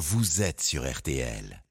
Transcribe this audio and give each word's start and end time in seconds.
vous 0.00 0.40
êtes 0.40 0.62
sur 0.62 0.90
RTL. 0.90 1.62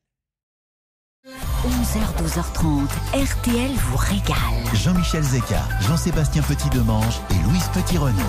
11h, 1.26 2.24
12h30, 2.24 2.88
RTL 3.16 3.72
vous 3.72 3.98
régale. 3.98 4.76
Jean-Michel 4.76 5.24
Zeka, 5.24 5.64
Jean-Sébastien 5.82 6.44
Petit-Demange 6.44 7.16
et 7.32 7.44
Louise 7.48 7.68
Petit-Renaud. 7.74 8.22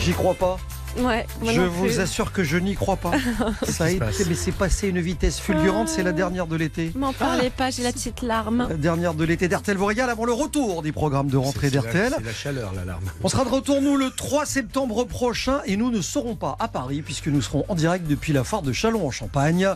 J'y 0.00 0.12
crois 0.12 0.34
pas. 0.34 0.56
Ouais, 0.98 1.26
moi 1.42 1.52
je 1.52 1.60
non 1.60 1.68
vous 1.68 1.84
plus. 1.86 2.00
assure 2.00 2.32
que 2.32 2.44
je 2.44 2.56
n'y 2.56 2.74
crois 2.74 2.96
pas. 2.96 3.10
Ça 3.68 3.84
a 3.84 3.90
été, 3.90 4.04
mais 4.28 4.34
c'est 4.34 4.52
passé 4.52 4.88
une 4.88 5.00
vitesse 5.00 5.40
fulgurante. 5.40 5.88
C'est 5.88 6.02
la 6.02 6.12
dernière 6.12 6.46
de 6.46 6.56
l'été. 6.56 6.92
M'en 6.94 7.12
parlez 7.12 7.50
pas, 7.50 7.70
j'ai 7.70 7.82
la 7.82 7.92
petite 7.92 8.22
larme. 8.22 8.66
La 8.68 8.76
dernière 8.76 9.14
de 9.14 9.24
l'été 9.24 9.48
d'RTL 9.48 9.76
vous 9.76 9.86
régale 9.86 10.10
avant 10.10 10.24
le 10.24 10.32
retour 10.32 10.82
des 10.82 10.92
programmes 10.92 11.28
de 11.28 11.36
rentrée 11.36 11.68
c'est 11.70 11.76
la- 11.76 11.82
d'RTL. 11.82 12.14
C'est 12.18 12.24
la 12.24 12.32
chaleur, 12.32 12.72
l'alarme. 12.74 13.04
On 13.22 13.28
sera 13.28 13.44
de 13.44 13.50
retour, 13.50 13.82
nous, 13.82 13.96
le 13.96 14.10
3 14.10 14.46
septembre 14.46 15.04
prochain 15.04 15.60
et 15.66 15.76
nous 15.76 15.90
ne 15.90 16.00
serons 16.00 16.36
pas 16.36 16.56
à 16.60 16.68
Paris 16.68 17.02
puisque 17.02 17.26
nous 17.28 17.42
serons 17.42 17.64
en 17.68 17.74
direct 17.74 18.06
depuis 18.06 18.32
la 18.32 18.44
foire 18.44 18.62
de 18.62 18.72
Chalon 18.72 19.06
en 19.06 19.10
Champagne 19.10 19.68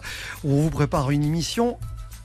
où 0.44 0.52
on 0.52 0.62
vous 0.62 0.70
prépare 0.70 1.10
une 1.10 1.24
émission 1.24 1.78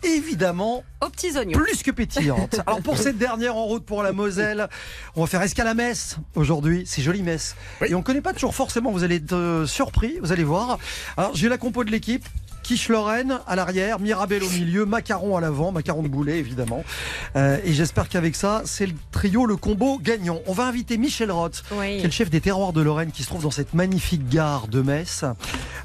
évidemment 0.03 0.83
Aux 1.01 1.09
petits 1.09 1.37
oignons. 1.37 1.57
plus 1.57 1.83
que 1.83 1.91
pétillante. 1.91 2.59
Alors 2.65 2.81
pour 2.81 2.97
cette 2.97 3.17
dernière 3.17 3.55
en 3.55 3.65
route 3.65 3.85
pour 3.85 4.03
la 4.03 4.11
Moselle, 4.11 4.67
on 5.15 5.21
va 5.21 5.27
faire 5.27 5.41
escale 5.41 5.67
à 5.67 5.73
Metz 5.73 6.17
aujourd'hui. 6.35 6.83
C'est 6.85 7.01
joli 7.01 7.23
Metz. 7.23 7.55
Oui. 7.81 7.87
Et 7.89 7.95
on 7.95 7.99
ne 7.99 8.03
connaît 8.03 8.21
pas 8.21 8.33
toujours 8.33 8.55
forcément, 8.55 8.91
vous 8.91 9.03
allez 9.03 9.15
être 9.15 9.33
euh, 9.33 9.65
surpris, 9.65 10.17
vous 10.21 10.31
allez 10.31 10.43
voir. 10.43 10.77
Alors 11.17 11.35
j'ai 11.35 11.49
la 11.49 11.57
compo 11.57 11.83
de 11.83 11.91
l'équipe. 11.91 12.25
Quiche 12.63 12.87
Lorraine 12.89 13.39
à 13.45 13.55
l'arrière, 13.55 13.99
Mirabel 13.99 14.41
au 14.43 14.49
milieu, 14.49 14.85
Macaron 14.85 15.35
à 15.37 15.41
l'avant, 15.41 15.71
Macaron 15.71 16.01
de 16.01 16.07
boulet 16.07 16.39
évidemment. 16.39 16.83
Euh, 17.35 17.57
et 17.65 17.73
j'espère 17.73 18.07
qu'avec 18.09 18.35
ça, 18.35 18.61
c'est 18.65 18.85
le 18.85 18.93
trio, 19.11 19.45
le 19.45 19.57
combo 19.57 19.99
gagnant. 20.01 20.39
On 20.47 20.53
va 20.53 20.65
inviter 20.67 20.97
Michel 20.97 21.29
Roth, 21.31 21.63
Oui. 21.73 21.97
qui 21.97 22.01
est 22.03 22.05
le 22.05 22.11
chef 22.11 22.29
des 22.29 22.39
terroirs 22.41 22.71
de 22.73 22.81
Lorraine, 22.81 23.11
qui 23.11 23.21
se 23.23 23.27
trouve 23.27 23.43
dans 23.43 23.51
cette 23.51 23.73
magnifique 23.73 24.29
gare 24.29 24.67
de 24.67 24.81
Metz. 24.81 25.23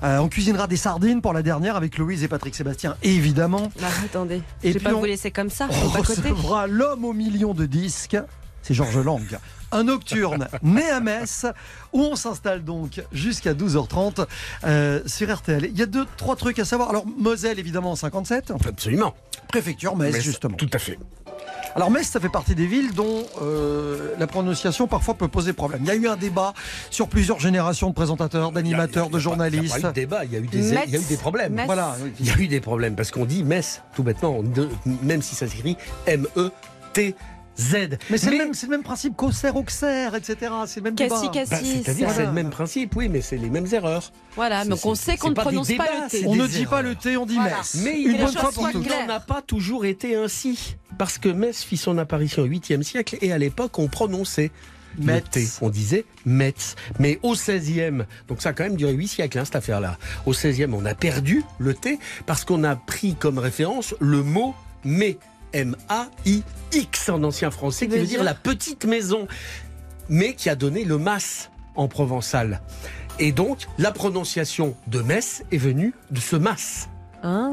Euh, 0.04 0.18
on 0.18 0.28
cuisinera 0.28 0.68
des 0.68 0.76
sardines 0.76 1.20
pour 1.20 1.32
la 1.32 1.42
dernière 1.42 1.74
avec 1.76 1.98
Louise 1.98 2.22
et 2.22 2.28
Patrick 2.28 2.54
Sébastien, 2.54 2.94
évidemment. 3.02 3.72
Bah, 3.80 3.88
attendez, 4.04 4.40
Et 4.62 4.68
je 4.72 4.78
vais 4.78 4.84
pas 4.84 4.94
on- 4.94 5.00
vous 5.00 5.04
laisser 5.04 5.32
comme 5.32 5.50
ça. 5.50 5.68
On 5.84 5.88
recevra 5.88 6.66
l'homme 6.68 7.04
au 7.04 7.12
million 7.12 7.54
de 7.54 7.66
disques. 7.66 8.16
C'est 8.62 8.74
Georges 8.74 8.98
Lang. 8.98 9.22
Un 9.70 9.84
nocturne 9.84 10.48
né 10.62 10.88
à 10.88 11.00
Metz, 11.00 11.46
où 11.92 12.00
on 12.00 12.16
s'installe 12.16 12.64
donc 12.64 13.02
jusqu'à 13.12 13.54
12h30 13.54 14.26
euh, 14.64 15.00
sur 15.06 15.34
RTL. 15.34 15.66
Il 15.70 15.78
y 15.78 15.82
a 15.82 15.86
deux, 15.86 16.06
trois 16.16 16.36
trucs 16.36 16.58
à 16.58 16.64
savoir. 16.64 16.90
Alors, 16.90 17.04
Moselle, 17.06 17.58
évidemment, 17.58 17.92
en 17.92 17.96
57. 17.96 18.52
Absolument. 18.66 19.14
Préfecture 19.48 19.96
Metz, 19.96 20.12
Mais 20.14 20.20
justement. 20.20 20.56
Tout 20.56 20.70
à 20.72 20.78
fait. 20.78 20.98
Alors, 21.74 21.90
Metz, 21.90 22.06
ça 22.08 22.18
fait 22.18 22.28
partie 22.28 22.54
des 22.54 22.66
villes 22.66 22.92
dont 22.94 23.24
euh, 23.42 24.14
la 24.18 24.26
prononciation 24.26 24.86
parfois 24.86 25.14
peut 25.14 25.28
poser 25.28 25.52
problème. 25.52 25.80
Il 25.84 25.88
y 25.88 25.90
a 25.90 25.94
eu 25.94 26.08
un 26.08 26.16
débat 26.16 26.54
sur 26.90 27.08
plusieurs 27.08 27.38
générations 27.38 27.90
de 27.90 27.94
présentateurs, 27.94 28.52
d'animateurs, 28.52 29.06
de 29.06 29.10
Il 29.10 29.12
n'y 29.12 29.16
a 29.16 29.20
journalistes. 29.20 29.78
eu 29.78 29.92
débat, 29.92 30.24
il 30.24 30.32
y 30.32 30.36
a 30.36 30.40
eu 30.40 30.46
des, 30.46 30.62
Metz. 30.62 30.84
il 30.86 30.92
y 30.94 30.96
a 30.96 31.00
eu 31.00 31.04
des 31.04 31.16
problèmes. 31.16 31.52
Metz. 31.52 31.66
Voilà. 31.66 31.96
Il 32.18 32.26
y 32.26 32.30
a 32.30 32.38
eu 32.38 32.48
des 32.48 32.60
problèmes 32.60 32.96
parce 32.96 33.10
qu'on 33.10 33.26
dit 33.26 33.44
Metz, 33.44 33.82
tout 33.94 34.02
bêtement, 34.02 34.42
même 35.02 35.22
si 35.22 35.34
ça 35.34 35.46
s'écrit 35.46 35.76
M-E-T-Z. 36.06 36.54
Mais 36.94 37.14
c'est 37.14 37.14
le, 37.58 38.38
même- 38.38 38.54
c'est 38.54 38.66
le 38.66 38.70
même 38.70 38.82
principe 38.82 39.16
qu'Auxerre, 39.16 39.56
Auxerre, 39.56 40.14
etc. 40.14 40.52
C'est 40.66 40.80
le 40.80 40.84
même 40.84 40.94
débat. 40.94 41.14
Cassis, 41.16 41.28
Bah, 41.50 41.56
cassis. 41.58 41.82
C'est-à-dire, 41.84 42.10
c'est 42.10 42.26
le 42.26 42.32
même 42.32 42.50
principe, 42.50 42.94
oui, 42.96 43.08
mais 43.08 43.20
c'est 43.20 43.36
les 43.36 43.50
mêmes 43.50 43.66
erreurs. 43.72 44.12
Voilà, 44.36 44.64
donc 44.64 44.84
on 44.84 44.94
sait 44.94 45.16
qu'on 45.16 45.30
ne 45.30 45.34
prononce 45.34 45.72
pas 45.72 45.86
le 46.04 46.08
T. 46.10 46.24
On 46.26 46.36
ne 46.36 46.46
dit 46.46 46.66
pas 46.66 46.82
le 46.82 46.94
T, 46.94 47.16
on 47.16 47.26
dit 47.26 47.34
Voilà. 47.34 47.56
Metz. 47.58 47.80
Mais 47.84 48.00
Une 48.00 48.12
il 48.12 48.18
bonne 48.18 48.32
fois 48.32 48.52
pour 48.52 48.70
toutes. 48.70 48.86
on 49.02 49.06
n'a 49.06 49.20
pas 49.20 49.42
toujours 49.42 49.84
été 49.84 50.14
ainsi. 50.16 50.76
Parce 50.96 51.18
que 51.18 51.28
Metz 51.28 51.62
fit 51.64 51.76
son 51.76 51.98
apparition 51.98 52.42
au 52.42 52.46
8e 52.46 52.82
siècle 52.82 53.18
et 53.20 53.32
à 53.32 53.38
l'époque, 53.38 53.78
on 53.78 53.88
prononçait 53.88 54.50
le 54.98 55.04
Metz. 55.04 55.24
T. 55.30 55.46
On 55.60 55.68
disait 55.68 56.04
Metz. 56.26 56.74
Mais 56.98 57.18
au 57.22 57.34
16e, 57.34 58.04
donc 58.28 58.40
ça 58.40 58.50
a 58.50 58.52
quand 58.52 58.64
même 58.64 58.76
duré 58.76 58.92
8 58.92 59.08
siècles, 59.08 59.38
hein, 59.38 59.44
cette 59.44 59.56
affaire-là. 59.56 59.96
Au 60.26 60.32
16e, 60.32 60.72
on 60.74 60.84
a 60.86 60.94
perdu 60.94 61.44
le 61.58 61.74
T 61.74 61.98
parce 62.26 62.44
qu'on 62.44 62.64
a 62.64 62.74
pris 62.76 63.14
comme 63.14 63.38
référence 63.38 63.94
le 64.00 64.22
mot 64.22 64.54
mais. 64.84 65.18
M-A-I-X 65.52 67.08
en 67.08 67.22
ancien 67.24 67.50
français, 67.50 67.88
qui 67.88 67.98
veut 67.98 68.06
dire 68.06 68.24
la 68.24 68.34
petite 68.34 68.84
maison, 68.84 69.26
mais 70.08 70.34
qui 70.34 70.48
a 70.48 70.54
donné 70.54 70.84
le 70.84 70.98
mas 70.98 71.50
en 71.74 71.88
provençal. 71.88 72.60
Et 73.18 73.32
donc, 73.32 73.66
la 73.78 73.90
prononciation 73.92 74.76
de 74.86 75.00
Metz 75.02 75.42
est 75.50 75.58
venue 75.58 75.92
de 76.10 76.20
ce 76.20 76.36
mas. 76.36 76.88
Ah. 77.22 77.50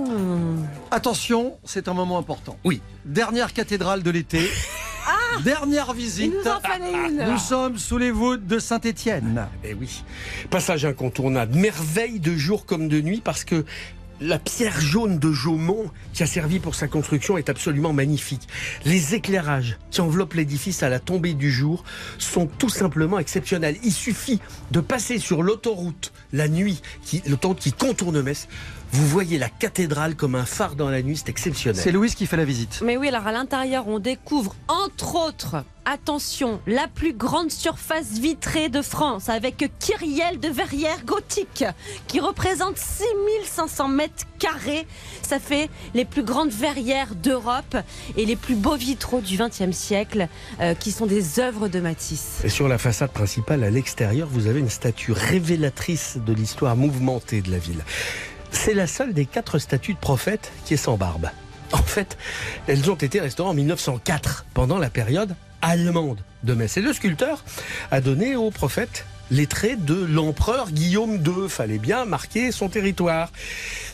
Attention, 0.91 1.57
c'est 1.63 1.87
un 1.87 1.93
moment 1.93 2.19
important. 2.19 2.57
Oui. 2.63 2.81
Dernière 3.03 3.51
cathédrale 3.51 4.03
de 4.03 4.11
l'été. 4.11 4.41
Dernière 5.43 5.87
Il 5.91 5.95
visite. 5.95 6.33
nous 6.33 6.49
en 6.49 6.59
fallait 6.61 6.91
une. 7.09 7.25
Nous 7.31 7.37
sommes 7.37 7.77
sous 7.77 7.97
les 7.97 8.11
voûtes 8.11 8.45
de 8.45 8.59
Saint-Étienne. 8.59 9.47
Eh 9.63 9.73
oui. 9.73 10.03
Passage 10.49 10.85
incontournable. 10.85 11.55
Merveille 11.57 12.19
de 12.19 12.35
jour 12.35 12.65
comme 12.65 12.87
de 12.87 13.01
nuit 13.01 13.21
parce 13.23 13.43
que 13.43 13.65
la 14.21 14.39
pierre 14.39 14.79
jaune 14.79 15.19
de 15.19 15.31
Jaumont 15.31 15.91
qui 16.13 16.23
a 16.23 16.27
servi 16.27 16.59
pour 16.59 16.75
sa 16.75 16.87
construction 16.87 17.37
est 17.37 17.49
absolument 17.49 17.93
magnifique. 17.93 18.47
Les 18.85 19.15
éclairages 19.15 19.77
qui 19.91 20.01
enveloppent 20.01 20.33
l'édifice 20.33 20.83
à 20.83 20.89
la 20.89 20.99
tombée 20.99 21.33
du 21.33 21.51
jour 21.51 21.83
sont 22.17 22.47
tout 22.47 22.69
simplement 22.69 23.19
exceptionnels. 23.19 23.77
Il 23.83 23.91
suffit 23.91 24.39
de 24.71 24.79
passer 24.79 25.19
sur 25.19 25.43
l'autoroute 25.43 26.13
la 26.33 26.47
nuit, 26.47 26.81
l'autoroute 27.27 27.59
qui 27.59 27.73
contourne 27.73 28.21
Metz. 28.21 28.47
Vous 28.95 29.07
voyez 29.07 29.37
la 29.37 29.49
cathédrale 29.49 30.15
comme 30.15 30.35
un 30.35 30.45
phare 30.45 30.77
dans 30.77 30.89
la 30.89 31.01
nuit, 31.01 31.17
c'est 31.17 31.27
exceptionnel. 31.27 31.81
C'est 31.83 31.91
Louise 31.91 32.15
qui 32.15 32.25
fait 32.25 32.37
la 32.37 32.45
visite. 32.45 32.81
Mais 32.81 32.95
oui, 32.95 33.09
alors 33.09 33.27
à 33.27 33.33
l'intérieur, 33.33 33.89
on 33.89 33.99
découvre 33.99 34.55
entre 34.69 35.15
autres, 35.15 35.65
attention, 35.83 36.61
la 36.65 36.87
plus 36.87 37.11
grande 37.11 37.51
surface 37.51 38.13
vitrée 38.13 38.69
de 38.69 38.81
France 38.81 39.27
avec 39.27 39.69
Kyrielle 39.79 40.39
de 40.39 40.47
verrière 40.47 41.03
gothique 41.03 41.65
qui 42.07 42.21
représente 42.21 42.77
6500 42.77 43.89
mètres 43.89 44.23
carrés. 44.39 44.87
Ça 45.23 45.39
fait 45.39 45.69
les 45.93 46.05
plus 46.05 46.23
grandes 46.23 46.51
verrières 46.51 47.15
d'Europe 47.15 47.75
et 48.15 48.25
les 48.25 48.37
plus 48.37 48.55
beaux 48.55 48.77
vitraux 48.77 49.19
du 49.19 49.37
XXe 49.37 49.75
siècle 49.75 50.29
euh, 50.61 50.73
qui 50.73 50.93
sont 50.93 51.05
des 51.05 51.41
œuvres 51.41 51.67
de 51.67 51.81
Matisse. 51.81 52.39
Et 52.45 52.49
sur 52.49 52.69
la 52.69 52.77
façade 52.77 53.11
principale, 53.11 53.65
à 53.65 53.69
l'extérieur, 53.69 54.29
vous 54.31 54.47
avez 54.47 54.61
une 54.61 54.69
statue 54.69 55.11
révélatrice 55.11 56.17
de 56.25 56.31
l'histoire 56.31 56.77
mouvementée 56.77 57.41
de 57.41 57.51
la 57.51 57.57
ville. 57.57 57.83
C'est 58.55 58.73
la 58.73 58.87
seule 58.87 59.13
des 59.13 59.25
quatre 59.25 59.59
statues 59.59 59.93
de 59.93 59.99
prophètes 59.99 60.51
qui 60.65 60.73
est 60.73 60.77
sans 60.77 60.97
barbe. 60.97 61.29
En 61.71 61.77
fait, 61.83 62.17
elles 62.67 62.89
ont 62.89 62.95
été 62.95 63.19
restaurées 63.19 63.49
en 63.49 63.53
1904, 63.53 64.45
pendant 64.53 64.77
la 64.79 64.89
période 64.89 65.35
allemande 65.61 66.19
de 66.43 66.53
Metz. 66.53 66.77
Et 66.77 66.81
le 66.81 66.93
sculpteur 66.93 67.43
a 67.91 68.01
donné 68.01 68.35
au 68.35 68.49
prophète 68.51 69.05
les 69.29 69.45
traits 69.47 69.83
de 69.83 69.95
l'empereur 70.05 70.71
Guillaume 70.71 71.15
II. 71.15 71.49
Fallait 71.49 71.77
bien 71.79 72.05
marquer 72.05 72.51
son 72.51 72.69
territoire. 72.69 73.31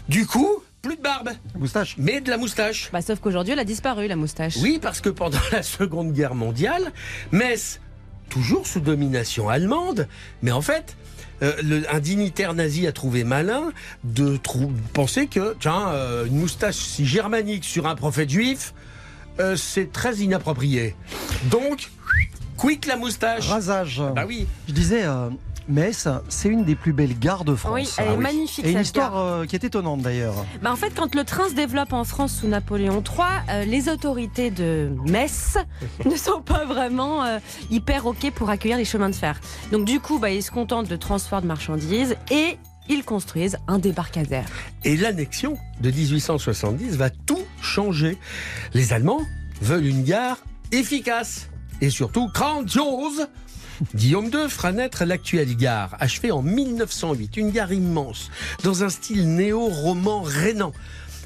Du 0.09 0.25
coup, 0.25 0.63
plus 0.81 0.95
de 0.95 1.01
barbe, 1.01 1.31
Moustache. 1.55 1.95
mais 1.97 2.21
de 2.21 2.29
la 2.29 2.37
moustache. 2.37 2.89
Bah, 2.91 3.01
sauf 3.01 3.19
qu'aujourd'hui, 3.19 3.53
elle 3.53 3.59
a 3.59 3.65
disparu, 3.65 4.07
la 4.07 4.15
moustache. 4.15 4.57
Oui, 4.57 4.79
parce 4.81 5.01
que 5.01 5.09
pendant 5.09 5.39
la 5.51 5.63
Seconde 5.63 6.13
Guerre 6.13 6.35
mondiale, 6.35 6.91
Metz, 7.31 7.79
toujours 8.29 8.67
sous 8.67 8.79
domination 8.79 9.49
allemande, 9.49 10.07
mais 10.41 10.51
en 10.51 10.61
fait, 10.61 10.95
euh, 11.41 11.81
un 11.89 11.99
dignitaire 11.99 12.53
nazi 12.53 12.87
a 12.87 12.91
trouvé 12.91 13.23
malin 13.23 13.71
de 14.03 14.37
penser 14.93 15.27
que, 15.27 15.55
tiens, 15.59 15.89
euh, 15.89 16.25
une 16.25 16.37
moustache 16.37 16.75
si 16.75 17.05
germanique 17.05 17.63
sur 17.63 17.87
un 17.87 17.95
prophète 17.95 18.29
juif, 18.29 18.73
euh, 19.39 19.55
c'est 19.55 19.91
très 19.91 20.17
inapproprié. 20.17 20.95
Donc, 21.49 21.89
quick 22.57 22.85
la 22.85 22.97
moustache. 22.97 23.47
Rasage. 23.47 24.01
Bah 24.15 24.25
oui. 24.27 24.47
Je 24.67 24.73
disais, 24.73 25.03
euh, 25.03 25.29
Metz, 25.67 26.07
c'est 26.27 26.49
une 26.49 26.63
des 26.65 26.75
plus 26.75 26.91
belles 26.93 27.17
gares 27.17 27.45
de 27.45 27.55
France. 27.55 27.73
Oui, 27.73 27.87
elle 27.97 28.05
est 28.05 28.09
Ah 28.09 28.13
oui. 28.15 28.23
magnifique. 28.23 28.65
Et 28.65 28.69
une 28.71 28.77
cette 28.77 28.85
histoire 28.87 29.11
gare. 29.11 29.19
euh, 29.21 29.45
qui 29.45 29.55
est 29.55 29.63
étonnante 29.63 30.01
d'ailleurs. 30.01 30.33
Bah, 30.61 30.71
en 30.71 30.75
fait, 30.75 30.91
quand 30.95 31.15
le 31.15 31.23
train 31.23 31.47
se 31.49 31.53
développe 31.53 31.93
en 31.93 32.03
France 32.03 32.33
sous 32.41 32.47
Napoléon 32.47 33.01
III, 33.05 33.25
euh, 33.49 33.65
les 33.65 33.87
autorités 33.89 34.51
de 34.51 34.91
Metz 35.07 35.57
ne 36.05 36.15
sont 36.15 36.41
pas 36.41 36.65
vraiment 36.65 37.23
euh, 37.23 37.39
hyper 37.69 38.05
OK 38.05 38.29
pour 38.31 38.49
accueillir 38.49 38.77
les 38.77 38.85
chemins 38.85 39.09
de 39.09 39.15
fer. 39.15 39.39
Donc 39.71 39.85
du 39.85 39.99
coup, 39.99 40.19
bah, 40.19 40.29
ils 40.31 40.43
se 40.43 40.51
contentent 40.51 40.87
de 40.89 40.95
transport 40.97 41.41
de 41.41 41.47
marchandises 41.47 42.15
et 42.31 42.57
ils 42.89 43.03
construisent 43.05 43.57
un 43.67 43.77
débarcadère. 43.79 44.45
Et 44.83 44.97
l'annexion 44.97 45.57
de 45.79 45.91
1870 45.91 46.97
va 46.97 47.09
tout 47.11 47.39
changer. 47.61 48.17
Les 48.73 48.91
Allemands 48.91 49.21
veulent 49.61 49.85
une 49.85 50.03
gare 50.03 50.37
efficace 50.71 51.47
et 51.81 51.89
surtout 51.89 52.29
grandiose. 52.33 53.27
Guillaume 53.95 54.25
II 54.27 54.47
fera 54.47 54.71
naître 54.71 55.05
l'actuelle 55.05 55.55
gare, 55.55 55.95
achevée 55.99 56.31
en 56.31 56.43
1908, 56.43 57.37
une 57.37 57.49
gare 57.49 57.73
immense, 57.73 58.29
dans 58.63 58.83
un 58.83 58.89
style 58.89 59.33
néo-roman 59.35 60.21
rhénan. 60.21 60.71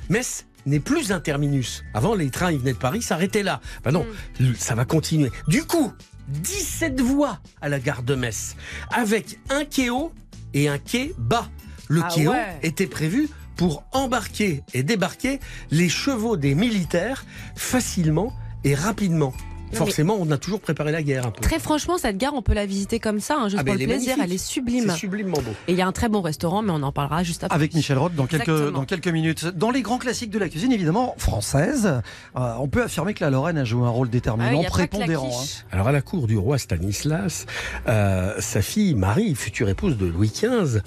Metz 0.09 0.45
n'est 0.65 0.79
plus 0.79 1.11
un 1.11 1.19
terminus. 1.19 1.83
Avant, 1.93 2.15
les 2.15 2.29
trains, 2.29 2.51
ils 2.51 2.59
venaient 2.59 2.73
de 2.73 2.77
Paris, 2.77 3.01
s'arrêtaient 3.01 3.43
là. 3.43 3.59
Ben 3.83 3.91
non, 3.91 4.05
ça 4.57 4.73
va 4.73 4.85
continuer. 4.85 5.31
Du 5.47 5.63
coup, 5.65 5.91
17 6.29 7.01
voies 7.01 7.39
à 7.61 7.69
la 7.69 7.79
gare 7.79 8.03
de 8.03 8.15
Metz, 8.15 8.55
avec 8.89 9.37
un 9.49 9.65
quai 9.65 9.89
haut 9.89 10.11
et 10.53 10.69
un 10.69 10.77
quai 10.77 11.13
bas. 11.17 11.49
Le 11.87 12.01
Ah 12.03 12.07
quai 12.11 12.27
haut 12.27 12.31
ouais. 12.31 12.59
était 12.63 12.87
prévu 12.87 13.29
pour 13.57 13.83
embarquer 13.91 14.63
et 14.73 14.83
débarquer 14.83 15.39
les 15.71 15.89
chevaux 15.89 16.37
des 16.37 16.55
militaires 16.55 17.25
facilement 17.55 18.33
et 18.63 18.75
rapidement. 18.75 19.33
Forcément, 19.73 20.17
on 20.19 20.29
a 20.31 20.37
toujours 20.37 20.59
préparé 20.61 20.91
la 20.91 21.03
guerre 21.03 21.25
un 21.27 21.31
peu. 21.31 21.41
Très 21.41 21.59
franchement, 21.59 21.97
cette 21.97 22.17
gare, 22.17 22.33
on 22.33 22.41
peut 22.41 22.53
la 22.53 22.65
visiter 22.65 22.99
comme 22.99 23.19
ça, 23.19 23.35
hein, 23.37 23.49
juste 23.49 23.57
Ah, 23.59 23.63
pour 23.63 23.73
le 23.73 23.79
elle 23.81 23.89
est 23.89 23.93
plaisir. 23.93 24.15
Elle 24.23 24.31
est 24.33 24.37
sublime. 24.37 24.85
C'est 24.91 24.97
sublimement 24.97 25.37
beau. 25.41 25.51
Et 25.67 25.73
il 25.73 25.77
y 25.77 25.81
a 25.81 25.87
un 25.87 25.91
très 25.91 26.07
bon 26.09 26.21
restaurant, 26.21 26.61
mais 26.61 26.71
on 26.71 26.81
en 26.83 26.91
parlera 26.91 27.23
juste 27.23 27.43
après. 27.43 27.55
Avec 27.55 27.73
Michel 27.73 27.97
Roth 27.97 28.15
dans 28.15 28.25
quelques, 28.27 28.47
Exactement. 28.49 28.71
dans 28.79 28.85
quelques 28.85 29.07
minutes. 29.07 29.45
Dans 29.47 29.71
les 29.71 29.81
grands 29.81 29.97
classiques 29.97 30.29
de 30.31 30.39
la 30.39 30.49
cuisine, 30.49 30.71
évidemment, 30.71 31.15
française, 31.17 32.01
euh, 32.37 32.53
on 32.59 32.67
peut 32.67 32.83
affirmer 32.83 33.13
que 33.13 33.23
la 33.23 33.29
Lorraine 33.29 33.57
a 33.57 33.65
joué 33.65 33.85
un 33.85 33.89
rôle 33.89 34.07
Ah, 34.09 34.11
déterminant, 34.13 34.51
il 34.51 34.63
y 34.63 34.65
a 34.65 34.69
pas 34.69 34.75
que 34.75 34.81
la 34.81 34.87
prépondérant. 34.87 35.29
hein. 35.31 35.65
Alors 35.71 35.87
à 35.87 35.91
la 35.91 36.01
cour 36.01 36.27
du 36.27 36.37
roi 36.37 36.57
Stanislas, 36.57 37.45
euh, 37.87 38.33
sa 38.39 38.61
fille 38.61 38.95
Marie, 38.95 39.35
future 39.35 39.67
épouse 39.69 39.97
de 39.97 40.05
Louis 40.05 40.29
XV, 40.33 40.81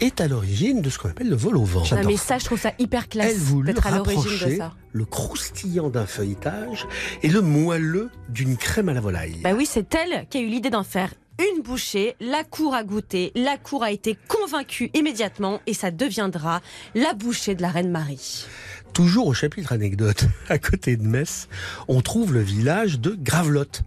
est 0.00 0.20
à 0.20 0.28
l'origine 0.28 0.82
de 0.82 0.90
ce 0.90 0.98
qu'on 0.98 1.08
appelle 1.08 1.28
le 1.30 1.36
vol 1.36 1.56
au 1.56 1.64
vent. 1.64 1.82
Ah, 1.92 1.96
mais 2.04 2.16
ça, 2.16 2.38
je 2.38 2.44
trouve 2.44 2.60
ça 2.60 2.72
hyper 2.78 3.08
classe 3.08 3.34
Elle 3.66 3.74
à 3.84 3.96
l'origine 3.96 4.22
de 4.48 4.56
ça. 4.56 4.72
Le 4.96 5.04
croustillant 5.04 5.90
d'un 5.90 6.06
feuilletage 6.06 6.86
et 7.22 7.28
le 7.28 7.42
moelleux 7.42 8.10
d'une 8.28 8.56
crème 8.56 8.88
à 8.88 8.94
la 8.94 9.00
volaille. 9.00 9.40
Bah 9.42 9.52
oui, 9.54 9.66
c'est 9.70 9.94
elle 9.94 10.26
qui 10.28 10.38
a 10.38 10.40
eu 10.40 10.46
l'idée 10.46 10.70
d'en 10.70 10.82
faire 10.82 11.12
une 11.38 11.62
bouchée. 11.62 12.16
La 12.18 12.44
cour 12.44 12.74
a 12.74 12.82
goûté, 12.82 13.30
la 13.34 13.58
cour 13.58 13.84
a 13.84 13.90
été 13.92 14.16
convaincue 14.26 14.90
immédiatement 14.94 15.60
et 15.66 15.74
ça 15.74 15.90
deviendra 15.90 16.62
la 16.94 17.12
bouchée 17.12 17.54
de 17.54 17.62
la 17.62 17.68
reine 17.68 17.90
Marie. 17.90 18.46
Toujours 18.94 19.26
au 19.26 19.34
chapitre 19.34 19.72
anecdote, 19.72 20.24
à 20.48 20.58
côté 20.58 20.96
de 20.96 21.06
Metz, 21.06 21.48
on 21.88 22.00
trouve 22.00 22.32
le 22.32 22.40
village 22.40 22.98
de 22.98 23.14
Gravelotte. 23.20 23.82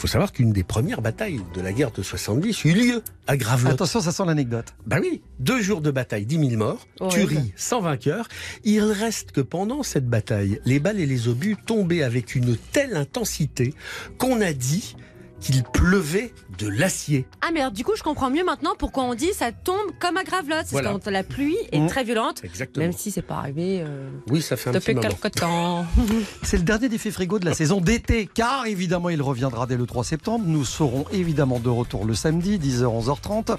Il 0.00 0.08
faut 0.08 0.12
savoir 0.12 0.32
qu'une 0.32 0.50
des 0.54 0.64
premières 0.64 1.02
batailles 1.02 1.42
de 1.52 1.60
la 1.60 1.74
guerre 1.74 1.90
de 1.90 2.02
70 2.02 2.64
eut 2.64 2.72
lieu 2.72 3.02
à 3.26 3.36
Gravelotte. 3.36 3.74
Attention, 3.74 4.00
ça 4.00 4.12
sent 4.12 4.22
l'anecdote. 4.24 4.72
Bah 4.86 4.96
oui, 4.98 5.20
deux 5.40 5.60
jours 5.60 5.82
de 5.82 5.90
bataille, 5.90 6.24
10 6.24 6.48
000 6.48 6.56
morts, 6.56 6.88
Horrible. 7.00 7.28
tuerie 7.28 7.52
sans 7.54 7.82
vainqueur. 7.82 8.26
Il 8.64 8.80
reste 8.80 9.32
que 9.32 9.42
pendant 9.42 9.82
cette 9.82 10.08
bataille, 10.08 10.58
les 10.64 10.80
balles 10.80 11.00
et 11.00 11.04
les 11.04 11.28
obus 11.28 11.58
tombaient 11.66 12.02
avec 12.02 12.34
une 12.34 12.56
telle 12.72 12.96
intensité 12.96 13.74
qu'on 14.16 14.40
a 14.40 14.54
dit 14.54 14.96
qu'il 15.40 15.62
pleuvait 15.62 16.32
de 16.58 16.68
l'acier. 16.68 17.26
Ah 17.40 17.48
mais 17.52 17.60
alors, 17.60 17.72
du 17.72 17.84
coup, 17.84 17.92
je 17.96 18.02
comprends 18.02 18.30
mieux 18.30 18.44
maintenant 18.44 18.72
pourquoi 18.78 19.04
on 19.04 19.14
dit 19.14 19.32
ça 19.32 19.52
tombe 19.52 19.76
comme 19.98 20.16
à 20.16 20.24
Gravelotte. 20.24 20.64
C'est 20.66 20.72
Voilà. 20.72 20.90
quand 20.92 21.06
la 21.08 21.22
pluie 21.22 21.56
est 21.72 21.80
Mmh. 21.80 21.86
très 21.88 22.04
violente, 22.04 22.42
Exactement. 22.44 22.84
même 22.86 22.92
si 22.92 23.10
c'est 23.10 23.22
pas 23.22 23.36
arrivé 23.36 23.82
euh, 23.82 24.10
Oui, 24.28 24.42
ça 24.42 24.56
fait 24.56 24.68
un 24.70 24.72
petit 24.74 24.78
depuis 24.80 24.94
moment. 24.94 25.08
quelque 25.08 25.28
temps. 25.38 25.86
C'est 26.42 26.56
le 26.58 26.62
dernier 26.64 26.88
défi 26.88 27.10
frigo 27.10 27.38
de 27.38 27.44
la 27.46 27.54
saison 27.54 27.80
d'été, 27.80 28.28
car 28.32 28.66
évidemment 28.66 29.08
il 29.08 29.22
reviendra 29.22 29.66
dès 29.66 29.76
le 29.76 29.86
3 29.86 30.04
septembre. 30.04 30.44
Nous 30.46 30.64
serons 30.64 31.04
évidemment 31.12 31.58
de 31.58 31.68
retour 31.70 32.04
le 32.04 32.14
samedi, 32.14 32.58
10h, 32.58 32.84
11h30. 32.84 33.56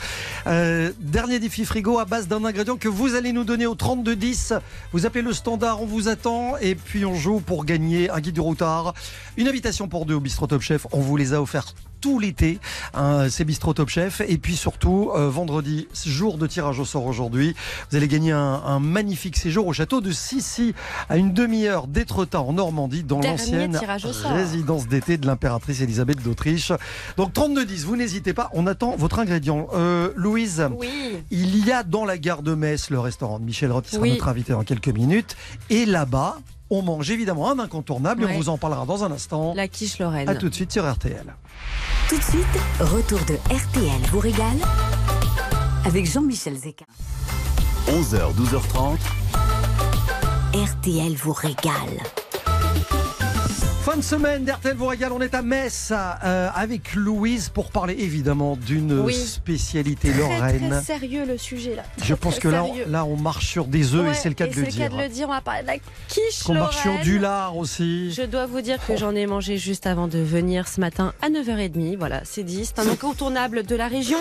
Euh, 0.47 0.91
dernier 0.99 1.39
défi 1.39 1.65
frigo 1.65 1.97
à 1.99 2.05
base 2.05 2.27
d'un 2.27 2.43
ingrédient 2.45 2.77
que 2.77 2.87
vous 2.89 3.15
allez 3.15 3.31
nous 3.33 3.43
donner 3.43 3.65
au 3.65 3.75
3210. 3.75 4.53
Vous 4.93 5.05
appelez 5.05 5.21
le 5.23 5.33
standard, 5.33 5.81
on 5.81 5.85
vous 5.85 6.07
attend, 6.09 6.57
et 6.57 6.75
puis 6.75 7.05
on 7.05 7.15
joue 7.15 7.39
pour 7.39 7.65
gagner 7.65 8.09
un 8.09 8.19
guide 8.19 8.35
du 8.35 8.41
routard, 8.41 8.93
une 9.37 9.47
invitation 9.47 9.87
pour 9.87 10.05
deux 10.05 10.15
au 10.15 10.19
Bistro 10.19 10.47
Top 10.47 10.61
Chef. 10.61 10.85
On 10.91 10.99
vous 10.99 11.17
les 11.17 11.33
a 11.33 11.41
offerts 11.41 11.70
tout 12.01 12.17
l'été, 12.17 12.57
hein, 12.95 13.29
ces 13.29 13.45
Bistro 13.45 13.75
Top 13.75 13.87
Chef. 13.89 14.21
Et 14.27 14.39
puis 14.39 14.55
surtout, 14.55 15.11
euh, 15.15 15.29
vendredi, 15.29 15.87
jour 16.03 16.39
de 16.39 16.47
tirage 16.47 16.79
au 16.79 16.85
sort 16.85 17.05
aujourd'hui, 17.05 17.55
vous 17.91 17.95
allez 17.97 18.07
gagner 18.07 18.31
un, 18.31 18.39
un 18.65 18.79
magnifique 18.79 19.37
séjour 19.37 19.67
au 19.67 19.73
château 19.73 20.01
de 20.01 20.11
Sissi, 20.11 20.73
à 21.09 21.17
une 21.17 21.31
demi-heure 21.31 21.85
d'Étretat 21.85 22.41
en 22.41 22.53
Normandie, 22.53 23.03
dans 23.03 23.21
l'ancienne 23.21 23.79
résidence 24.23 24.87
d'été 24.87 25.17
de 25.17 25.27
l'impératrice 25.27 25.79
Elisabeth 25.81 26.23
d'Autriche. 26.23 26.71
Donc 27.17 27.33
32-10, 27.33 27.83
vous 27.85 27.95
n'hésitez 27.95 28.33
pas, 28.33 28.49
on 28.53 28.65
attend 28.65 28.95
votre 28.95 29.19
ingrédient. 29.19 29.67
Euh, 29.75 30.09
Louise, 30.15 30.67
Oui. 30.79 30.89
il 31.29 31.63
y 31.65 31.71
a 31.71 31.83
dans 31.83 32.05
la 32.05 32.17
gare 32.17 32.41
de 32.41 32.55
Metz 32.55 32.89
le 32.89 32.99
restaurant 32.99 33.37
de 33.37 33.45
Michel 33.45 33.71
Roth, 33.71 33.85
qui 33.85 33.91
sera 33.91 34.01
Oui. 34.01 34.11
notre 34.13 34.27
invité 34.27 34.53
dans 34.53 34.63
quelques 34.63 34.87
minutes. 34.89 35.35
Et 35.69 35.85
là-bas, 35.85 36.39
on 36.71 36.81
mange 36.81 37.11
évidemment 37.11 37.51
un 37.51 37.59
incontournable 37.59 38.23
et 38.23 38.25
on 38.25 38.37
vous 38.37 38.49
en 38.49 38.57
parlera 38.57 38.85
dans 38.85 39.03
un 39.03 39.11
instant. 39.11 39.53
La 39.55 39.67
quiche 39.67 39.99
Lorraine. 39.99 40.27
A 40.29 40.35
tout 40.35 40.49
de 40.49 40.55
suite 40.55 40.71
sur 40.71 40.89
RTL. 40.89 41.35
Tout 42.09 42.17
de 42.17 42.23
suite, 42.23 42.45
retour 42.79 43.19
de 43.19 43.35
RTL 43.53 44.01
vous 44.11 44.19
régale 44.19 44.57
avec 45.85 46.09
Jean-Michel 46.09 46.55
Zeka. 46.55 46.85
11h, 47.87 48.33
12h30. 48.35 48.97
RTL 50.53 51.15
vous 51.15 51.33
régale. 51.33 51.99
Fin 53.83 53.97
de 53.97 54.03
semaine 54.03 54.45
d'RTL 54.45 54.75
vous 54.75 54.85
régale, 54.85 55.11
on 55.11 55.21
est 55.21 55.33
à 55.33 55.41
Metz 55.41 55.91
euh, 55.91 56.49
avec 56.53 56.93
Louise 56.93 57.49
pour 57.49 57.71
parler 57.71 57.95
évidemment 57.97 58.55
d'une 58.55 58.99
Oui. 58.99 59.15
spécialité 59.15 60.11
Très, 60.11 60.19
Lorraine. 60.19 60.69
très 60.69 60.81
sérieux 60.83 61.25
le 61.25 61.35
sujet 61.39 61.73
là. 61.75 61.81
Je 62.03 62.13
pense 62.13 62.37
que 62.37 62.47
là, 62.47 62.63
on- 62.63 62.75
là 62.91 63.05
on 63.05 63.17
marche 63.17 63.47
sur 63.47 63.65
des 63.65 63.95
œufs 63.95 64.11
et 64.11 64.13
c'est 64.13 64.29
le 64.29 64.35
cas 64.35 64.45
de 64.45 64.49
le 64.51 64.55
c'est 64.55 64.61
le 64.65 64.67
dire. 64.71 64.89
cas 64.91 64.95
de 64.95 65.01
le 65.01 65.09
dire. 65.09 65.27
On 65.29 65.31
va 65.31 65.41
parler 65.41 65.63
de 65.63 65.67
la 65.67 65.77
quiche 66.07 66.43
Qu'on 66.45 66.53
marche 66.53 66.79
sur 66.79 66.99
du 66.99 67.17
lard 67.17 67.57
aussi. 67.57 68.11
Je 68.11 68.21
dois 68.21 68.45
vous 68.45 68.61
dire 68.61 68.77
que 68.85 68.95
j'en 68.97 69.15
ai 69.15 69.25
mangé 69.25 69.57
juste 69.57 69.87
avant 69.87 70.07
de 70.07 70.19
venir 70.19 70.67
ce 70.67 70.79
matin 70.79 71.13
à 71.23 71.29
9h30. 71.31 71.97
Voilà, 71.97 72.21
c'est 72.23 72.43
dit. 72.43 72.65
C'est 72.65 72.77
un 72.79 72.87
incontournable 72.87 73.63
de 73.63 73.75
la 73.75 73.87
région. 73.87 74.19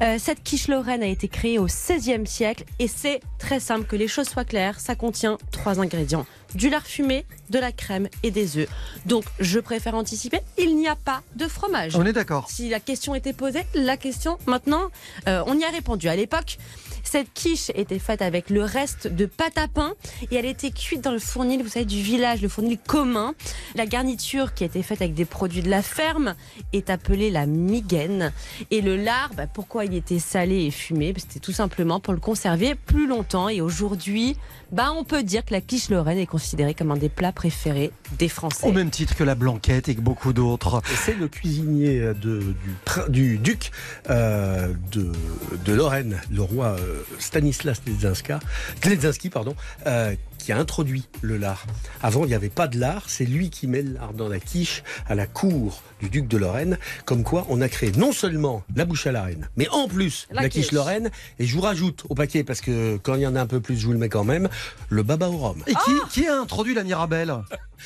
Euh, 0.00 0.16
cette 0.20 0.44
quiche 0.44 0.68
Lorraine 0.68 1.02
a 1.02 1.06
été 1.08 1.26
créée 1.26 1.58
au 1.58 1.66
XVIe 1.66 2.24
siècle 2.24 2.64
et 2.78 2.86
c'est 2.86 3.18
très 3.40 3.58
simple, 3.58 3.84
que 3.86 3.96
les 3.96 4.06
choses 4.06 4.28
soient 4.28 4.44
claires. 4.44 4.78
Ça 4.78 4.94
contient 4.94 5.38
trois 5.50 5.80
ingrédients. 5.80 6.24
Du 6.54 6.68
lard 6.68 6.86
fumé, 6.86 7.24
de 7.50 7.58
la 7.58 7.72
crème 7.72 8.08
et 8.22 8.30
des 8.30 8.58
œufs. 8.58 8.68
Donc, 9.06 9.24
je 9.40 9.58
préfère 9.58 9.94
anticiper, 9.94 10.40
il 10.58 10.76
n'y 10.76 10.88
a 10.88 10.96
pas 10.96 11.22
de 11.36 11.46
fromage. 11.48 11.96
On 11.96 12.04
est 12.04 12.12
d'accord. 12.12 12.48
Si 12.50 12.68
la 12.68 12.80
question 12.80 13.14
était 13.14 13.32
posée, 13.32 13.62
la 13.74 13.96
question 13.96 14.38
maintenant, 14.46 14.90
euh, 15.28 15.42
on 15.46 15.58
y 15.58 15.64
a 15.64 15.70
répondu. 15.70 16.08
À 16.08 16.16
l'époque, 16.16 16.58
cette 17.04 17.32
quiche 17.32 17.70
était 17.74 17.98
faite 17.98 18.22
avec 18.22 18.48
le 18.48 18.62
reste 18.62 19.06
de 19.06 19.26
pâte 19.26 19.58
à 19.58 19.68
pain 19.68 19.92
et 20.30 20.36
elle 20.36 20.46
était 20.46 20.70
cuite 20.70 21.00
dans 21.02 21.10
le 21.10 21.18
fournil, 21.18 21.62
vous 21.62 21.68
savez, 21.68 21.84
du 21.84 22.00
village, 22.00 22.40
le 22.40 22.48
fournil 22.48 22.78
commun. 22.78 23.34
La 23.74 23.86
garniture 23.86 24.54
qui 24.54 24.64
était 24.64 24.82
faite 24.82 25.02
avec 25.02 25.14
des 25.14 25.24
produits 25.24 25.62
de 25.62 25.68
la 25.70 25.82
ferme 25.82 26.34
est 26.72 26.90
appelée 26.90 27.30
la 27.30 27.46
migaine. 27.46 28.32
Et 28.70 28.80
le 28.80 28.96
lard, 28.96 29.30
bah, 29.36 29.46
pourquoi 29.46 29.84
il 29.84 29.94
était 29.94 30.18
salé 30.18 30.64
et 30.66 30.70
fumé? 30.70 31.12
Bah, 31.12 31.20
C'était 31.20 31.40
tout 31.40 31.52
simplement 31.52 32.00
pour 32.00 32.14
le 32.14 32.20
conserver 32.20 32.74
plus 32.74 33.06
longtemps. 33.06 33.48
Et 33.48 33.60
aujourd'hui, 33.60 34.36
bah, 34.72 34.92
on 34.96 35.04
peut 35.04 35.22
dire 35.22 35.44
que 35.44 35.52
la 35.52 35.60
quiche 35.60 35.88
lorraine 35.90 36.18
est 36.18 36.26
considérée 36.26 36.74
comme 36.74 36.90
un 36.90 36.96
des 36.96 37.08
plats 37.08 37.32
préférés 37.32 37.92
des 38.18 38.28
Français. 38.28 38.66
Au 38.66 38.72
même 38.72 38.90
titre 38.90 39.14
que 39.14 39.22
la 39.24 39.34
blanquette 39.34 39.88
et 39.88 39.94
que 39.94 40.00
beaucoup 40.00 40.32
d'autres. 40.32 40.80
C'est 41.04 41.14
le 41.14 41.28
cuisinier 41.28 42.12
de- 42.20 42.54
du, 43.08 43.38
duc 43.38 43.70
euh, 44.10 44.72
de, 44.90 45.12
de 45.64 45.72
Lorraine, 45.72 46.20
le 46.30 46.42
roi 46.42 46.76
euh, 46.78 47.02
Stanislas 47.18 47.80
Ledzinska, 47.86 48.40
Ledzinski, 48.84 49.30
pardon, 49.30 49.54
euh, 49.86 50.14
qui 50.42 50.52
a 50.52 50.58
introduit 50.58 51.04
le 51.22 51.36
lard. 51.38 51.64
Avant, 52.02 52.24
il 52.24 52.28
n'y 52.28 52.34
avait 52.34 52.48
pas 52.48 52.66
de 52.68 52.78
lard, 52.78 53.04
c'est 53.06 53.24
lui 53.24 53.48
qui 53.48 53.66
met 53.68 53.82
le 53.82 53.94
lard 53.94 54.12
dans 54.12 54.28
la 54.28 54.40
quiche 54.40 54.82
à 55.08 55.14
la 55.14 55.26
cour 55.26 55.82
du 56.00 56.10
duc 56.10 56.26
de 56.28 56.36
Lorraine. 56.36 56.78
Comme 57.04 57.22
quoi, 57.22 57.46
on 57.48 57.60
a 57.60 57.68
créé 57.68 57.92
non 57.92 58.12
seulement 58.12 58.64
la 58.74 58.84
bouche 58.84 59.06
à 59.06 59.12
la 59.12 59.22
reine, 59.22 59.48
mais 59.56 59.68
en 59.68 59.86
plus 59.88 60.26
La 60.30 60.42
la, 60.42 60.48
quiche. 60.48 60.64
quiche. 60.64 60.72
lorraine. 60.72 61.10
Et 61.38 61.46
je 61.46 61.54
vous 61.54 61.60
rajoute 61.60 62.04
au 62.08 62.14
paquet, 62.14 62.42
parce 62.44 62.60
que 62.60 62.96
quand 63.02 63.14
il 63.14 63.20
y 63.22 63.26
en 63.26 63.36
a 63.36 63.40
un 63.40 63.46
peu 63.46 63.60
plus, 63.60 63.76
je 63.78 63.86
vous 63.86 63.92
le 63.92 63.98
mets 63.98 64.08
quand 64.08 64.24
même, 64.24 64.48
le 64.88 65.02
baba 65.02 65.28
au 65.28 65.36
rhum. 65.38 65.62
Et 65.66 65.74
qui, 65.74 65.92
qui 66.10 66.26
a 66.26 66.38
introduit 66.40 66.74
la 66.74 66.82
Mirabelle? 66.82 67.32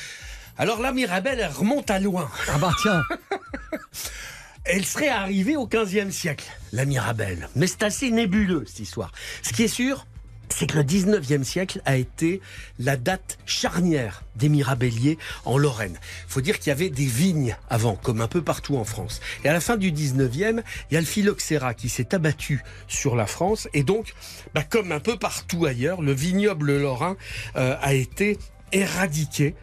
Alors 0.58 0.80
la 0.80 0.92
Mirabelle, 0.92 1.38
elle 1.42 1.52
remonte 1.52 1.90
à 1.90 1.98
loin. 2.00 2.30
Ah 2.48 2.56
bah 2.58 2.72
tiens, 2.80 3.02
Elle 4.64 4.84
serait 4.84 5.08
arrivée 5.08 5.54
au 5.56 5.66
15e 5.68 6.10
siècle, 6.10 6.46
la 6.72 6.84
Mirabelle. 6.86 7.48
Mais 7.54 7.66
c'est 7.68 7.84
assez 7.84 8.10
nébuleux, 8.10 8.64
cette 8.66 8.80
histoire. 8.80 9.12
Ce 9.42 9.52
qui 9.52 9.62
est 9.62 9.68
sûr, 9.68 10.06
c'est 10.48 10.66
que 10.66 10.76
le 10.76 10.84
19e 10.84 11.44
siècle 11.44 11.80
a 11.84 11.96
été 11.96 12.40
la 12.78 12.96
date 12.96 13.38
charnière 13.46 14.22
des 14.36 14.48
mirabelliers 14.48 15.18
en 15.44 15.58
Lorraine. 15.58 15.98
faut 16.28 16.40
dire 16.40 16.58
qu'il 16.58 16.68
y 16.68 16.72
avait 16.72 16.90
des 16.90 17.06
vignes 17.06 17.56
avant, 17.70 17.96
comme 17.96 18.20
un 18.20 18.28
peu 18.28 18.42
partout 18.42 18.76
en 18.76 18.84
France. 18.84 19.20
Et 19.44 19.48
à 19.48 19.52
la 19.52 19.60
fin 19.60 19.76
du 19.76 19.92
19e, 19.92 20.62
il 20.90 20.94
y 20.94 20.96
a 20.96 21.00
le 21.00 21.06
phylloxéra 21.06 21.74
qui 21.74 21.88
s'est 21.88 22.14
abattu 22.14 22.62
sur 22.88 23.16
la 23.16 23.26
France. 23.26 23.68
Et 23.72 23.82
donc, 23.82 24.14
bah, 24.54 24.62
comme 24.62 24.92
un 24.92 25.00
peu 25.00 25.18
partout 25.18 25.66
ailleurs, 25.66 26.02
le 26.02 26.12
vignoble 26.12 26.76
lorrain 26.78 27.16
euh, 27.56 27.76
a 27.80 27.94
été 27.94 28.38
éradiqué. 28.72 29.54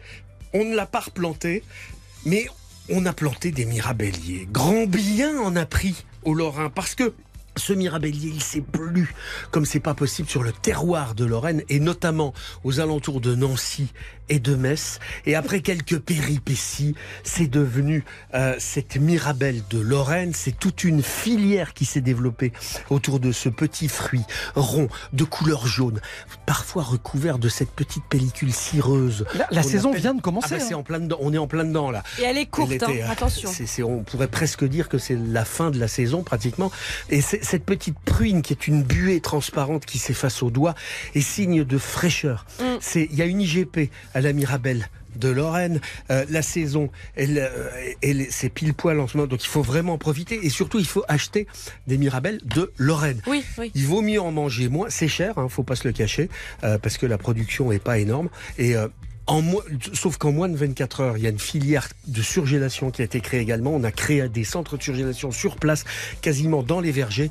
On 0.52 0.64
ne 0.64 0.74
l'a 0.74 0.86
pas 0.86 1.00
replanté, 1.00 1.62
mais 2.24 2.46
on 2.88 3.06
a 3.06 3.12
planté 3.12 3.50
des 3.50 3.64
mirabelliers. 3.64 4.48
Grand 4.50 4.86
bien 4.86 5.38
en 5.40 5.56
a 5.56 5.66
pris 5.66 6.04
au 6.24 6.34
Lorrain 6.34 6.70
parce 6.70 6.94
que 6.94 7.14
ce 7.56 7.72
mirabellier, 7.72 8.30
il 8.34 8.42
s'est 8.42 8.60
plu 8.60 9.14
comme 9.50 9.64
c'est 9.64 9.80
pas 9.80 9.94
possible 9.94 10.28
sur 10.28 10.42
le 10.42 10.52
terroir 10.52 11.14
de 11.14 11.24
Lorraine 11.24 11.62
et 11.68 11.80
notamment 11.80 12.34
aux 12.64 12.80
alentours 12.80 13.20
de 13.20 13.34
Nancy 13.34 13.88
et 14.28 14.38
de 14.38 14.54
Metz. 14.54 14.98
Et 15.26 15.34
après 15.34 15.60
quelques 15.60 15.98
péripéties, 15.98 16.94
c'est 17.22 17.46
devenu 17.46 18.04
euh, 18.34 18.56
cette 18.58 18.96
mirabelle 18.96 19.62
de 19.70 19.78
Lorraine. 19.78 20.32
C'est 20.34 20.58
toute 20.58 20.82
une 20.84 21.02
filière 21.02 21.74
qui 21.74 21.84
s'est 21.84 22.00
développée 22.00 22.52
autour 22.90 23.20
de 23.20 23.32
ce 23.32 23.48
petit 23.50 23.88
fruit 23.88 24.22
rond 24.54 24.88
de 25.12 25.24
couleur 25.24 25.66
jaune, 25.66 26.00
parfois 26.46 26.82
recouvert 26.82 27.38
de 27.38 27.48
cette 27.48 27.70
petite 27.70 28.04
pellicule 28.08 28.52
cireuse. 28.52 29.26
la, 29.50 29.62
saison 29.62 29.90
appelle- 29.90 30.00
vient 30.00 30.14
de 30.14 30.20
Ah 30.20 30.22
commencer. 30.22 30.56
bah, 30.56 30.60
c'est 30.66 30.74
hein. 30.74 30.78
en 30.78 30.82
plein 30.82 31.00
dedans. 31.00 31.18
On 31.20 31.32
est 31.32 31.38
en 31.38 31.46
plein 31.46 31.64
dedans 31.64 31.90
là. 31.90 32.02
Et 32.18 32.22
elle 32.22 32.38
est 32.38 32.46
courte, 32.46 32.70
Elle 32.70 32.76
était, 32.76 33.02
hein, 33.02 33.06
euh, 33.08 33.12
attention. 33.12 33.50
on 33.86 34.02
pourrait 34.02 34.28
presque 34.28 34.64
dire 34.64 34.88
que 34.88 34.96
c'est 34.98 35.16
la 35.16 35.44
fin 35.44 35.70
de 35.70 35.78
la 35.78 35.86
saison 35.88 36.22
pratiquement. 36.22 36.72
Et 37.10 37.20
c'est- 37.20 37.43
cette 37.44 37.64
petite 37.64 37.98
pruine 38.00 38.42
qui 38.42 38.52
est 38.52 38.66
une 38.66 38.82
buée 38.82 39.20
transparente 39.20 39.86
qui 39.86 39.98
s'efface 39.98 40.42
au 40.42 40.50
doigt 40.50 40.74
est 41.14 41.20
signe 41.20 41.64
de 41.64 41.78
fraîcheur. 41.78 42.46
Mm. 42.60 42.64
C'est 42.80 43.08
Il 43.10 43.16
y 43.16 43.22
a 43.22 43.26
une 43.26 43.40
IGP 43.40 43.90
à 44.14 44.20
la 44.20 44.32
Mirabelle 44.32 44.88
de 45.16 45.28
Lorraine. 45.28 45.80
Euh, 46.10 46.24
la 46.28 46.42
saison, 46.42 46.90
elle, 47.14 47.38
euh, 47.38 47.70
elle- 48.02 48.26
c'est 48.30 48.48
pile 48.48 48.74
poil 48.74 48.98
en 48.98 49.06
ce 49.06 49.16
moment, 49.16 49.28
donc 49.28 49.44
il 49.44 49.48
faut 49.48 49.62
vraiment 49.62 49.92
en 49.92 49.98
profiter. 49.98 50.44
Et 50.44 50.48
surtout, 50.50 50.80
il 50.80 50.86
faut 50.86 51.04
acheter 51.06 51.46
des 51.86 51.98
Mirabelles 51.98 52.40
de 52.44 52.72
Lorraine. 52.78 53.20
Oui, 53.28 53.44
oui. 53.58 53.70
Il 53.76 53.86
vaut 53.86 54.02
mieux 54.02 54.20
en 54.20 54.32
manger 54.32 54.68
moins. 54.68 54.90
C'est 54.90 55.06
cher, 55.06 55.38
hein, 55.38 55.48
faut 55.48 55.62
pas 55.62 55.76
se 55.76 55.86
le 55.86 55.92
cacher, 55.92 56.30
euh, 56.64 56.78
parce 56.78 56.98
que 56.98 57.06
la 57.06 57.16
production 57.18 57.70
est 57.70 57.78
pas 57.78 57.98
énorme. 58.00 58.28
Et 58.58 58.74
euh, 58.74 58.88
en 59.26 59.40
mo- 59.42 59.62
sauf 59.94 60.18
qu'en 60.18 60.32
moins 60.32 60.48
de 60.48 60.56
24 60.56 61.00
heures, 61.00 61.16
il 61.16 61.22
y 61.24 61.26
a 61.26 61.30
une 61.30 61.38
filière 61.38 61.88
de 62.06 62.20
surgélation 62.20 62.90
qui 62.90 63.00
a 63.02 63.04
été 63.06 63.20
créée 63.20 63.40
également. 63.40 63.74
On 63.74 63.82
a 63.84 63.90
créé 63.90 64.28
des 64.28 64.44
centres 64.44 64.76
de 64.76 64.82
surgélation 64.82 65.30
sur 65.32 65.56
place, 65.56 65.84
quasiment 66.20 66.62
dans 66.62 66.80
les 66.80 66.92
vergers. 66.92 67.30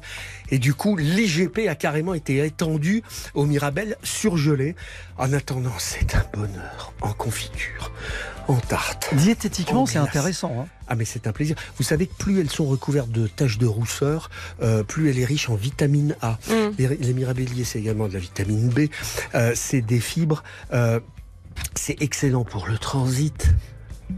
Et 0.50 0.58
du 0.60 0.74
coup, 0.74 0.98
l'IGP 0.98 1.68
a 1.70 1.76
carrément 1.76 2.14
été 2.14 2.44
étendu 2.46 3.04
au 3.36 3.46
Mirabelle 3.46 3.96
surgelé. 4.04 4.76
En 5.18 5.32
attendant, 5.34 5.74
c'est 5.78 6.16
un 6.16 6.26
bonheur 6.34 6.94
en 7.02 7.14
confiture, 7.14 7.92
en 8.48 8.56
tarte. 8.58 9.14
Diététiquement, 9.14 9.84
En 9.84 9.86
c'est 9.86 10.00
intéressant. 10.00 10.62
hein. 10.62 10.66
Ah 10.88 10.96
mais 10.96 11.06
c'est 11.06 11.28
un 11.28 11.32
plaisir. 11.32 11.56
Vous 11.78 11.84
savez 11.84 12.08
que 12.08 12.14
plus 12.16 12.42
elles 12.42 12.50
sont 12.50 12.66
recouvertes 12.66 13.10
de 13.10 13.26
taches 13.28 13.58
de 13.58 13.66
rousseur, 13.66 14.30
euh, 14.62 14.84
plus 14.84 15.10
elle 15.10 15.18
est 15.18 15.26
riche 15.26 15.50
en 15.50 15.56
vitamine 15.56 16.16
A. 16.22 16.38
Mm. 16.50 16.54
Les, 16.78 16.88
les 16.98 17.14
mirabelliers, 17.14 17.64
c'est 17.64 17.80
également 17.80 18.08
de 18.10 18.14
la 18.14 18.20
vitamine 18.20 18.68
B. 18.70 18.88
Euh, 19.36 19.54
c'est 19.56 19.82
des 19.82 20.00
fibres. 20.02 20.44
euh, 20.74 21.00
c'est 21.76 22.02
excellent 22.02 22.44
pour 22.44 22.68
le 22.68 22.78
transit. 22.78 23.54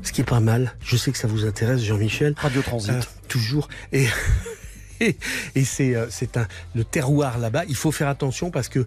Ce 0.02 0.12
qui 0.12 0.22
est 0.22 0.26
pas 0.26 0.40
mal. 0.40 0.74
Je 0.82 0.98
sais 0.98 1.12
que 1.12 1.18
ça 1.18 1.28
vous 1.28 1.46
intéresse, 1.46 1.82
Jean-Michel. 1.82 2.34
Radio 2.38 2.62
Transit. 2.62 2.92
Euh, 2.92 3.02
toujours. 3.28 3.70
Et, 3.92 4.08
et, 5.00 5.64
c'est 5.66 5.96
euh, 5.96 6.08
c'est 6.10 6.38
un 6.38 6.48
le 6.76 6.84
terroir 6.84 7.38
là-bas. 7.38 7.64
Il 7.68 7.76
faut 7.76 7.92
faire 7.92 8.08
attention 8.08 8.52
parce 8.52 8.70
que 8.70 8.86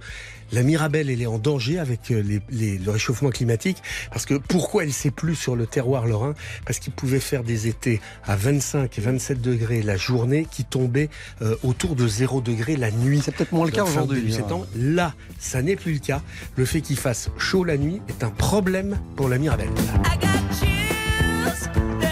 la 0.50 0.62
Mirabelle, 0.62 1.10
elle 1.10 1.20
est 1.20 1.26
en 1.26 1.38
danger 1.38 1.78
avec 1.78 2.10
euh, 2.10 2.22
les, 2.22 2.40
les- 2.48 2.78
le 2.78 2.90
réchauffement 2.90 3.28
climatique. 3.30 3.82
Parce 4.10 4.24
que 4.24 4.34
pourquoi 4.34 4.84
elle 4.84 4.92
sait 4.92 5.10
plus 5.10 5.34
sur 5.34 5.56
le 5.56 5.66
terroir 5.66 6.06
lorrain 6.06 6.34
Parce 6.64 6.78
qu'il 6.78 6.92
pouvait 6.92 7.20
faire 7.20 7.44
des 7.44 7.66
étés 7.68 8.00
à 8.24 8.34
25 8.36 8.96
et 8.98 9.00
27 9.02 9.40
degrés 9.42 9.82
la 9.82 9.96
journée 9.96 10.46
qui 10.50 10.64
tombaient 10.64 11.10
euh, 11.42 11.54
autour 11.62 11.96
de 11.96 12.08
0 12.08 12.40
degré 12.40 12.76
la 12.76 12.90
nuit. 12.90 13.20
c'est 13.22 13.34
peut-être 13.34 13.52
moins 13.52 13.66
le 13.66 13.72
cas 13.72 13.84
aujourd'hui. 13.84 14.34
hein. 14.38 14.60
Là, 14.74 15.14
ça 15.38 15.60
n'est 15.62 15.76
plus 15.76 15.92
le 15.94 15.98
cas. 15.98 16.22
Le 16.56 16.64
fait 16.64 16.80
qu'il 16.80 16.96
fasse 16.96 17.28
chaud 17.36 17.64
la 17.64 17.76
nuit 17.76 18.00
est 18.08 18.24
un 18.24 18.30
problème 18.30 18.98
pour 19.16 19.28
la 19.28 19.36
Mirabelle. 19.38 19.68
I 20.06 20.16
got 20.18 22.07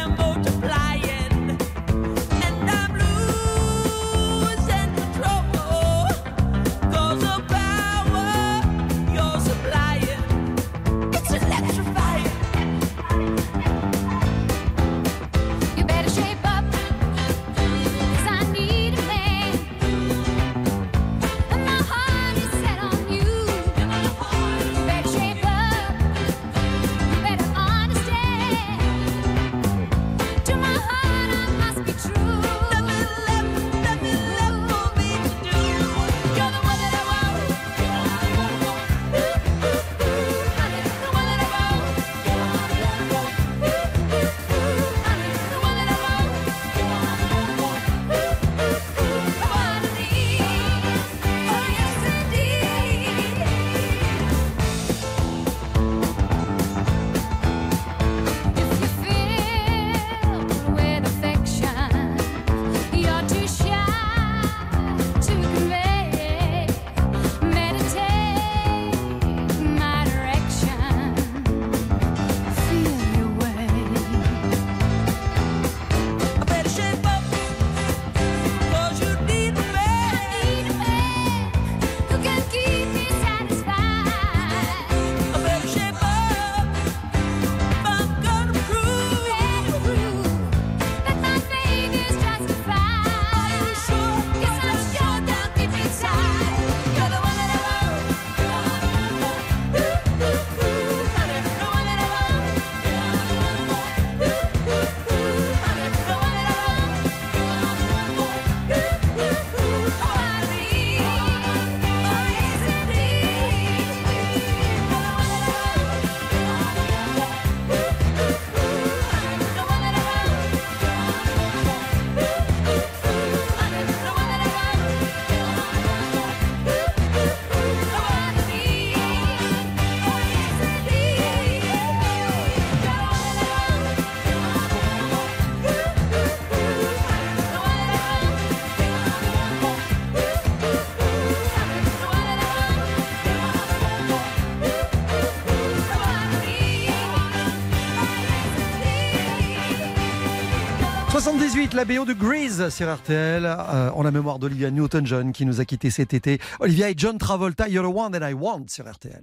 78, 151.18 151.73
la 151.73 151.87
BO 151.87 152.04
de 152.04 152.12
Grease 152.12 152.68
sur 152.68 152.94
RTL, 152.94 153.46
euh, 153.46 153.90
en 153.90 154.02
la 154.02 154.11
mémoire 154.11 154.38
d'Olivia 154.38 154.70
Newton-John 154.70 155.32
qui 155.32 155.46
nous 155.46 155.62
a 155.62 155.64
quittés 155.64 155.88
cet 155.88 156.12
été. 156.12 156.38
Olivia 156.61 156.90
et 156.90 156.94
John 156.94 157.16
Travolta, 157.16 157.70
You're 157.70 157.90
the 157.90 157.96
one 157.96 158.12
that 158.12 158.30
I 158.30 158.35
want 158.35 158.66
sur 158.68 158.85
RTL. 158.85 159.18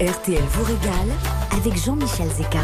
RTL 0.00 0.42
vous 0.42 0.64
régale 0.64 1.10
avec 1.50 1.76
Jean-Michel 1.76 2.28
Zeka. 2.30 2.60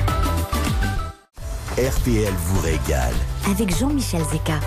RTL 1.77 2.33
vous 2.33 2.61
régale. 2.63 3.13
Avec 3.51 3.77
Jean-Michel 3.77 4.23
Zeka. 4.33 4.61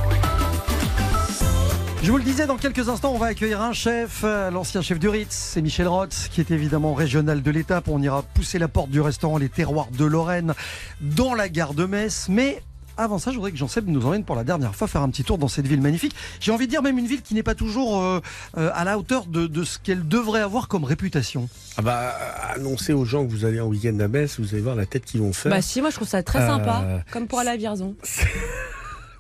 Je 2.04 2.12
vous 2.12 2.18
le 2.18 2.24
disais, 2.24 2.46
dans 2.46 2.58
quelques 2.58 2.88
instants, 2.88 3.14
on 3.16 3.18
va 3.18 3.28
accueillir 3.28 3.62
un 3.62 3.74
chef, 3.74 4.22
euh, 4.24 4.52
l'ancien 4.52 4.84
chef 4.84 5.00
du 5.00 5.10
Ritz, 5.10 5.34
c'est 5.34 5.62
Michel 5.64 5.88
Roth, 5.88 6.30
qui 6.32 6.40
est 6.40 6.52
évidemment 6.52 6.94
régional 6.94 7.42
de 7.42 7.50
l'étape. 7.50 7.88
On 7.88 8.00
ira 8.00 8.22
pousser 8.22 8.60
la 8.60 8.68
porte 8.68 8.92
du 8.92 9.02
restaurant 9.02 9.40
Les 9.40 9.50
Terroirs 9.50 9.90
de 9.90 10.06
Lorraine 10.06 10.54
dans 11.02 11.34
la 11.34 11.50
gare 11.50 11.74
de 11.74 11.86
Metz. 11.86 12.28
Mais 12.30 12.62
avant 13.04 13.18
ça, 13.20 13.32
je 13.32 13.36
voudrais 13.36 13.52
que 13.52 13.58
Jean-Seb 13.58 13.88
nous 13.88 14.06
emmène 14.06 14.24
pour 14.24 14.36
la 14.36 14.44
dernière 14.44 14.76
fois 14.76 14.88
faire 14.88 15.02
un 15.02 15.10
petit 15.10 15.24
tour 15.24 15.38
dans 15.38 15.48
cette 15.48 15.68
ville 15.68 15.82
magnifique. 15.82 16.16
J'ai 16.40 16.52
envie 16.52 16.66
de 16.66 16.72
dire 16.72 16.82
même 16.82 16.98
une 16.98 17.08
ville 17.08 17.22
qui 17.22 17.34
n'est 17.34 17.44
pas 17.44 17.56
toujours 17.56 18.02
euh, 18.02 18.20
euh, 18.58 18.70
à 18.74 18.84
la 18.84 18.98
hauteur 18.98 19.26
de, 19.26 19.48
de 19.48 19.64
ce 19.64 19.80
qu'elle 19.80 20.08
devrait 20.08 20.42
avoir 20.42 20.68
comme 20.68 20.84
réputation. 20.84 21.50
Ah 21.78 21.82
bah, 21.82 22.14
annoncez 22.56 22.94
aux 22.94 23.06
gens 23.06 23.26
que 23.26 23.32
vous 23.32 23.46
allez 23.46 23.60
en 23.60 23.68
week-end 23.68 23.98
à 24.00 24.08
Metz, 24.08 24.40
vous 24.40 24.54
allez 24.54 24.62
voir 24.64 24.76
la 24.76 24.86
tête 24.86 25.06
qu'ils 25.06 25.22
vont 25.22 25.34
faire. 25.34 25.52
Bah 25.52 25.62
si, 25.62 25.82
moi 25.82 25.90
je 25.90 25.96
trouve 25.96 26.08
ça 26.08 26.22
très 26.24 26.40
Euh, 26.42 26.48
sympa, 26.48 27.04
comme 27.12 27.28
pour 27.28 27.40
aller 27.40 27.50
à 27.50 27.58
Vierzon. 27.58 27.96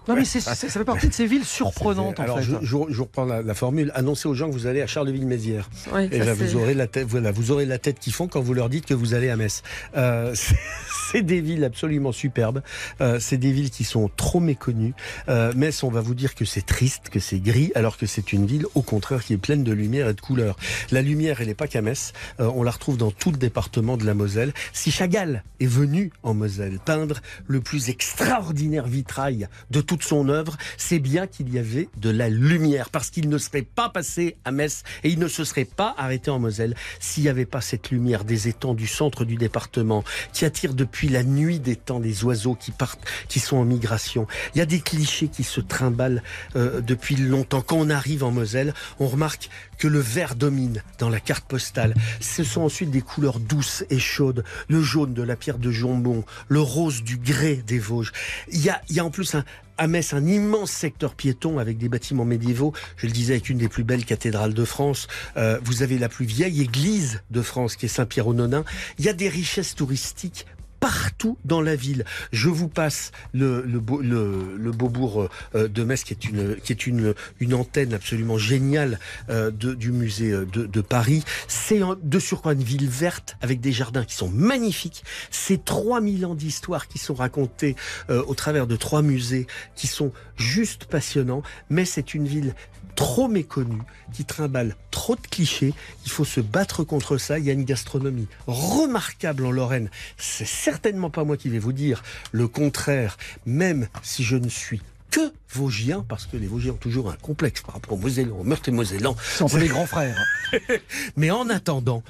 Non, 0.07 0.15
mais 0.15 0.25
ça 0.25 0.55
fait 0.55 0.83
partie 0.83 1.07
de 1.07 1.13
ces 1.13 1.27
villes 1.27 1.45
surprenantes, 1.45 2.19
en 2.19 2.23
Alors, 2.23 2.39
fait. 2.39 2.45
je, 2.45 2.55
je- 2.61 2.77
je 2.89 3.01
reprends 3.01 3.25
la, 3.25 3.41
la 3.41 3.53
formule. 3.53 3.91
Annoncez 3.93 4.27
aux 4.27 4.33
gens 4.33 4.47
que 4.49 4.53
vous 4.53 4.65
allez 4.67 4.81
à 4.81 4.87
Charleville-Mézières. 4.87 5.69
Ouais, 5.93 6.09
Et 6.11 6.17
là, 6.19 6.25
c'est- 6.25 6.33
vous 6.45 6.55
aurez 6.55 6.73
la 6.73 6.87
tête, 6.87 7.07
voilà, 7.07 7.31
vous 7.31 7.51
aurez 7.51 7.65
la 7.65 7.77
tête 7.77 7.99
qui 7.99 8.11
fond 8.11 8.27
quand 8.27 8.41
vous 8.41 8.53
leur 8.55 8.69
dites 8.69 8.85
que 8.85 8.93
vous 8.95 9.13
allez 9.13 9.29
à 9.29 9.35
Metz. 9.35 9.61
Euh, 9.95 10.33
c'est- 11.11 11.21
des 11.21 11.41
villes 11.41 11.63
absolument 11.65 12.11
superbes. 12.13 12.61
Euh, 13.01 13.19
c'est 13.19 13.37
des 13.37 13.51
villes 13.51 13.69
qui 13.69 13.83
sont 13.83 14.09
trop 14.15 14.39
méconnues. 14.39 14.93
Euh, 15.29 15.53
Metz, 15.55 15.83
on 15.83 15.89
va 15.91 16.01
vous 16.01 16.15
dire 16.15 16.33
que 16.35 16.45
c'est 16.45 16.65
triste, 16.65 17.09
que 17.09 17.19
c'est 17.19 17.39
gris, 17.39 17.71
alors 17.75 17.97
que 17.97 18.05
c'est 18.05 18.31
une 18.33 18.45
ville, 18.45 18.65
au 18.75 18.81
contraire, 18.81 19.23
qui 19.23 19.33
est 19.33 19.37
pleine 19.37 19.63
de 19.63 19.71
lumière 19.73 20.07
et 20.09 20.13
de 20.13 20.21
couleurs. 20.21 20.55
La 20.91 21.01
lumière, 21.01 21.41
elle 21.41 21.47
n'est 21.47 21.53
pas 21.53 21.67
qu'à 21.67 21.81
Metz. 21.81 22.13
On 22.39 22.63
la 22.63 22.71
retrouve 22.71 22.97
dans 22.97 23.11
tout 23.11 23.31
le 23.31 23.37
département 23.37 23.97
de 23.97 24.05
la 24.05 24.13
Moselle. 24.13 24.53
Si 24.73 24.89
Chagall 24.89 25.43
est 25.59 25.65
venu 25.67 26.11
en 26.23 26.33
Moselle 26.33 26.79
peindre 26.83 27.17
le 27.45 27.59
plus 27.61 27.89
extraordinaire 27.89 28.87
vitrail 28.87 29.47
de 29.69 29.81
toute 29.91 30.03
son 30.03 30.29
œuvre, 30.29 30.55
c'est 30.77 30.99
bien 30.99 31.27
qu'il 31.27 31.53
y 31.53 31.59
avait 31.59 31.89
de 31.97 32.09
la 32.09 32.29
lumière, 32.29 32.89
parce 32.91 33.09
qu'il 33.09 33.27
ne 33.27 33.37
serait 33.37 33.61
pas 33.61 33.89
passé 33.89 34.37
à 34.45 34.51
Metz 34.51 34.83
et 35.03 35.09
il 35.09 35.19
ne 35.19 35.27
se 35.27 35.43
serait 35.43 35.65
pas 35.65 35.93
arrêté 35.97 36.31
en 36.31 36.39
Moselle 36.39 36.77
s'il 37.01 37.23
n'y 37.23 37.29
avait 37.29 37.45
pas 37.45 37.59
cette 37.59 37.91
lumière 37.91 38.23
des 38.23 38.47
étangs 38.47 38.73
du 38.73 38.87
centre 38.87 39.25
du 39.25 39.35
département 39.35 40.05
qui 40.31 40.45
attire 40.45 40.75
depuis 40.75 41.09
la 41.09 41.23
nuit 41.23 41.59
des 41.59 41.75
temps 41.75 41.99
des 41.99 42.23
oiseaux 42.23 42.55
qui 42.55 42.71
partent, 42.71 43.03
qui 43.27 43.41
sont 43.41 43.57
en 43.57 43.65
migration. 43.65 44.27
Il 44.55 44.59
y 44.59 44.61
a 44.61 44.65
des 44.65 44.79
clichés 44.79 45.27
qui 45.27 45.43
se 45.43 45.59
trimballent 45.59 46.23
euh, 46.55 46.79
depuis 46.79 47.17
longtemps. 47.17 47.61
Quand 47.61 47.75
on 47.75 47.89
arrive 47.89 48.23
en 48.23 48.31
Moselle, 48.31 48.73
on 49.01 49.07
remarque 49.07 49.49
que 49.77 49.89
le 49.89 49.99
vert 49.99 50.35
domine 50.35 50.83
dans 50.99 51.09
la 51.09 51.19
carte 51.19 51.43
postale. 51.43 51.95
Ce 52.21 52.45
sont 52.45 52.61
ensuite 52.61 52.91
des 52.91 53.01
couleurs 53.01 53.41
douces 53.41 53.83
et 53.89 53.99
chaudes. 53.99 54.45
Le 54.69 54.81
jaune 54.81 55.13
de 55.13 55.21
la 55.21 55.35
pierre 55.35 55.57
de 55.57 55.69
Jambon, 55.69 56.23
le 56.47 56.61
rose 56.61 57.03
du 57.03 57.17
grès 57.17 57.57
des 57.57 57.79
Vosges. 57.79 58.13
Il 58.53 58.63
y 58.63 58.69
a, 58.69 58.81
il 58.87 58.95
y 58.95 59.01
a 59.01 59.05
en 59.05 59.09
plus 59.09 59.35
un, 59.35 59.43
à 59.81 59.87
Metz 59.87 60.13
un 60.13 60.27
immense 60.27 60.69
secteur 60.69 61.15
piéton 61.15 61.57
avec 61.57 61.79
des 61.79 61.89
bâtiments 61.89 62.23
médiévaux. 62.23 62.71
Je 62.97 63.07
le 63.07 63.11
disais 63.11 63.33
avec 63.33 63.49
une 63.49 63.57
des 63.57 63.67
plus 63.67 63.83
belles 63.83 64.05
cathédrales 64.05 64.53
de 64.53 64.63
France. 64.63 65.07
Euh, 65.37 65.59
vous 65.63 65.81
avez 65.81 65.97
la 65.97 66.07
plus 66.07 66.25
vieille 66.25 66.61
église 66.61 67.23
de 67.31 67.41
France 67.41 67.75
qui 67.75 67.87
est 67.87 67.89
Saint-Pierre-aux-Nonains. 67.89 68.63
Il 68.99 69.05
y 69.05 69.09
a 69.09 69.13
des 69.13 69.27
richesses 69.27 69.73
touristiques 69.73 70.45
partout 70.81 71.37
dans 71.45 71.61
la 71.61 71.77
ville. 71.77 72.03
Je 72.33 72.49
vous 72.49 72.67
passe 72.67 73.11
le, 73.33 73.61
le, 73.61 73.79
beau- 73.79 74.01
le, 74.01 74.57
le 74.57 74.71
Beaubourg 74.71 75.29
euh, 75.55 75.67
de 75.69 75.83
Metz, 75.85 76.03
qui 76.03 76.11
est 76.13 76.25
une, 76.25 76.57
qui 76.57 76.73
est 76.73 76.85
une, 76.87 77.13
une 77.39 77.53
antenne 77.53 77.93
absolument 77.93 78.37
géniale 78.37 78.99
euh, 79.29 79.51
de, 79.51 79.73
du 79.73 79.91
musée 79.93 80.31
euh, 80.31 80.45
de, 80.45 80.65
de 80.65 80.81
Paris. 80.81 81.23
C'est 81.47 81.79
de 82.03 82.19
surcroît 82.19 82.53
une 82.53 82.63
ville 82.63 82.89
verte 82.89 83.37
avec 83.41 83.61
des 83.61 83.71
jardins 83.71 84.03
qui 84.03 84.15
sont 84.15 84.29
magnifiques. 84.29 85.03
C'est 85.29 85.63
3000 85.63 86.25
ans 86.25 86.35
d'histoire 86.35 86.87
qui 86.89 86.97
sont 86.97 87.13
racontés 87.13 87.75
au 88.09 88.33
travers 88.33 88.65
de 88.67 88.75
trois 88.75 89.03
musées 89.03 89.45
qui 89.75 89.85
sont 89.87 90.11
juste 90.35 90.85
passionnants. 90.85 91.43
Mais 91.69 91.85
c'est 91.85 92.13
une 92.15 92.27
ville 92.27 92.55
trop 92.95 93.29
méconnue, 93.29 93.81
qui 94.13 94.25
trimballe 94.25 94.75
trop 94.91 95.15
de 95.15 95.21
clichés. 95.21 95.73
Il 96.05 96.11
faut 96.11 96.25
se 96.25 96.41
battre 96.41 96.83
contre 96.83 97.17
ça. 97.17 97.39
Il 97.39 97.45
y 97.45 97.49
a 97.49 97.53
une 97.53 97.63
gastronomie 97.63 98.27
remarquable 98.47 99.45
en 99.45 99.51
Lorraine. 99.51 99.89
C'est 100.17 100.45
certainement 100.71 101.09
pas 101.09 101.23
moi 101.23 101.37
qui 101.37 101.49
vais 101.49 101.59
vous 101.59 101.73
dire 101.73 102.01
le 102.31 102.47
contraire, 102.47 103.17
même 103.45 103.87
si 104.03 104.23
je 104.23 104.37
ne 104.37 104.47
suis 104.47 104.81
que 105.11 105.33
Vosgien, 105.53 106.05
parce 106.07 106.25
que 106.25 106.37
les 106.37 106.47
Vosgiens 106.47 106.71
ont 106.71 106.77
toujours 106.77 107.11
un 107.11 107.17
complexe 107.17 107.61
par 107.61 107.75
rapport 107.75 107.93
aux 107.93 107.97
Mosellans, 107.97 108.37
aux 108.37 108.43
Meurthe 108.45 108.69
et 108.69 108.71
Mosellans. 108.71 109.17
C'est 109.19 109.59
les 109.59 109.67
grands 109.67 109.85
frères. 109.85 110.17
Mais 111.17 111.29
en 111.29 111.49
attendant, 111.49 112.03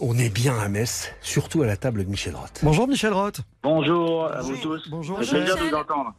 on 0.00 0.18
est 0.18 0.28
bien 0.32 0.58
à 0.58 0.68
Metz, 0.68 1.12
surtout 1.20 1.62
à 1.62 1.66
la 1.66 1.76
table 1.76 2.04
de 2.04 2.10
Michel 2.10 2.34
Roth. 2.34 2.60
Bonjour 2.62 2.88
Michel 2.88 3.12
Roth. 3.12 3.40
Bonjour 3.62 4.26
à 4.26 4.40
vous 4.42 4.56
tous. 4.56 4.88
Bonjour, 4.90 5.18
C'est 5.22 5.30
plaisir 5.30 5.56
de 5.56 5.62
vous 5.62 5.74
entendre. 5.74 6.14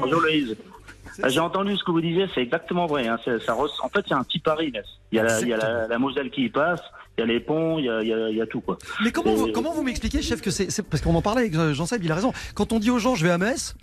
Bonjour 0.00 0.20
Louise. 0.20 0.56
Euh, 1.24 1.28
J'ai 1.28 1.40
entendu 1.40 1.76
ce 1.76 1.82
que 1.82 1.90
vous 1.90 2.00
disiez, 2.00 2.26
c'est 2.34 2.42
exactement 2.42 2.86
vrai. 2.86 3.08
hein. 3.08 3.18
Ça 3.44 3.56
En 3.56 3.88
fait, 3.88 4.04
c'est 4.06 4.14
un 4.14 4.22
petit 4.22 4.38
Paris. 4.38 4.70
Metz. 4.72 4.84
Il 5.10 5.16
y 5.16 5.18
a, 5.18 5.24
la, 5.24 5.40
il 5.40 5.48
y 5.48 5.52
a 5.52 5.56
la, 5.56 5.88
la 5.88 5.98
Moselle 5.98 6.30
qui 6.30 6.44
y 6.44 6.48
passe, 6.48 6.80
il 7.16 7.22
y 7.22 7.24
a 7.24 7.26
les 7.26 7.40
ponts, 7.40 7.78
il 7.78 7.86
y 7.86 7.90
a, 7.90 8.02
il 8.02 8.08
y 8.08 8.12
a- 8.12 8.28
il 8.30 8.36
y 8.36 8.40
a 8.40 8.46
tout. 8.46 8.60
Quoi. 8.60 8.78
Mais 9.02 9.10
comment 9.10 9.34
vous, 9.34 9.48
Et- 9.48 9.52
comment 9.52 9.72
vous 9.72 9.82
m'expliquez, 9.82 10.22
chef, 10.22 10.40
que 10.40 10.50
c'est. 10.50 10.68
Parce 10.88 11.02
qu'on 11.02 11.14
en 11.16 11.22
parlait 11.22 11.40
avec 11.42 11.54
euh, 11.56 11.74
Jean-Seb, 11.74 12.04
il 12.04 12.12
a 12.12 12.14
raison. 12.14 12.32
Quand 12.54 12.72
on 12.72 12.78
dit 12.78 12.90
aux 12.90 12.98
gens 13.00 13.16
je 13.16 13.24
vais 13.24 13.32
à 13.32 13.38
Metz, 13.38 13.74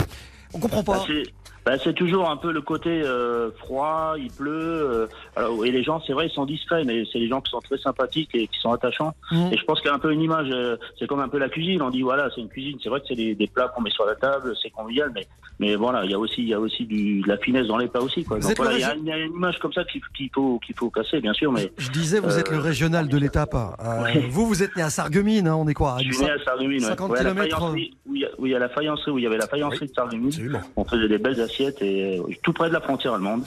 on 0.53 0.59
comprend 0.59 0.81
Bah, 0.83 0.93
pas. 0.99 1.05
c'est 1.07 1.23
bah, 1.65 1.77
c'est 1.83 1.93
toujours 1.93 2.29
un 2.29 2.37
peu 2.37 2.51
le 2.51 2.61
côté 2.61 3.01
euh, 3.03 3.49
froid, 3.57 4.13
il 4.17 4.31
pleut. 4.31 4.51
euh, 4.53 5.07
alors, 5.35 5.65
et 5.65 5.71
les 5.71 5.83
gens, 5.83 6.01
c'est 6.05 6.13
vrai, 6.13 6.27
ils 6.27 6.31
sont 6.33 6.45
discrets, 6.45 6.83
mais 6.83 7.03
c'est 7.11 7.19
des 7.19 7.27
gens 7.27 7.41
qui 7.41 7.51
sont 7.51 7.59
très 7.61 7.77
sympathiques 7.77 8.29
et 8.33 8.47
qui 8.47 8.59
sont 8.59 8.71
attachants. 8.71 9.13
Mhm. 9.31 9.49
Et 9.53 9.57
je 9.57 9.63
pense 9.65 9.79
qu'il 9.81 9.87
y 9.89 9.91
a 9.91 9.95
un 9.95 9.99
peu 9.99 10.11
une 10.11 10.21
image, 10.21 10.47
euh, 10.51 10.77
c'est 10.99 11.07
comme 11.07 11.19
un 11.21 11.27
peu 11.29 11.39
la 11.39 11.49
cuisine. 11.49 11.81
On 11.81 11.89
dit 11.89 12.01
voilà, 12.03 12.29
c'est 12.35 12.41
une 12.41 12.49
cuisine. 12.49 12.77
C'est 12.83 12.89
vrai 12.89 12.99
que 13.01 13.07
c'est 13.07 13.15
des, 13.15 13.35
des 13.35 13.47
plats 13.47 13.67
qu'on 13.75 13.81
met 13.81 13.89
sur 13.89 14.05
la 14.05 14.15
table, 14.15 14.53
c'est 14.61 14.69
convivial, 14.69 15.11
mais 15.15 15.27
mais 15.57 15.75
voilà, 15.75 16.03
il 16.03 16.11
y 16.11 16.13
a 16.13 16.19
aussi 16.19 16.41
il 16.41 16.49
y 16.49 16.53
a 16.53 16.59
aussi 16.59 16.85
du, 16.85 17.21
de 17.21 17.27
la 17.29 17.37
finesse 17.37 17.67
dans 17.67 17.77
les 17.77 17.87
plats 17.87 18.01
aussi. 18.01 18.23
Quoi. 18.25 18.39
Donc, 18.39 18.55
voilà, 18.57 18.73
il 18.73 18.81
y, 18.81 18.83
a 18.83 18.93
une- 18.93 19.03
il 19.05 19.09
y 19.09 19.11
a 19.13 19.17
une 19.17 19.33
image 19.33 19.57
comme 19.59 19.71
ça 19.73 19.83
qu'il 19.85 20.01
faut 20.33 20.59
qu'il 20.59 20.75
faut 20.75 20.89
casser, 20.89 21.21
bien 21.21 21.33
sûr, 21.33 21.51
mais 21.51 21.71
Je 21.77 21.89
disais, 21.91 22.19
vous 22.19 22.37
êtes 22.37 22.49
le 22.51 22.57
Euh, 22.57 22.61
régional 22.61 23.07
de 23.07 23.17
l'étape. 23.17 23.55
Euh, 23.55 24.03
oui. 24.03 24.25
Vous, 24.29 24.45
vous 24.45 24.63
êtes 24.63 24.75
né 24.75 24.81
à 24.83 24.89
Sarreguemines, 24.89 25.47
hein, 25.47 25.55
on 25.55 25.67
est 25.67 25.73
quoi 25.73 25.95
à 25.95 25.99
je 25.99 26.11
suis 26.11 26.23
né 26.25 26.29
à 26.31 26.43
Sarreguemines, 26.43 26.81
ouais. 26.83 26.89
50 26.89 27.11
Ouais, 27.11 27.17
faïencerie, 27.23 27.93
où 28.05 28.15
il 28.45 28.51
y 28.51 28.55
a- 28.55 28.59
la 28.59 28.69
faïencerie, 28.69 29.11
où 29.11 29.17
il 29.17 29.23
y 29.23 29.27
avait 29.27 29.37
la 29.37 29.47
faïencerie 29.47 29.87
de 29.87 29.93
Sarreguemines. 29.93 30.59
On 30.75 30.83
faisait 30.85 31.07
des 31.07 31.17
belles 31.17 31.39
assiettes 31.39 31.54
et 31.59 32.19
euh, 32.19 32.23
tout 32.43 32.53
près 32.53 32.69
de 32.69 32.73
la 32.73 32.81
frontière 32.81 33.13
allemande. 33.13 33.43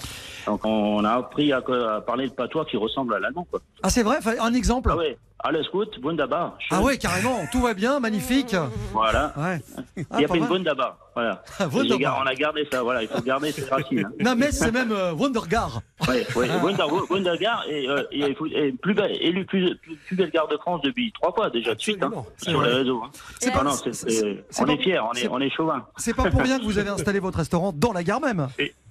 Donc 0.46 0.64
on 0.64 1.04
a 1.04 1.10
appris 1.12 1.52
à, 1.52 1.58
à 1.58 2.00
parler 2.00 2.24
le 2.24 2.32
patois 2.32 2.64
qui 2.64 2.76
ressemble 2.76 3.14
à 3.14 3.18
l'allemand. 3.18 3.46
Quoi. 3.50 3.60
Ah, 3.82 3.90
c'est 3.90 4.02
vrai 4.02 4.18
Un 4.40 4.54
exemple 4.54 4.90
Ah 4.92 4.96
ouais, 4.96 5.16
alles 5.40 5.66
gut, 5.72 5.86
wunderbar. 6.02 6.58
Ah 6.70 6.82
ouais, 6.82 6.98
carrément, 6.98 7.40
tout 7.52 7.60
va 7.60 7.72
bien, 7.74 8.00
magnifique. 8.00 8.56
Voilà. 8.92 9.32
Ouais. 9.36 9.60
Il 9.96 10.04
Ah, 10.10 10.20
y 10.20 10.24
a 10.24 10.28
pas 10.28 10.34
fait 10.34 10.38
une 10.38 10.44
mal. 10.44 10.52
wunderbar. 10.52 10.96
Voilà. 11.14 11.42
Et 11.84 11.98
gars, 11.98 12.16
on 12.22 12.26
a 12.26 12.34
gardé 12.34 12.66
ça. 12.72 12.82
Voilà, 12.82 13.02
il 13.02 13.08
faut 13.08 13.20
garder 13.22 13.52
ses 13.52 13.64
racines. 13.68 14.04
hein. 14.06 14.12
Non, 14.24 14.34
mais 14.36 14.50
c'est 14.52 14.72
même 14.72 14.92
euh, 14.92 15.12
Wondergar. 15.12 15.80
Ouais, 16.08 16.26
ouais. 16.36 16.48
Wunder, 16.62 16.84
Wundergar 17.10 17.64
et, 17.68 17.88
euh, 17.88 18.02
et, 18.12 18.34
et 18.54 18.72
plus 18.72 18.94
belle, 18.94 19.16
élu 19.20 19.44
plus, 19.44 19.74
plus, 19.76 19.96
plus 19.96 20.16
belle 20.16 20.30
de 20.30 20.56
France 20.58 20.80
depuis 20.82 21.12
trois 21.12 21.32
fois 21.32 21.50
déjà 21.50 21.74
de 21.74 21.80
suite 21.80 22.02
hein, 22.02 22.10
sur 22.42 22.62
les 22.62 22.72
réseaux. 22.72 23.02
Hein. 23.04 23.10
C'est 23.40 23.50
Ah 23.52 23.58
pas- 23.58 23.64
non, 23.64 23.70
on 23.72 24.64
pas- 24.66 24.72
est 24.72 24.82
fiers, 24.82 24.98
on 25.00 25.12
est, 25.12 25.28
on 25.28 25.40
est 25.40 25.50
chauvin. 25.50 25.86
C'est 25.96 26.14
pas 26.14 26.30
pour 26.30 26.40
rien 26.40 26.58
que 26.58 26.64
vous 26.64 26.78
avez 26.78 26.90
installé 26.98 27.18
votre 27.20 27.38
restaurant 27.38 27.72
dans 27.72 27.92
la 27.92 28.02
gare 28.04 28.20
même. 28.20 28.48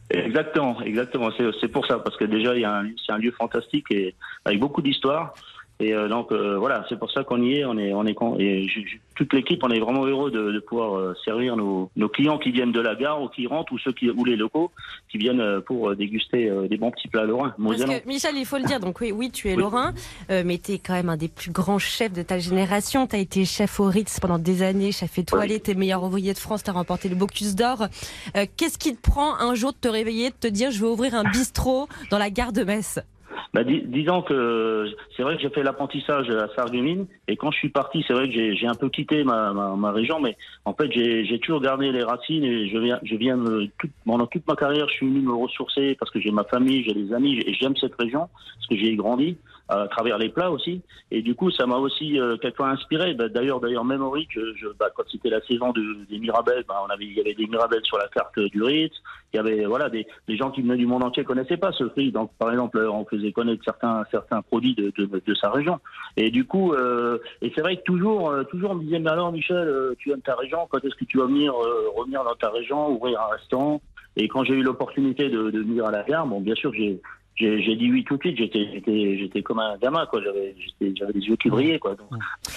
Exactement, 0.10 0.80
exactement. 0.82 1.30
C'est 1.60 1.68
pour 1.68 1.86
ça, 1.86 2.00
parce 2.00 2.16
que 2.16 2.24
déjà, 2.26 2.54
c'est 2.56 3.12
un 3.12 3.18
lieu 3.18 3.32
fantastique 3.32 3.86
et 3.92 4.16
avec 4.46 4.60
beaucoup 4.60 4.82
d'histoire. 4.82 5.34
Et 5.80 5.94
euh, 5.94 6.08
donc 6.08 6.32
euh, 6.32 6.58
voilà, 6.58 6.86
c'est 6.90 6.98
pour 6.98 7.12
ça 7.12 7.24
qu'on 7.24 7.42
y 7.44 7.58
est. 7.58 7.66
On 7.66 7.78
est, 7.78 7.94
on 7.94 8.04
est 8.06 8.16
et 8.40 8.68
je- 8.68 8.80
je- 8.82 8.98
toute 9.16 9.32
l'équipe, 9.34 9.64
on 9.64 9.70
est 9.70 9.80
vraiment 9.80 10.06
heureux 10.06 10.32
de, 10.32 10.52
de 10.52 10.60
pouvoir 10.60 10.96
euh, 10.98 11.14
servir 11.24 11.56
nos, 11.56 11.90
nos 11.96 12.10
clients 12.10 12.40
qui 12.40 12.52
viennent 12.52 12.72
de 12.72 12.80
la 12.80 12.96
gare 12.96 13.22
ou 13.22 13.28
qui 13.30 13.46
rentrent 13.46 13.74
ou 13.74 13.78
ceux 13.80 13.92
qui 13.92 14.10
ou 14.10 14.26
les 14.26 14.36
locaux 14.36 14.72
qui 15.12 15.18
viennent 15.20 15.40
euh, 15.40 15.60
pour 15.62 15.96
déguster 15.96 16.50
euh, 16.50 16.68
des 16.68 16.78
bons 16.78 16.90
petits 16.92 17.08
plats 17.08 17.26
lorrains, 17.26 17.54
Parce 17.64 17.84
que, 17.84 18.08
Michel, 18.08 18.36
il 18.38 18.46
faut 18.46 18.58
le 18.58 18.64
dire, 18.64 18.80
donc 18.80 19.00
oui, 19.02 19.12
oui 19.12 19.30
tu 19.32 19.50
es 19.50 19.56
Oui. 19.56 19.62
lorrain, 19.62 19.94
euh, 20.32 20.42
mais 20.46 20.58
tu 20.58 20.72
es 20.74 20.80
quand 20.80 20.94
même 20.94 21.10
un 21.10 21.18
des 21.18 21.28
plus 21.28 21.52
grands 21.52 21.80
chefs 21.80 22.14
de 22.14 22.24
ta 22.24 22.40
génération. 22.40 23.06
Tu 23.08 23.16
as 23.16 23.20
été 23.20 23.46
chef 23.46 23.80
au 23.80 23.86
Ritz 23.86 24.20
pendant 24.20 24.40
des 24.40 24.64
années, 24.64 24.92
chef 24.92 25.18
étoilé, 25.20 25.60
t'es 25.60 25.76
meilleur 25.76 26.04
ouvrier 26.04 26.34
de 26.34 26.40
France, 26.40 26.64
tu 26.64 26.70
as 26.72 26.74
remporté 26.74 27.08
le 27.08 27.16
Bocuse 27.16 27.56
d'Or. 27.56 27.84
Euh, 28.36 28.46
Qu'est-ce 28.58 28.78
qui 28.80 28.96
te 28.96 29.02
prend 29.02 29.36
un 29.40 29.54
jour 29.54 29.74
de 29.74 29.78
te 29.78 29.88
réveiller, 29.88 30.30
de 30.32 30.36
te 30.40 30.48
dire 30.48 30.72
je 30.72 30.82
vais 30.82 30.88
ouvrir 30.90 31.14
un 31.16 31.24
bistrot 31.24 31.88
dans 32.10 32.18
la 32.18 32.30
gare 32.32 32.52
de 32.52 32.64
Metz? 32.64 33.00
Bah, 33.54 33.64
dis- 33.64 33.84
disons 33.86 34.22
que 34.22 34.88
c'est 35.16 35.24
vrai 35.24 35.36
que 35.36 35.42
j'ai 35.42 35.50
fait 35.50 35.64
l'apprentissage 35.64 36.30
à 36.30 36.48
Sarreguemines 36.56 37.08
et 37.28 37.38
quand 37.38 37.52
je 37.52 37.58
suis 37.58 37.70
parti, 37.70 38.04
c'est 38.08 38.14
vrai 38.14 38.30
que 38.30 38.54
j'ai 38.56 38.68
un 38.68 38.76
peu 38.76 38.90
quitté 38.90 39.24
ma, 39.24 39.54
ma, 39.54 39.76
ma 39.76 39.92
région, 39.92 40.20
mais 40.20 40.38
en 40.66 40.74
fait 40.74 40.92
j'ai 40.92 41.40
toujours 41.40 41.62
gardé 41.62 41.92
les 41.92 42.04
racines 42.04 42.44
et 42.44 42.68
je 42.70 42.78
viens, 42.78 43.00
je 43.04 43.16
viens 43.16 43.36
me, 43.36 43.68
toute, 43.80 43.92
pendant 44.06 44.28
toute 44.28 44.48
ma 44.48 44.56
carrière, 44.56 44.88
je 44.90 44.94
suis 44.94 45.08
venu 45.08 45.22
me 45.22 45.34
ressourcer 45.34 45.96
parce 46.00 46.12
que 46.12 46.20
j'ai 46.20 46.32
ma 46.32 46.44
famille, 46.44 46.84
j'ai 46.84 46.94
des 46.94 47.14
amis 47.14 47.40
et 47.46 47.54
j'aime 47.54 47.76
cette 47.78 47.96
région 47.96 48.30
parce 48.56 48.68
que 48.70 48.76
j'y 48.76 48.88
ai 48.88 48.96
grandi 48.96 49.38
à 49.70 49.88
travers 49.88 50.18
les 50.18 50.30
plats 50.30 50.50
aussi 50.52 50.82
et 51.12 51.22
du 51.22 51.36
coup 51.36 51.52
ça 51.52 51.66
m'a 51.66 51.78
aussi 51.78 52.20
euh, 52.20 52.38
quelquefois 52.38 52.70
inspiré. 52.70 53.14
Bah, 53.14 53.28
d'ailleurs, 53.30 53.60
d'ailleurs 53.60 53.86
même 53.86 54.02
au 54.02 54.16
je, 54.16 54.40
je- 54.56 54.68
bah, 54.80 54.90
quand 54.96 55.04
c'était 55.12 55.30
la 55.30 55.42
saison 55.42 55.72
de, 55.72 56.06
des 56.10 56.20
Mirabelles, 56.20 56.64
bah, 56.68 56.82
on 56.86 56.90
avait 56.90 57.06
il 57.06 57.14
y 57.14 57.20
avait 57.22 57.34
des 57.34 57.48
Mirabelles 57.48 57.84
sur 57.86 57.98
la 57.98 58.08
carte 58.08 58.40
du 58.40 58.64
Ritz. 58.64 58.94
Il 59.34 59.38
y 59.38 59.40
avait 59.40 59.66
voilà 59.66 59.90
des, 59.90 60.08
des 60.28 60.38
gens 60.38 60.52
qui 60.52 60.62
venaient 60.62 60.78
du 60.78 60.86
monde 60.86 61.04
entier 61.04 61.24
connaissaient 61.24 61.58
pas 61.58 61.72
ce 61.74 61.84
prix. 61.84 62.12
Donc 62.12 62.32
par 62.40 62.50
exemple, 62.52 62.80
on 62.80 63.04
faisait 63.06 63.32
connaître 63.32 63.64
certains 63.64 64.04
certains 64.10 64.42
produits 64.42 64.74
de, 64.76 64.92
de, 64.98 65.22
de 65.26 65.36
sa 65.36 65.50
région. 65.52 65.80
Et 66.16 66.32
du 66.32 66.46
coup, 66.46 66.74
euh, 66.74 67.18
et 67.42 67.52
c'est 67.54 67.62
vrai 67.62 67.76
que 67.78 67.84
toujours 67.84 68.30
euh, 68.32 68.44
toujours 68.46 68.72
on 68.72 68.76
me 68.76 68.84
disait 68.84 69.00
mais 69.00 69.10
alors 69.12 69.32
Michel, 69.32 69.68
euh, 69.68 69.94
tu 70.00 70.12
aimes 70.12 70.22
ta 70.22 70.36
région, 70.36 70.60
quand 70.70 70.84
est-ce 70.84 70.96
que 70.96 71.06
tu 71.06 71.18
vas 71.18 71.26
venir 71.26 71.54
euh, 71.54 71.90
revenir 71.96 72.24
dans 72.24 72.36
ta 72.36 72.50
région, 72.50 72.90
ouvrir 72.90 73.20
un 73.22 73.36
restaurant? 73.36 73.82
Et 74.16 74.28
quand 74.30 74.44
j'ai 74.44 74.54
eu 74.56 74.64
l'opportunité 74.64 75.30
de, 75.30 75.52
de 75.52 75.60
venir 75.60 75.86
à 75.86 75.92
la 75.92 76.04
gare, 76.04 76.26
bon 76.26 76.40
bien 76.42 76.56
sûr 76.56 76.74
j'ai 76.74 77.00
j'ai 77.38 77.76
dit 77.76 77.92
oui 77.92 78.04
tout 78.04 78.18
de 78.18 78.22
suite. 78.22 78.38
J'étais 78.38 78.68
j'étais 78.74 79.18
j'étais 79.20 79.42
comme 79.44 79.60
un 79.60 79.78
gamin 79.78 80.06
quoi. 80.08 80.22
J'avais 80.24 80.56
j'étais- 80.60 80.94
j'avais 80.98 81.14
des 81.14 81.20
yeux 81.22 81.36
qui 81.36 81.50
brillaient 81.50 81.80
quoi. 81.80 81.96
Donc, 81.96 82.08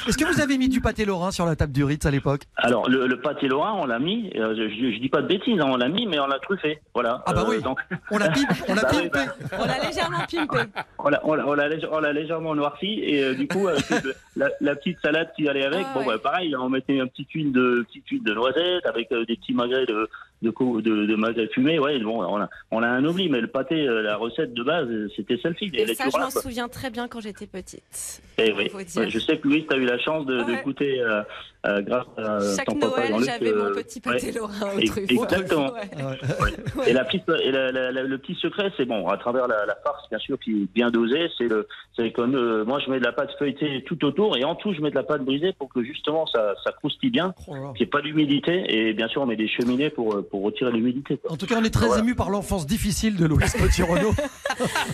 Est-ce 0.08 0.16
que 0.16 0.24
vous 0.24 0.40
avez 0.40 0.56
mis 0.58 0.68
du 0.68 0.80
pâté 0.80 1.04
lorrain 1.04 1.30
sur 1.30 1.44
la 1.46 1.56
table 1.56 1.72
du 1.72 1.84
Ritz 1.84 2.04
à 2.06 2.10
l'époque? 2.10 2.42
Alors 2.56 2.88
le, 2.88 3.06
le 3.06 3.20
pâté 3.20 3.46
lorrain, 3.48 3.74
on 3.76 3.84
l'a 3.86 3.98
mis. 3.98 4.30
euh, 4.36 4.54
je, 4.56 4.68
je, 4.94 4.98
dis 5.00 5.08
pas 5.08 5.22
de 5.22 5.26
bêtises, 5.28 5.60
hein, 5.60 5.66
on 5.68 5.76
l'a 5.76 5.88
mis, 5.88 6.06
mais 6.06 6.18
on 6.18 6.26
l'a 6.26 6.38
truffé. 6.38 6.78
Voilà. 6.94 7.22
Ah 7.26 7.32
bah 7.32 7.44
Euh, 7.46 7.50
oui. 7.50 7.62
donc, 7.62 7.78
On 8.10 8.18
l'a 8.18 8.28
pimpé, 8.28 8.54
on 8.68 8.74
l'a 8.74 8.82
Bah 8.82 8.88
oui, 8.94 9.08
pimpé. 9.10 9.30
On 9.58 9.64
l'a 9.66 9.78
légèrement 9.86 10.18
pimpé. 10.30 10.70
on 10.98 11.08
l'a 11.08 11.20
on 11.24 11.34
l'a- 11.34 11.46
on 11.48 11.54
l'a 11.54 11.68
lég- 11.68 11.88
on 11.90 12.00
l'a 12.00 12.12
légèrement 12.12 12.54
noirci 12.54 13.00
et 13.04 13.22
euh, 13.24 13.34
du 13.34 13.46
coup 13.48 13.66
la, 14.36 14.48
la 14.60 14.76
petite 14.76 14.98
salade 15.00 15.30
qui 15.36 15.48
allait 15.48 15.64
avec, 15.64 15.84
Ah 15.90 15.94
bon 15.94 16.00
ouais. 16.00 16.14
bah 16.14 16.18
pareil, 16.22 16.54
on 16.56 16.68
mettait 16.68 16.94
une 16.96 17.08
petite 17.08 17.30
huile 17.32 17.52
de 17.52 17.84
petite 17.88 18.08
huile 18.08 18.22
de 18.22 18.32
noisette 18.34 18.86
avec 18.86 19.12
euh, 19.12 19.24
des 19.26 19.36
petits 19.36 19.52
magrets 19.54 19.86
de 19.86 20.08
de, 20.42 20.50
de, 20.80 21.06
de 21.06 21.14
magret 21.16 21.48
fumé. 21.52 21.78
Ouais, 21.78 21.98
bon, 21.98 22.22
on 22.24 22.40
a, 22.40 22.48
on 22.70 22.82
a 22.82 22.88
un 22.88 23.04
oubli, 23.04 23.28
mais 23.28 23.40
le 23.40 23.46
pâté, 23.48 23.86
euh, 23.86 24.02
la 24.02 24.16
recette 24.16 24.54
de 24.54 24.62
base, 24.62 24.88
euh, 24.88 25.08
c'était 25.16 25.38
celle-ci. 25.42 25.70
Et 25.74 25.94
ça, 25.94 26.04
je 26.12 26.18
m'en 26.18 26.30
souviens 26.30 26.68
très 26.68 26.90
bien 26.90 27.08
quand 27.08 27.20
j'étais 27.20 27.46
petite. 27.46 28.22
Eh 28.38 28.52
oui. 28.52 28.70
Ouais, 28.74 29.10
je 29.10 29.18
sais 29.18 29.38
que 29.38 29.46
Louis, 29.48 29.66
tu 29.68 29.74
as 29.74 29.78
eu 29.78 29.84
la 29.84 29.98
chance 29.98 30.26
de, 30.26 30.38
de 30.38 30.50
Ouais. 30.52 30.62
goûter 30.64 31.00
euh, 31.00 31.22
euh, 31.66 31.80
grâce 31.82 32.06
à 32.16 32.38
Chaque 32.56 32.66
ton 32.66 32.76
papa 32.78 33.08
Noël, 33.10 33.22
j'avais 33.24 33.52
euh, 33.52 33.68
mon 33.68 33.74
petit 33.74 34.00
pâté 34.00 34.26
ouais. 34.28 34.32
lorrain 34.32 34.74
au 34.74 34.78
Et- 34.78 34.84
truffe. 34.86 35.10
exactement. 35.10 35.72
Ouais. 35.72 35.80
Ouais. 36.78 36.90
Et, 36.90 36.92
la 36.94 37.04
petite, 37.04 37.24
et 37.42 37.50
la- 37.52 37.70
la- 37.70 37.92
la- 37.92 38.02
le 38.02 38.18
petit 38.18 38.34
secret, 38.36 38.72
c'est 38.78 38.86
bon, 38.86 39.06
à 39.08 39.18
travers 39.18 39.46
la, 39.46 39.66
la 39.66 39.74
farce, 39.84 40.08
bien 40.08 40.18
sûr, 40.18 40.38
qui 40.38 40.62
est 40.62 40.74
bien 40.74 40.90
dosée, 40.90 41.28
c'est 41.36 41.48
le, 41.48 41.68
c'est 41.96 42.12
comme 42.12 42.34
euh, 42.34 42.64
moi, 42.64 42.78
je 42.84 42.90
mets 42.90 42.98
de 42.98 43.04
la 43.04 43.12
pâte 43.12 43.30
feuilletée 43.38 43.84
tout 43.84 44.02
autour, 44.06 44.38
et 44.38 44.44
en 44.44 44.54
tout, 44.54 44.72
je 44.72 44.80
mets 44.80 44.90
de 44.90 44.94
la 44.94 45.02
pâte 45.02 45.22
brisée 45.22 45.52
pour 45.52 45.68
que 45.68 45.82
justement 45.82 46.24
ça, 46.26 46.54
ça 46.64 46.72
croustille 46.72 47.10
bien, 47.10 47.34
Oh 47.46 47.52
qu'il 47.52 47.62
n'y 47.72 47.82
ait 47.82 47.86
pas 47.86 48.00
d'humidité, 48.00 48.64
et 48.68 48.94
bien 48.94 49.08
sûr, 49.08 49.20
on 49.22 49.26
met 49.26 49.36
des 49.36 49.48
cheminées 49.48 49.90
pour, 49.90 50.14
euh, 50.16 50.22
pour 50.30 50.42
retirer 50.42 50.70
l'humidité. 50.72 51.18
En 51.28 51.36
tout 51.36 51.46
cas, 51.46 51.56
on 51.60 51.64
est 51.64 51.70
très 51.70 51.86
Voilà. 51.86 52.02
ému 52.02 52.14
par 52.14 52.30
l'enfance 52.30 52.66
difficile 52.66 53.16
de 53.16 53.26
Louis 53.26 53.44
Petit-Renault. 53.44 54.14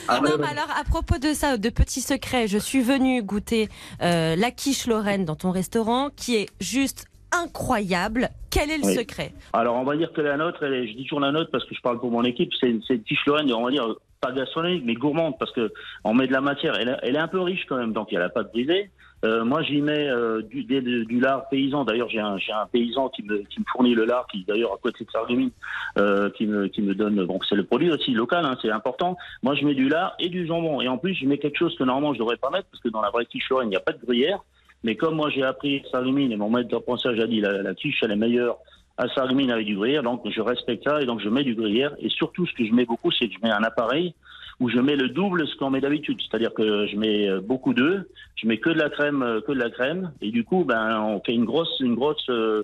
Ah, 0.09 0.20
ouais, 0.20 0.29
non, 0.29 0.37
ouais. 0.37 0.40
mais 0.42 0.46
alors 0.49 0.70
à 0.79 0.85
propos 0.85 1.18
de 1.18 1.33
ça, 1.33 1.57
de 1.57 1.68
petits 1.70 2.01
secrets, 2.01 2.46
je 2.46 2.59
suis 2.59 2.81
venue 2.83 3.22
goûter 3.22 3.68
euh, 4.03 4.37
la 4.37 4.51
quiche 4.53 4.87
Lorraine 4.87 5.25
dans 5.25 5.35
ton 5.35 5.51
restaurant, 5.51 6.11
qui 6.14 6.37
est 6.37 6.49
juste 6.61 7.07
incroyable. 7.33 8.29
Quel 8.51 8.70
est 8.70 8.79
le 8.79 8.85
Oui. 8.85 8.94
secret? 8.94 9.33
Alors, 9.53 9.77
on 9.77 9.85
va 9.85 9.96
dire 9.96 10.12
que 10.12 10.20
la 10.20 10.37
nôtre, 10.37 10.62
elle 10.62 10.75
est- 10.75 10.88
je 10.88 10.96
dis 10.96 11.03
toujours 11.03 11.20
la 11.20 11.33
nôtre 11.33 11.51
parce 11.51 11.64
que 11.64 11.75
je 11.75 11.81
parle 11.81 11.99
pour 11.99 12.11
mon 12.11 12.22
équipe, 12.25 12.51
c'est 12.61 12.68
une, 12.70 12.81
une 12.88 13.03
quiche 13.03 13.25
Lorraine, 13.27 13.53
on 13.53 13.64
va 13.64 13.70
dire, 13.72 13.87
pas 14.20 14.31
gastronomique, 14.33 14.85
mais 14.87 14.94
gourmande, 14.94 15.35
parce 15.38 15.53
que 15.53 15.72
on 16.05 16.14
met 16.14 16.27
de 16.29 16.33
la 16.33 16.40
matière. 16.40 16.77
Elle, 16.79 16.88
est- 16.90 16.99
elle 17.03 17.16
est 17.16 17.20
un 17.20 17.29
peu 17.29 17.40
riche 17.40 17.64
quand 17.68 17.77
même, 17.77 17.92
donc 17.92 18.09
il 18.12 18.14
y 18.14 18.18
a 18.18 18.20
la 18.20 18.29
pâte 18.29 18.53
brisée. 18.53 18.90
Euh, 19.27 19.45
moi, 19.45 19.62
j'y 19.62 19.81
mets 19.81 20.09
euh, 20.09 20.41
du, 20.43 21.21
lard 21.21 21.49
paysan. 21.49 21.85
D'ailleurs, 21.85 22.09
j'ai 22.09 22.21
un, 22.21 22.67
paysan 22.71 23.09
qui 23.09 23.25
me, 23.25 23.43
fournit 23.73 23.95
le 23.95 24.05
lard, 24.05 24.27
qui 24.31 24.45
d'ailleurs 24.45 24.73
à 24.73 24.79
côté 24.81 25.05
de 25.05 25.11
Sarreguemines, 25.11 25.51
euh, 25.99 26.31
qui 26.31 26.47
me, 26.47 26.95
donne. 26.95 27.25
Bon, 27.25 27.39
c'est 27.49 27.57
le 27.57 27.65
produit 27.65 27.91
aussi 27.91 28.12
local, 28.12 28.45
hein, 28.45 28.57
c'est 28.62 28.71
important. 28.71 29.17
Moi, 29.43 29.55
je 29.57 29.65
mets 29.65 29.75
du 29.75 29.89
lard 29.89 30.15
et 30.21 30.29
du 30.29 30.47
jambon, 30.47 30.81
et 30.81 30.89
en 30.89 30.99
plus, 30.99 31.15
je 31.15 31.27
mets 31.27 31.39
quelque 31.39 31.59
chose 31.59 31.77
que 31.77 31.83
normalement 31.83 32.15
je 32.15 32.21
devrais 32.21 32.37
pas 32.37 32.51
mettre, 32.51 32.69
parce 32.71 32.83
que 32.83 32.89
dans 32.89 33.03
la 33.03 33.11
vraie 33.11 33.27
quiche 33.27 33.49
il 33.62 33.69
n'y 33.69 33.77
a 33.77 33.81
pas 33.81 33.93
de 33.93 34.05
gruyère. 34.05 34.39
Mais 34.85 34.95
comme 34.95 35.17
moi, 35.17 35.31
j'ai 35.31 35.43
appris 35.43 35.83
à 35.85 35.91
Sarreguemines 35.91 36.31
et 36.31 36.37
mon 36.37 36.51
maître 36.51 36.69
d'apprentissage 36.69 37.19
a 37.19 37.27
dit 37.27 37.41
la, 37.41 37.62
la 37.62 37.75
quiche, 37.75 37.99
elle 38.03 38.12
est 38.12 38.17
meilleure 38.17 38.59
à 38.99 39.09
Sarreguemines 39.09 39.51
avec 39.51 39.67
du 39.67 39.75
gruyère, 39.75 40.03
donc 40.03 40.23
je 40.29 40.41
respecte 40.41 40.85
ça 40.85 41.03
et 41.03 41.07
donc 41.07 41.21
je 41.21 41.29
mets 41.29 41.43
du 41.43 41.55
gruyère. 41.55 41.93
Et 41.99 42.09
surtout, 42.09 42.47
ce 42.47 42.53
que 42.53 42.65
je 42.65 42.73
mets 42.73 42.85
beaucoup, 42.85 43.11
c'est 43.11 43.29
que 43.29 43.35
je 43.35 43.41
mets 43.43 43.53
un 43.53 43.62
appareil 43.65 44.15
où 44.61 44.71
je 44.71 44.79
mets 44.79 44.97
le 44.97 45.09
double 45.11 45.47
ce 45.47 45.55
qu'on 45.57 45.71
met 45.71 45.81
d'habitude, 45.81 46.19
c'est-à-dire 46.21 46.55
que 46.55 46.87
je 46.87 46.97
mets 46.97 47.29
euh, 47.29 47.40
beaucoup 47.40 47.75
d'œufs, 47.75 48.05
je 48.37 48.47
mets 48.47 48.59
que 48.59 48.71
de 48.71 48.79
la 48.79 48.88
crème, 48.90 49.23
euh, 49.23 49.40
que 49.40 49.53
de 49.53 49.59
la 49.59 49.71
crème, 49.71 50.12
et 50.23 50.31
du 50.31 50.45
coup, 50.45 50.64
ben, 50.64 51.01
on 51.01 51.21
fait 51.25 51.35
une 51.35 51.45
grosse, 51.45 51.79
une 51.81 51.95
grosse, 51.95 52.25
euh, 52.31 52.62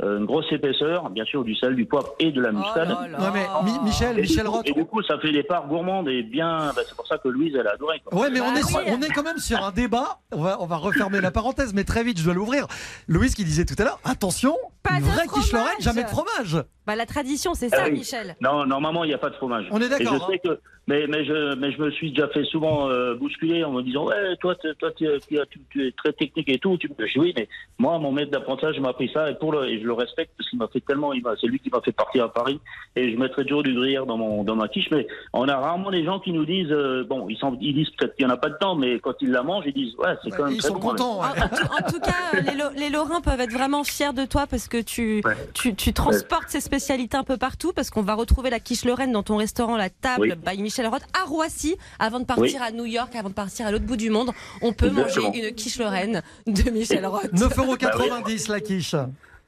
une 0.00 0.24
grosse 0.24 0.50
épaisseur, 0.50 1.10
bien 1.10 1.24
sûr 1.24 1.44
du 1.44 1.54
sel, 1.54 1.76
du 1.76 1.84
poivre 1.84 2.14
et 2.18 2.32
de 2.32 2.40
la 2.40 2.50
muscade. 2.50 2.88
Oh 2.98 3.02
là 3.02 3.08
là. 3.08 3.20
Ouais, 3.20 3.28
mais 3.34 3.70
Mi- 3.70 3.78
Michel, 3.84 4.18
Et 4.18 4.22
Michel 4.22 4.48
Roth. 4.48 4.66
et 4.68 4.72
du 4.72 4.84
coup, 4.84 5.00
ça 5.02 5.16
fait 5.20 5.30
des 5.30 5.44
parts 5.44 5.68
gourmandes 5.68 6.08
et 6.08 6.22
bien. 6.24 6.72
ben, 6.74 6.82
c'est 6.88 6.96
pour 6.96 7.06
ça 7.06 7.18
que 7.18 7.28
Louise, 7.28 7.54
elle 7.58 7.68
a 7.68 7.72
adoré. 7.74 8.00
Quoi. 8.04 8.20
Ouais, 8.20 8.30
mais 8.30 8.40
on 8.40 8.52
Bah 8.52 8.58
est, 8.58 8.62
sur- 8.64 8.78
oui. 8.78 8.84
on 8.88 9.00
est 9.00 9.10
quand 9.10 9.22
même 9.22 9.38
sur 9.38 9.62
un 9.64 9.70
débat. 9.70 10.18
On 10.32 10.42
va, 10.42 10.60
on 10.60 10.66
va 10.66 10.76
refermer 10.76 11.20
la 11.20 11.30
parenthèse, 11.30 11.72
mais 11.72 11.84
très 11.84 12.02
vite, 12.02 12.18
je 12.18 12.24
dois 12.24 12.34
l'ouvrir. 12.34 12.66
Louise 13.06 13.34
qui 13.36 13.44
disait 13.44 13.64
tout 13.64 13.76
à 13.78 13.84
l'heure, 13.84 14.00
attention, 14.04 14.56
Pas 14.82 14.94
une 14.94 15.00
de 15.02 15.04
vraie 15.10 15.26
quiche. 15.32 15.52
Lorraine, 15.52 15.68
jamais 15.80 16.02
de 16.02 16.08
fromage. 16.08 16.56
Bah, 16.86 16.96
la 16.96 17.06
tradition, 17.06 17.54
c'est 17.54 17.68
Ah 17.72 17.76
ça, 17.76 17.84
oui. 17.86 17.92
Michel. 17.92 18.34
Non, 18.40 18.66
normalement, 18.66 19.04
il 19.04 19.08
n'y 19.08 19.14
a 19.14 19.18
pas 19.18 19.30
de 19.30 19.34
fromage. 19.36 19.66
On 19.70 19.80
est 19.80 19.88
d'accord. 19.88 20.26
je 20.28 20.32
sais 20.32 20.38
que, 20.40 20.58
mais, 20.88 21.06
mais, 21.06 21.24
je, 21.24 21.54
mais 21.54 21.70
je 21.70 21.80
me 21.80 21.92
suis 21.92 22.10
déjà 22.10 22.26
fait 22.28 22.42
souvent 22.44 22.90
euh, 22.90 23.14
bousculer 23.14 23.62
en 23.62 23.70
me 23.70 23.82
disant 23.82 24.06
Ouais, 24.06 24.36
toi, 24.40 24.56
tu- 24.56 24.74
toi 24.74 24.90
tu, 24.96 25.06
es 25.06 25.92
très 25.92 26.12
technique 26.12 26.48
et 26.48 26.58
tout. 26.58 26.76
Tu, 26.78 26.90
je 26.98 27.04
dis 27.04 27.18
Oui, 27.20 27.32
mais 27.36 27.48
moi, 27.78 27.98
mon 28.00 28.10
maître 28.10 28.32
d'apprentissage 28.32 28.80
m'a 28.80 28.88
appris 28.88 29.08
ça 29.14 29.30
et, 29.30 29.36
pour 29.36 29.52
le, 29.52 29.68
et 29.68 29.78
je 29.80 29.84
le 29.86 29.92
respecte 29.92 30.32
parce 30.36 30.50
qu'il 30.50 30.58
m'a 30.58 30.66
fait 30.66 30.80
tellement. 30.80 31.12
il 31.12 31.22
m'a- 31.22 31.34
C'est 31.40 31.46
lui 31.46 31.60
qui 31.60 31.70
m'a 31.70 31.80
fait 31.82 31.92
partir 31.92 32.24
à 32.24 32.32
Paris 32.32 32.58
et 32.96 33.12
je 33.12 33.16
mettrai 33.16 33.44
toujours 33.44 33.62
du 33.62 33.74
gruyère 33.74 34.04
dans, 34.06 34.16
mon, 34.16 34.42
dans 34.42 34.56
ma 34.56 34.66
quiche. 34.66 34.90
Mais 34.90 35.06
on 35.32 35.46
a 35.48 35.56
rarement 35.56 35.92
des 35.92 36.04
gens 36.04 36.18
qui 36.18 36.32
nous 36.32 36.44
disent 36.44 36.72
euh, 36.72 37.04
Bon, 37.04 37.28
ils, 37.28 37.36
sont- 37.38 37.56
ils 37.60 37.74
disent 37.74 37.90
peut-être 37.90 38.16
qu'il 38.16 38.26
n'y 38.26 38.32
en 38.32 38.34
a 38.34 38.38
pas 38.38 38.50
de 38.50 38.56
temps, 38.58 38.74
mais 38.74 38.98
quand 38.98 39.14
ils 39.20 39.30
la 39.30 39.44
mangent, 39.44 39.66
ils 39.68 39.72
disent 39.72 39.94
Ouais, 39.98 40.14
c'est 40.24 40.30
quand 40.30 40.46
même 40.46 40.54
Ils 40.54 40.58
très 40.58 40.68
sont 40.68 40.74
bon. 40.74 40.88
contents. 40.88 41.20
En, 41.20 41.22
ouais. 41.22 41.42
en 41.44 41.48
tout, 41.48 41.64
en 41.86 41.90
tout 41.92 42.00
cas, 42.00 42.40
les, 42.40 42.56
Lo- 42.58 42.74
les 42.76 42.90
Lorrains 42.90 43.20
peuvent 43.20 43.40
être 43.40 43.52
vraiment 43.52 43.84
fiers 43.84 44.12
de 44.12 44.24
toi 44.24 44.48
parce 44.50 44.66
que 44.66 44.82
tu, 44.82 45.22
Ouais. 45.24 45.36
tu, 45.54 45.76
tu 45.76 45.92
transportes 45.92 46.48
ces 46.48 46.60
spécialités 46.76 47.18
un 47.18 47.22
peu 47.24 47.36
partout 47.36 47.72
parce 47.74 47.90
qu'on 47.90 48.00
va 48.00 48.14
retrouver 48.14 48.48
la 48.48 48.58
quiche 48.58 48.86
Lorraine 48.86 49.12
dans 49.12 49.22
ton 49.22 49.36
restaurant 49.36 49.76
La 49.76 49.90
Table 49.90 50.38
Oui. 50.46 50.54
by 50.56 50.62
Michel 50.62 50.86
Roth 50.86 51.02
à 51.12 51.26
Roissy 51.28 51.76
avant 51.98 52.18
de 52.18 52.24
partir 52.24 52.44
Oui. 52.62 52.66
à 52.66 52.70
New 52.70 52.86
York, 52.86 53.14
avant 53.14 53.28
de 53.28 53.34
partir 53.34 53.66
à 53.66 53.70
l'autre 53.70 53.84
bout 53.84 53.96
du 53.98 54.08
monde. 54.08 54.30
On 54.62 54.72
peut 54.72 54.86
Exactement. 54.86 55.26
manger 55.28 55.48
une 55.50 55.54
quiche 55.54 55.78
Lorraine 55.78 56.22
de 56.46 56.70
Michel 56.70 57.04
Roth. 57.04 57.30
9,90€ 57.34 58.50
la 58.50 58.60
quiche. 58.60 58.94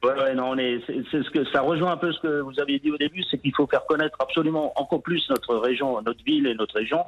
Ouais, 0.05 0.21
ouais, 0.23 0.35
non, 0.35 0.49
on 0.51 0.57
est, 0.57 0.79
c'est, 0.87 1.03
c'est 1.11 1.23
ce 1.23 1.29
que 1.29 1.43
ça 1.51 1.61
rejoint 1.61 1.91
un 1.91 1.97
peu 1.97 2.11
ce 2.13 2.19
que 2.19 2.41
vous 2.41 2.59
aviez 2.59 2.79
dit 2.79 2.91
au 2.91 2.97
début, 2.97 3.23
c'est 3.29 3.37
qu'il 3.37 3.53
faut 3.55 3.67
faire 3.67 3.85
connaître 3.85 4.17
absolument 4.19 4.71
encore 4.79 5.01
plus 5.01 5.23
notre 5.29 5.55
région, 5.55 6.01
notre 6.01 6.23
ville 6.23 6.47
et 6.47 6.55
notre 6.55 6.75
région 6.75 6.99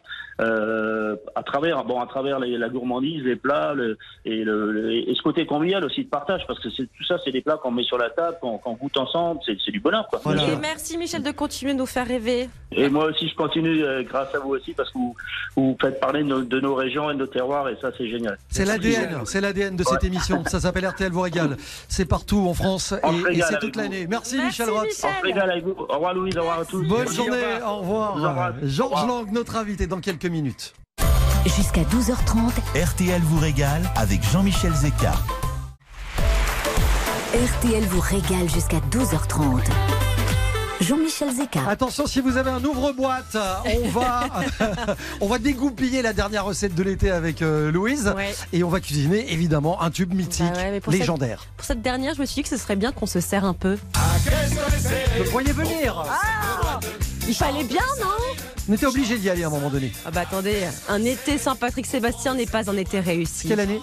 euh, 0.42 1.16
à 1.36 1.44
travers, 1.44 1.84
bon, 1.84 2.00
à 2.02 2.08
travers 2.08 2.40
les- 2.40 2.58
la 2.58 2.70
gourmandise, 2.70 3.24
les 3.24 3.36
plats, 3.36 3.74
le, 3.74 3.98
et, 4.26 4.44
le, 4.44 4.72
le- 4.72 4.92
et 4.94 5.14
ce 5.16 5.22
côté 5.22 5.46
convivial 5.46 5.84
aussi 5.84 6.04
de 6.04 6.10
partage, 6.10 6.42
parce 6.48 6.60
que 6.60 6.70
c'est, 6.70 6.84
tout 6.86 7.04
ça, 7.04 7.18
c'est 7.24 7.32
des 7.32 7.42
plats 7.42 7.58
qu'on 7.58 7.72
met 7.72 7.84
sur 7.84 7.98
la 7.98 8.10
table, 8.10 8.38
qu'on, 8.42 8.58
qu'on 8.58 8.74
goûte 8.74 8.98
ensemble, 8.98 9.40
c'est, 9.46 9.58
c'est 9.66 9.72
du 9.72 9.80
bonheur, 9.80 10.08
quoi. 10.08 10.20
Voilà. 10.24 10.44
Et 10.44 10.56
merci 10.58 10.98
Michel 10.98 11.24
de 11.24 11.32
continuer 11.32 11.74
de 11.74 11.80
nous 11.80 11.86
faire 11.86 12.08
rêver. 12.08 12.50
Et 12.72 12.90
moi 12.90 13.06
aussi, 13.06 13.28
je 13.30 13.36
continue 13.36 13.84
euh, 13.84 14.04
grâce 14.04 14.34
à 14.36 14.40
vous 14.40 14.50
aussi, 14.52 14.74
parce 14.74 14.90
que 14.92 14.98
vous, 14.98 15.16
vous 15.56 15.78
faites 15.82 16.00
parler 16.00 16.22
de 16.24 16.28
nos, 16.28 16.42
de 16.42 16.60
nos 16.60 16.76
régions 16.76 17.10
et 17.10 17.14
de 17.14 17.20
nos 17.20 17.28
terroirs, 17.28 17.68
et 17.70 17.78
ça, 17.82 17.92
c'est 17.98 18.08
génial. 18.08 18.38
C'est 18.50 18.66
l'ADN, 18.66 19.26
c'est 19.26 19.42
l'ADN 19.42 19.76
de 19.76 19.84
cette 19.84 20.04
émission. 20.04 20.44
Ça 20.46 20.60
s'appelle 20.60 20.86
RTL 20.88 21.12
vous 21.12 21.22
régale. 21.22 21.58
C'est 21.88 22.06
partout 22.08 22.46
en 22.48 22.54
France 22.54 22.87
Et, 23.32 23.42
c'est 23.42 23.60
toute 23.60 23.76
l'année. 23.76 24.08
Merci, 24.08 24.38
Merci, 24.38 24.62
Michel 24.64 24.70
Roth. 24.70 24.86
Michel. 24.86 25.10
On 25.10 25.20
se 25.20 25.24
régale 25.26 25.52
avec 25.52 25.64
vous. 25.66 25.76
Au 25.78 25.94
revoir 25.94 26.14
Louise, 26.14 26.38
au 26.38 26.42
revoir 26.42 26.60
à 26.60 26.66
tous. 26.66 26.88
Bonne 26.88 27.08
journée, 27.12 27.62
au 27.66 27.78
revoir. 27.78 28.12
Au 28.12 28.28
revoir. 28.28 28.54
Georges. 28.64 29.08
Lang, 29.08 29.32
notre 29.32 29.56
invité 29.56 29.88
dans 29.88 30.00
quelques 30.00 30.26
minutes. 30.26 30.74
Jusqu'à 31.46 31.84
12h30, 31.84 32.52
RTL 32.76 33.22
vous 33.22 33.40
régale 33.40 33.84
avec 33.96 34.22
Jean-Michel 34.24 34.74
Zeka. 34.74 35.14
RTL 37.34 37.84
vous 37.84 38.02
régale 38.02 38.50
jusqu'à 38.50 38.80
12h30. 38.92 39.62
Jean-Michel 40.88 41.32
Zeka. 41.36 41.68
Attention, 41.68 42.08
si 42.08 42.22
vous 42.22 42.38
avez 42.38 42.50
un 42.50 42.64
ouvre-boîte, 42.64 43.36
on 43.84 43.90
va, 43.90 44.26
on 45.22 45.28
va 45.28 45.38
dégoupiller 45.38 46.02
la 46.02 46.14
dernière 46.14 46.46
recette 46.46 46.76
de 46.76 46.84
l'été 46.84 47.12
avec 47.12 47.42
euh, 47.42 47.72
Louise. 47.72 48.14
Ouais. 48.16 48.34
Et 48.54 48.64
on 48.64 48.70
va 48.70 48.80
cuisiner 48.80 49.32
évidemment 49.34 49.82
un 49.82 49.92
tube 49.92 50.14
mythique, 50.14 50.46
Bah 50.54 50.60
ouais, 50.62 50.82
cette- 50.84 50.94
légendaire. 50.94 51.46
Pour 51.58 51.66
cette 51.66 51.82
dernière, 51.82 52.14
je 52.16 52.22
me 52.22 52.26
suis 52.26 52.36
dit 52.36 52.44
que 52.44 52.50
ce 52.50 52.58
serait 52.58 52.76
bien 52.78 52.92
qu'on 52.94 53.06
se 53.06 53.20
serre 53.20 53.44
un 53.44 53.54
peu. 53.54 53.78
Vous 55.26 55.32
voyez 55.32 55.52
venir 55.52 56.04
Il 57.28 57.36
fallait 57.36 57.64
bien, 57.66 57.82
non? 58.00 58.08
On 58.70 58.74
était 58.74 58.86
obligé 58.86 59.18
d'y 59.18 59.30
aller 59.30 59.44
à 59.44 59.48
un 59.48 59.50
moment 59.50 59.70
donné. 59.70 59.94
Ah 60.06 60.12
bah 60.12 60.22
attendez, 60.22 60.64
un 60.90 61.04
été 61.06 61.38
sans 61.38 61.56
Patrick 61.56 61.86
Sébastien 61.86 62.34
n'est 62.34 62.46
pas 62.46 62.70
un 62.70 62.76
été 62.78 63.00
réussi. 63.00 63.48
Quelle 63.48 63.62
année? 63.62 63.80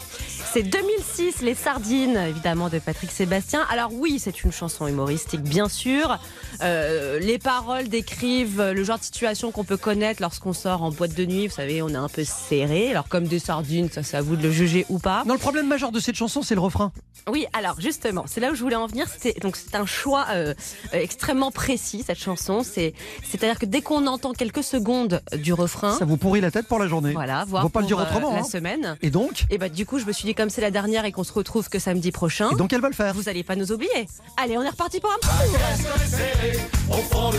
C'est 0.55 0.63
2006, 0.63 1.43
Les 1.43 1.57
Sardines, 1.57 2.17
évidemment, 2.17 2.69
de 2.69 2.79
Patrick 2.79 3.11
Sébastien. 3.11 3.67
Alors 3.73 3.91
oui, 3.93 4.21
c'est 4.21 4.45
une 4.45 4.53
chanson 4.53 4.87
humoristique, 4.87 5.43
bien 5.43 5.69
sûr. 5.69 6.17
Euh, 6.63 7.19
les 7.19 7.41
paroles 7.41 7.89
décrivent 7.89 8.63
le 8.63 8.85
genre 8.85 9.01
de 9.01 9.03
situation 9.03 9.51
qu'on 9.51 9.65
peut 9.65 9.77
connaître 9.77 10.23
lorsqu'on 10.23 10.53
sort 10.53 10.85
en 10.85 10.93
boîte 10.93 11.15
de 11.15 11.25
nuit. 11.25 11.49
Vous 11.49 11.55
savez, 11.55 11.83
on 11.83 11.89
est 11.89 11.97
un 11.97 12.09
peu 12.09 12.23
serré. 12.23 12.93
Alors 12.93 13.09
comme 13.09 13.25
des 13.25 13.41
sardines, 13.41 13.91
ça 13.91 14.05
c'est 14.05 14.17
à 14.17 14.23
vous 14.23 14.37
de 14.37 14.45
le 14.45 14.53
juger 14.53 14.87
ou 14.91 15.01
pas. 15.01 15.25
Non, 15.27 15.35
le 15.35 15.41
problème 15.41 15.67
majeur 15.67 15.91
de 15.91 15.99
cette 15.99 16.15
chanson, 16.15 16.43
c'est 16.43 16.55
le 16.55 16.61
refrain. 16.61 16.93
Oui, 17.29 17.47
alors 17.53 17.81
justement, 17.81 18.25
c'est 18.29 18.41
là 18.41 18.53
où 18.53 18.55
je 18.55 18.63
voulais 18.63 18.77
en 18.77 18.87
venir. 18.87 19.09
C'était 19.09 19.41
donc 19.41 19.57
c'est 19.57 19.75
un 19.75 19.87
choix 19.87 20.27
euh, 20.31 20.55
euh, 20.93 20.99
extrêmement 21.01 21.51
précis 21.51 22.05
cette 22.07 22.21
chanson. 22.21 22.63
C'est 22.63 22.95
c'est-à-dire 23.25 23.59
que 23.59 23.67
dès 23.67 23.81
qu'on 23.81 24.07
entend 24.07 24.35
quelques 24.35 24.63
secondes 24.63 25.21
du 25.37 25.53
refrain, 25.53 25.99
Ça 25.99 26.05
vous 26.05 26.17
pourrit 26.17 26.41
la 26.41 26.53
tête 26.53 26.69
pour 26.69 26.79
la 26.79 26.87
journée. 26.87 27.13
voilà, 27.13 27.43
On 27.47 27.51
voir 27.51 27.63
va 27.65 27.71
pas 27.71 27.81
le 27.81 27.87
dire 27.87 27.99
autrement. 27.99 28.31
euh, 28.31 28.35
la 28.35 28.41
hein. 28.41 28.45
semaine. 28.45 28.97
Et 29.03 29.11
donc 29.11 29.47
Et 29.51 29.59
bah 29.59 29.69
du 29.69 29.85
coup, 29.85 29.99
je 29.99 30.05
me 30.05 30.13
suis 30.13 30.27
dit 30.27 30.35
comme 30.45 30.51
c'est 30.51 30.61
la 30.61 30.71
dernière 30.71 31.07
et 31.07 31.13
qu'on 31.13 31.25
se 31.25 31.33
retrouve 31.33 31.71
que 31.71 31.79
samedi 31.79 32.13
prochain. 32.13 32.51
Et 32.53 32.57
donc 32.57 32.71
elle 32.75 32.83
va 32.83 32.89
le 32.91 32.95
faire. 32.95 33.15
Vous 33.15 33.31
allez 33.31 33.43
pas 33.43 33.57
nous 33.57 33.73
oublier. 33.73 34.07
Allez, 34.37 34.59
on 34.59 34.63
est 34.63 34.69
reparti 34.69 35.01
pour 35.01 35.11
un 35.11 35.17
petit 35.17 35.31
tour. 35.49 37.31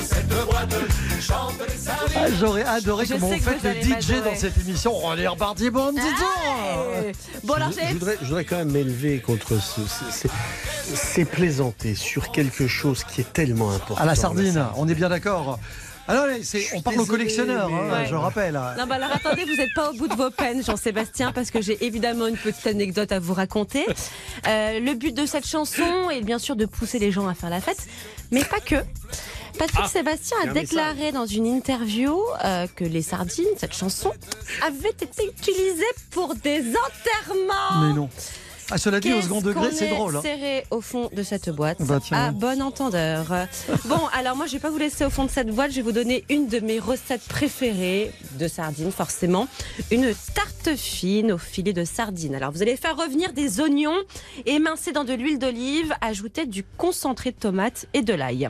Ah, 2.15 2.25
J'aurais 2.39 2.63
adoré 2.63 3.05
Je 3.05 3.13
comment 3.13 3.27
on 3.29 3.37
que 3.37 3.43
fait 3.43 3.73
le 3.75 3.81
DJ 3.83 4.23
dans 4.23 4.35
cette 4.35 4.57
émission. 4.57 4.91
On 5.05 5.15
est 5.15 5.27
reparti 5.27 5.69
pour 5.69 5.83
un 5.85 5.93
petit 5.93 6.01
tour. 6.15 7.13
Bon 7.43 7.53
alors 7.53 7.69
je, 7.71 7.93
voudrais, 7.93 8.17
je 8.21 8.25
voudrais 8.25 8.45
quand 8.45 8.57
même 8.57 8.71
m'élever 8.71 9.19
contre 9.19 9.61
ce, 9.61 9.81
ce- 9.81 10.11
c'est- 10.11 10.29
c'est 10.95 11.25
plaisanter 11.25 11.93
sur 11.93 12.31
quelque 12.31 12.67
chose 12.67 13.03
qui 13.03 13.21
est 13.21 13.31
tellement 13.33 13.69
important. 13.71 14.01
À 14.01 14.05
la 14.05 14.15
sardine, 14.15 14.65
on 14.77 14.87
est 14.87 14.95
bien 14.95 15.09
d'accord. 15.09 15.59
Alors, 16.07 16.25
c'est- 16.43 16.67
on 16.75 16.81
parle 16.81 16.97
au 16.97 16.99
désolé, 17.01 17.17
collectionneur, 17.23 17.69
mais- 17.69 17.75
hein, 17.75 18.01
Ouais. 18.01 18.05
je 18.07 18.15
rappelle. 18.15 18.53
Non, 18.77 18.85
bah 18.85 18.95
alors 18.95 19.11
attendez, 19.11 19.43
vous 19.43 19.55
n'êtes 19.55 19.73
pas 19.75 19.89
au 19.89 19.93
bout 19.93 20.07
de 20.07 20.13
vos 20.13 20.29
peines, 20.29 20.63
Jean-Sébastien, 20.63 21.31
parce 21.31 21.49
que 21.49 21.61
j'ai 21.61 21.83
évidemment 21.83 22.27
une 22.27 22.37
petite 22.37 22.67
anecdote 22.67 23.11
à 23.11 23.19
vous 23.19 23.33
raconter. 23.33 23.85
Euh, 24.47 24.79
le 24.79 24.93
but 24.93 25.13
de 25.15 25.25
cette 25.25 25.47
chanson 25.47 26.09
est 26.11 26.21
bien 26.21 26.37
sûr 26.37 26.55
de 26.55 26.65
pousser 26.67 26.99
les 26.99 27.11
gens 27.11 27.27
à 27.27 27.33
faire 27.33 27.49
la 27.49 27.59
fête, 27.61 27.87
mais 28.31 28.43
pas 28.43 28.59
que. 28.59 28.75
Patrick 29.57 29.79
Ah, 29.85 29.87
Sébastien 29.87 30.37
a 30.43 30.47
déclaré 30.47 31.11
dans 31.13 31.25
une 31.25 31.45
interview 31.47 32.19
euh, 32.43 32.67
que 32.75 32.83
les 32.83 33.01
sardines, 33.01 33.45
cette 33.57 33.73
chanson, 33.73 34.11
avait 34.61 34.89
été 34.89 35.25
utilisée 35.25 35.85
pour 36.11 36.35
des 36.35 36.59
enterrements. 36.59 37.81
Mais 37.87 37.93
non. 37.93 38.09
Ah, 38.71 38.77
cela 38.79 38.99
dit, 38.99 39.13
au 39.13 39.21
second 39.21 39.41
degré, 39.41 39.71
c'est 39.71 39.87
est 39.87 39.89
drôle. 39.95 40.15
hein. 40.15 40.21
serré 40.23 40.65
au 40.71 40.81
fond 40.81 41.09
de 41.13 41.21
cette 41.21 41.49
boîte. 41.51 41.81
Bah, 41.83 41.99
à 42.11 42.31
bon 42.31 42.61
entendeur. 42.61 43.27
Bon, 43.85 43.99
alors 44.17 44.35
moi, 44.35 44.47
je 44.47 44.53
vais 44.53 44.59
pas 44.59 44.71
vous 44.71 44.77
laisser 44.79 45.05
au 45.05 45.09
fond 45.11 45.25
de 45.25 45.29
cette 45.29 45.49
boîte. 45.49 45.69
Je 45.71 45.75
vais 45.77 45.81
vous 45.83 45.91
donner 45.91 46.23
une 46.29 46.47
de 46.47 46.59
mes 46.59 46.79
recettes 46.79 47.21
préférées 47.27 48.11
de 48.39 48.47
sardines, 48.47 48.91
forcément. 48.91 49.47
Une 49.91 50.11
tarte 50.33 50.75
fine 50.77 51.31
au 51.33 51.37
filet 51.37 51.73
de 51.73 51.85
sardines. 51.85 52.33
Alors, 52.33 52.51
vous 52.51 52.63
allez 52.63 52.75
faire 52.75 52.97
revenir 52.97 53.33
des 53.33 53.59
oignons 53.61 53.95
émincés 54.47 54.91
dans 54.91 55.03
de 55.03 55.13
l'huile 55.13 55.37
d'olive, 55.37 55.93
ajouter 56.01 56.47
du 56.47 56.63
concentré 56.77 57.31
de 57.31 57.37
tomate 57.37 57.85
et 57.93 58.01
de 58.01 58.13
l'ail. 58.13 58.49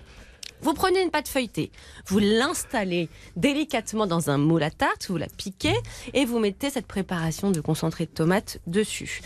Vous 0.65 0.73
prenez 0.73 1.03
une 1.03 1.11
pâte 1.11 1.27
feuilletée, 1.27 1.71
vous 2.07 2.17
l'installez 2.17 3.07
délicatement 3.35 4.07
dans 4.07 4.31
un 4.31 4.39
moule 4.39 4.63
à 4.63 4.71
tarte, 4.71 5.05
vous 5.09 5.17
la 5.17 5.27
piquez 5.27 5.75
et 6.15 6.25
vous 6.25 6.39
mettez 6.39 6.71
cette 6.71 6.87
préparation 6.87 7.51
de 7.51 7.61
concentré 7.61 8.07
de 8.07 8.09
tomate 8.09 8.57
dessus. 8.65 9.21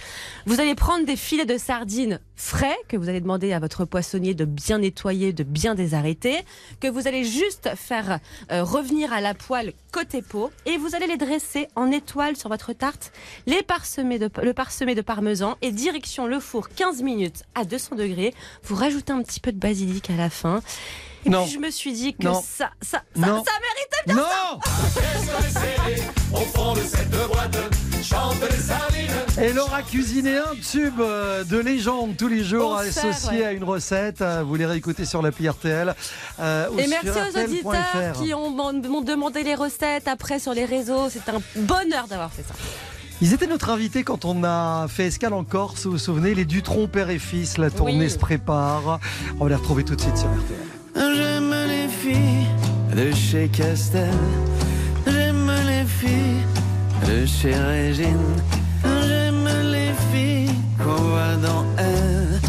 Vous 0.45 0.59
allez 0.59 0.75
prendre 0.75 1.05
des 1.05 1.15
filets 1.15 1.45
de 1.45 1.57
sardines 1.57 2.19
frais 2.35 2.75
que 2.89 2.97
vous 2.97 3.07
allez 3.07 3.21
demander 3.21 3.53
à 3.53 3.59
votre 3.59 3.85
poissonnier 3.85 4.33
de 4.33 4.43
bien 4.43 4.79
nettoyer, 4.79 5.31
de 5.31 5.43
bien 5.43 5.75
désarrêter, 5.75 6.39
que 6.81 6.89
vous 6.89 7.07
allez 7.07 7.23
juste 7.23 7.69
faire 7.73 8.19
euh, 8.51 8.61
revenir 8.61 9.13
à 9.13 9.21
la 9.21 9.33
poêle 9.33 9.71
côté 9.93 10.21
peau 10.21 10.51
et 10.65 10.75
vous 10.75 10.93
allez 10.93 11.07
les 11.07 11.15
dresser 11.15 11.69
en 11.77 11.89
étoiles 11.89 12.35
sur 12.35 12.49
votre 12.49 12.73
tarte, 12.73 13.13
les 13.47 13.63
parsemer 13.63 14.19
de, 14.19 14.29
le 14.43 14.53
parsemer 14.53 14.93
de 14.93 15.01
parmesan 15.01 15.55
et 15.61 15.71
direction 15.71 16.27
le 16.27 16.41
four 16.41 16.67
15 16.67 17.01
minutes 17.01 17.43
à 17.55 17.63
200 17.63 17.95
degrés. 17.95 18.33
Vous 18.63 18.75
rajoutez 18.75 19.13
un 19.13 19.23
petit 19.23 19.39
peu 19.39 19.53
de 19.53 19.57
basilic 19.57 20.09
à 20.09 20.17
la 20.17 20.29
fin. 20.29 20.61
Et 21.29 21.31
Non. 21.31 21.43
puis 21.45 21.53
je 21.53 21.59
me 21.59 21.69
suis 21.69 21.93
dit 21.93 22.15
que 22.15 22.23
Non. 22.23 22.33
ça, 22.41 22.71
ça, 22.81 23.01
ça, 23.15 23.27
Non. 23.27 23.43
ça 23.45 23.51
méritait 23.61 24.03
bien 24.07 24.15
Non 24.15 24.59
Et 29.41 29.53
Laura 29.53 29.81
cuisiné 29.83 30.37
un 30.37 30.55
tube 30.55 30.99
euh, 30.99 31.43
de 31.43 31.57
légende 31.57 32.17
tous 32.17 32.27
les 32.27 32.43
jours 32.43 32.77
associé 32.77 33.39
ouais. 33.39 33.45
à 33.45 33.51
une 33.53 33.63
recette. 33.63 34.21
Euh, 34.21 34.43
Vous 34.45 34.55
les 34.55 34.65
réécoutez 34.65 35.05
sur 35.05 35.21
l'appli 35.21 35.47
RTL. 35.47 35.93
euh, 36.39 36.67
Et 36.77 36.87
merci 36.87 37.09
aux 37.09 37.39
auditeurs 37.39 38.13
qui 38.21 38.33
ont- 38.33 38.49
m'ont 38.49 38.73
m'ont 38.73 39.01
demandé 39.01 39.43
les 39.43 39.55
recettes 39.55 40.07
après 40.07 40.39
sur 40.39 40.53
les 40.53 40.65
réseaux. 40.65 41.09
C'est 41.09 41.29
un 41.29 41.41
bonheur 41.55 42.07
d'avoir 42.07 42.31
fait 42.31 42.43
ça. 42.43 42.53
Ils 43.21 43.33
étaient 43.33 43.47
notre 43.47 43.69
invité 43.69 44.03
quand 44.03 44.25
on 44.25 44.43
a 44.43 44.87
fait 44.87 45.07
escale 45.07 45.33
en 45.33 45.43
Corse, 45.43 45.85
vous 45.85 45.91
vous 45.91 45.97
souvenez, 45.97 46.33
les 46.35 46.45
Dutron 46.45 46.87
père 46.87 47.09
et 47.09 47.19
fils, 47.19 47.57
la 47.57 47.69
tournée 47.69 47.99
Oui. 47.99 48.09
se 48.09 48.17
prépare. 48.17 48.99
On 49.39 49.43
va 49.43 49.49
les 49.49 49.55
retrouver 49.55 49.83
tout 49.83 49.95
de 49.95 50.01
suite 50.01 50.17
sur 50.17 50.27
RTL. 50.27 50.78
J'aime 50.95 51.53
les 51.67 51.87
filles 51.87 52.47
de 52.95 53.11
chez 53.15 53.47
Castel. 53.49 54.09
J'aime 55.05 55.51
les 55.65 55.85
filles 55.85 56.43
de 57.07 57.25
chez 57.25 57.55
Régine. 57.55 58.35
J'aime 59.07 59.47
les 59.71 59.91
filles 60.11 60.55
qu'on 60.77 61.01
voit 61.11 61.35
dans 61.41 61.65
elle. 61.77 62.39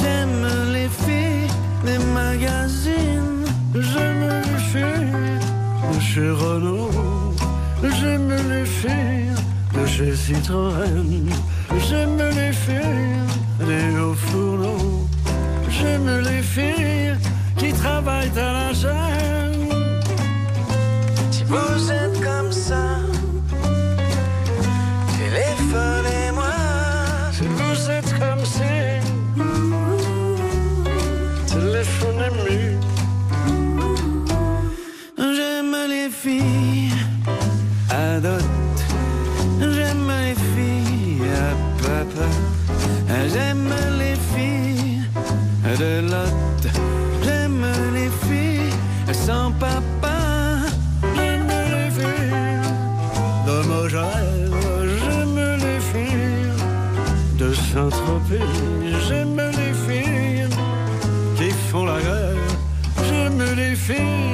J'aime 0.00 0.46
les 0.72 0.88
filles 0.88 1.50
des 1.84 1.98
magazines. 2.14 3.44
J'aime 3.74 4.28
les 4.28 4.58
filles 4.70 5.40
de 5.92 6.00
chez 6.00 6.30
Renault. 6.30 7.34
J'aime 7.82 8.32
les 8.50 8.64
filles 8.64 9.34
de 9.74 9.86
chez 9.86 10.14
Citroën. 10.14 11.28
J'aime 11.88 12.18
les 12.18 12.52
filles 12.52 13.26
des 13.66 13.98
hauts 13.98 14.14
fourneaux. 14.14 15.06
J'aime 15.68 16.20
les 16.20 16.42
filles 16.42 17.14
travaillent 17.86 18.38
à 18.38 18.52
la 18.58 18.74
chaîne. 18.74 19.68
Si 21.30 21.44
vous 21.44 21.92
êtes 21.92 22.18
comme 22.20 22.52
ça, 22.52 22.82
J'aime 58.28 59.36
les 59.36 59.72
filles 59.86 60.48
qui 61.36 61.50
font 61.70 61.84
la 61.84 62.00
guerre. 62.00 62.34
J'aime 63.08 63.42
les 63.54 63.76
filles 63.76 64.25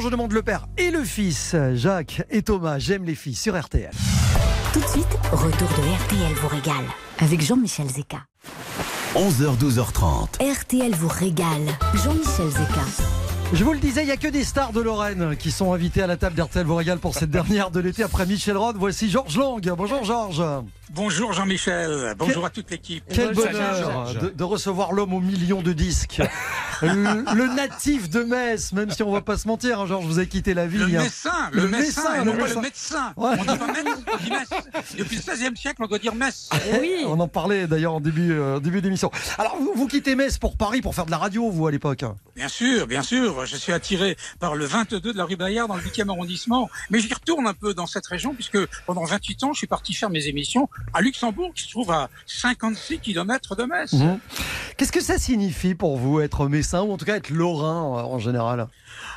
je 0.00 0.08
demande 0.08 0.32
le 0.32 0.42
père 0.42 0.66
et 0.78 0.90
le 0.90 1.04
fils, 1.04 1.56
Jacques 1.74 2.22
et 2.30 2.42
Thomas. 2.42 2.78
J'aime 2.78 3.04
les 3.04 3.14
filles 3.14 3.34
sur 3.34 3.58
RTL. 3.58 3.90
Tout 4.72 4.80
de 4.80 4.86
suite, 4.86 5.18
retour 5.32 5.68
de 5.68 6.04
RTL 6.04 6.34
vous 6.34 6.48
régale 6.48 6.84
avec 7.18 7.40
Jean-Michel 7.40 7.88
Zeka. 7.88 8.18
11h, 9.14 9.56
12h30. 9.58 10.60
RTL 10.60 10.94
vous 10.94 11.08
régale. 11.08 11.66
Jean-Michel 11.94 12.50
Zeka. 12.50 12.82
Je 13.52 13.62
vous 13.62 13.72
le 13.72 13.78
disais, 13.78 14.02
il 14.02 14.06
n'y 14.06 14.12
a 14.12 14.16
que 14.16 14.26
des 14.26 14.42
stars 14.42 14.72
de 14.72 14.80
Lorraine 14.80 15.36
qui 15.36 15.52
sont 15.52 15.72
invitées 15.72 16.02
à 16.02 16.08
la 16.08 16.16
table 16.16 16.34
d'RTL 16.34 16.66
vous 16.66 16.74
régale 16.74 16.98
pour 16.98 17.14
cette 17.14 17.30
dernière 17.30 17.70
de 17.70 17.78
l'été 17.78 18.02
après 18.02 18.26
Michel 18.26 18.56
Rod. 18.56 18.76
Voici 18.76 19.08
Georges 19.08 19.38
Lang. 19.38 19.64
Bonjour 19.76 20.04
Georges. 20.04 20.42
Bonjour 20.90 21.32
Jean-Michel, 21.32 22.14
bonjour 22.18 22.44
à 22.44 22.50
toute 22.50 22.70
l'équipe. 22.70 23.04
Quel 23.08 23.34
bonheur 23.34 24.14
de, 24.14 24.28
de 24.30 24.44
recevoir 24.44 24.92
l'homme 24.92 25.14
aux 25.14 25.20
millions 25.20 25.62
de 25.62 25.72
disques 25.72 26.22
le, 26.82 27.34
le 27.34 27.54
natif 27.54 28.08
de 28.10 28.22
Metz, 28.22 28.72
même 28.72 28.90
si 28.90 29.02
on 29.02 29.12
va 29.12 29.20
pas 29.20 29.36
se 29.36 29.48
mentir, 29.48 29.80
hein, 29.80 29.86
Georges, 29.86 30.04
vous 30.06 30.18
avez 30.18 30.28
quitté 30.28 30.54
la 30.54 30.66
ville. 30.66 30.82
Le 30.82 30.88
messin, 30.88 31.30
le, 31.52 31.58
et 31.58 32.24
le 32.24 32.24
non 32.24 32.32
pas 32.36 32.44
messin. 32.44 32.54
le 32.54 32.60
médecin. 32.60 33.12
Ouais. 33.16 33.30
On 33.38 33.42
dit 33.44 33.58
pas 33.58 33.66
Metz, 33.66 33.86
on 34.12 34.16
dit 34.24 34.30
Metz. 34.30 34.48
Depuis 34.98 35.16
le 35.16 35.34
XVIe 35.34 35.56
siècle, 35.56 35.82
on 35.82 35.86
doit 35.86 35.98
dire 35.98 36.14
Metz. 36.14 36.48
Oui. 36.80 37.04
On 37.06 37.18
en 37.20 37.28
parlait 37.28 37.66
d'ailleurs 37.66 37.94
en 37.94 38.00
début, 38.00 38.32
euh, 38.32 38.60
début 38.60 38.80
d'émission. 38.82 39.10
Alors, 39.38 39.56
vous, 39.58 39.72
vous 39.74 39.86
quittez 39.86 40.14
Metz 40.14 40.38
pour 40.38 40.56
Paris 40.56 40.80
pour 40.82 40.94
faire 40.94 41.06
de 41.06 41.10
la 41.10 41.18
radio, 41.18 41.50
vous, 41.50 41.66
à 41.66 41.70
l'époque 41.70 42.04
Bien 42.34 42.48
sûr, 42.48 42.86
bien 42.86 43.02
sûr. 43.02 43.46
Je 43.46 43.56
suis 43.56 43.72
attiré 43.72 44.16
par 44.40 44.54
le 44.54 44.64
22 44.66 45.00
de 45.00 45.12
la 45.16 45.24
rue 45.24 45.36
Bayard 45.36 45.68
dans 45.68 45.76
le 45.76 45.82
8e 45.82 46.10
arrondissement. 46.10 46.68
Mais 46.90 47.00
j'y 47.00 47.12
retourne 47.12 47.46
un 47.46 47.54
peu 47.54 47.72
dans 47.74 47.86
cette 47.86 48.06
région 48.06 48.34
puisque 48.34 48.58
pendant 48.86 49.04
28 49.04 49.44
ans, 49.44 49.52
je 49.52 49.58
suis 49.58 49.66
parti 49.66 49.94
faire 49.94 50.10
mes 50.10 50.26
émissions 50.26 50.68
à 50.92 51.00
Luxembourg, 51.00 51.52
qui 51.54 51.62
se 51.64 51.70
trouve 51.70 51.90
à 51.90 52.10
56 52.26 52.98
kilomètres 52.98 53.56
de 53.56 53.64
Metz. 53.64 53.92
Mhm. 53.94 54.18
Qu'est-ce 54.76 54.92
que 54.92 55.00
ça 55.00 55.18
signifie 55.18 55.74
pour 55.74 55.96
vous, 55.96 56.20
être 56.20 56.46
ou 56.74 56.92
en 56.92 56.96
tout 56.96 57.04
cas 57.04 57.16
être 57.16 57.30
lorrain 57.30 57.98
euh, 57.98 58.02
en 58.02 58.18
général 58.18 58.68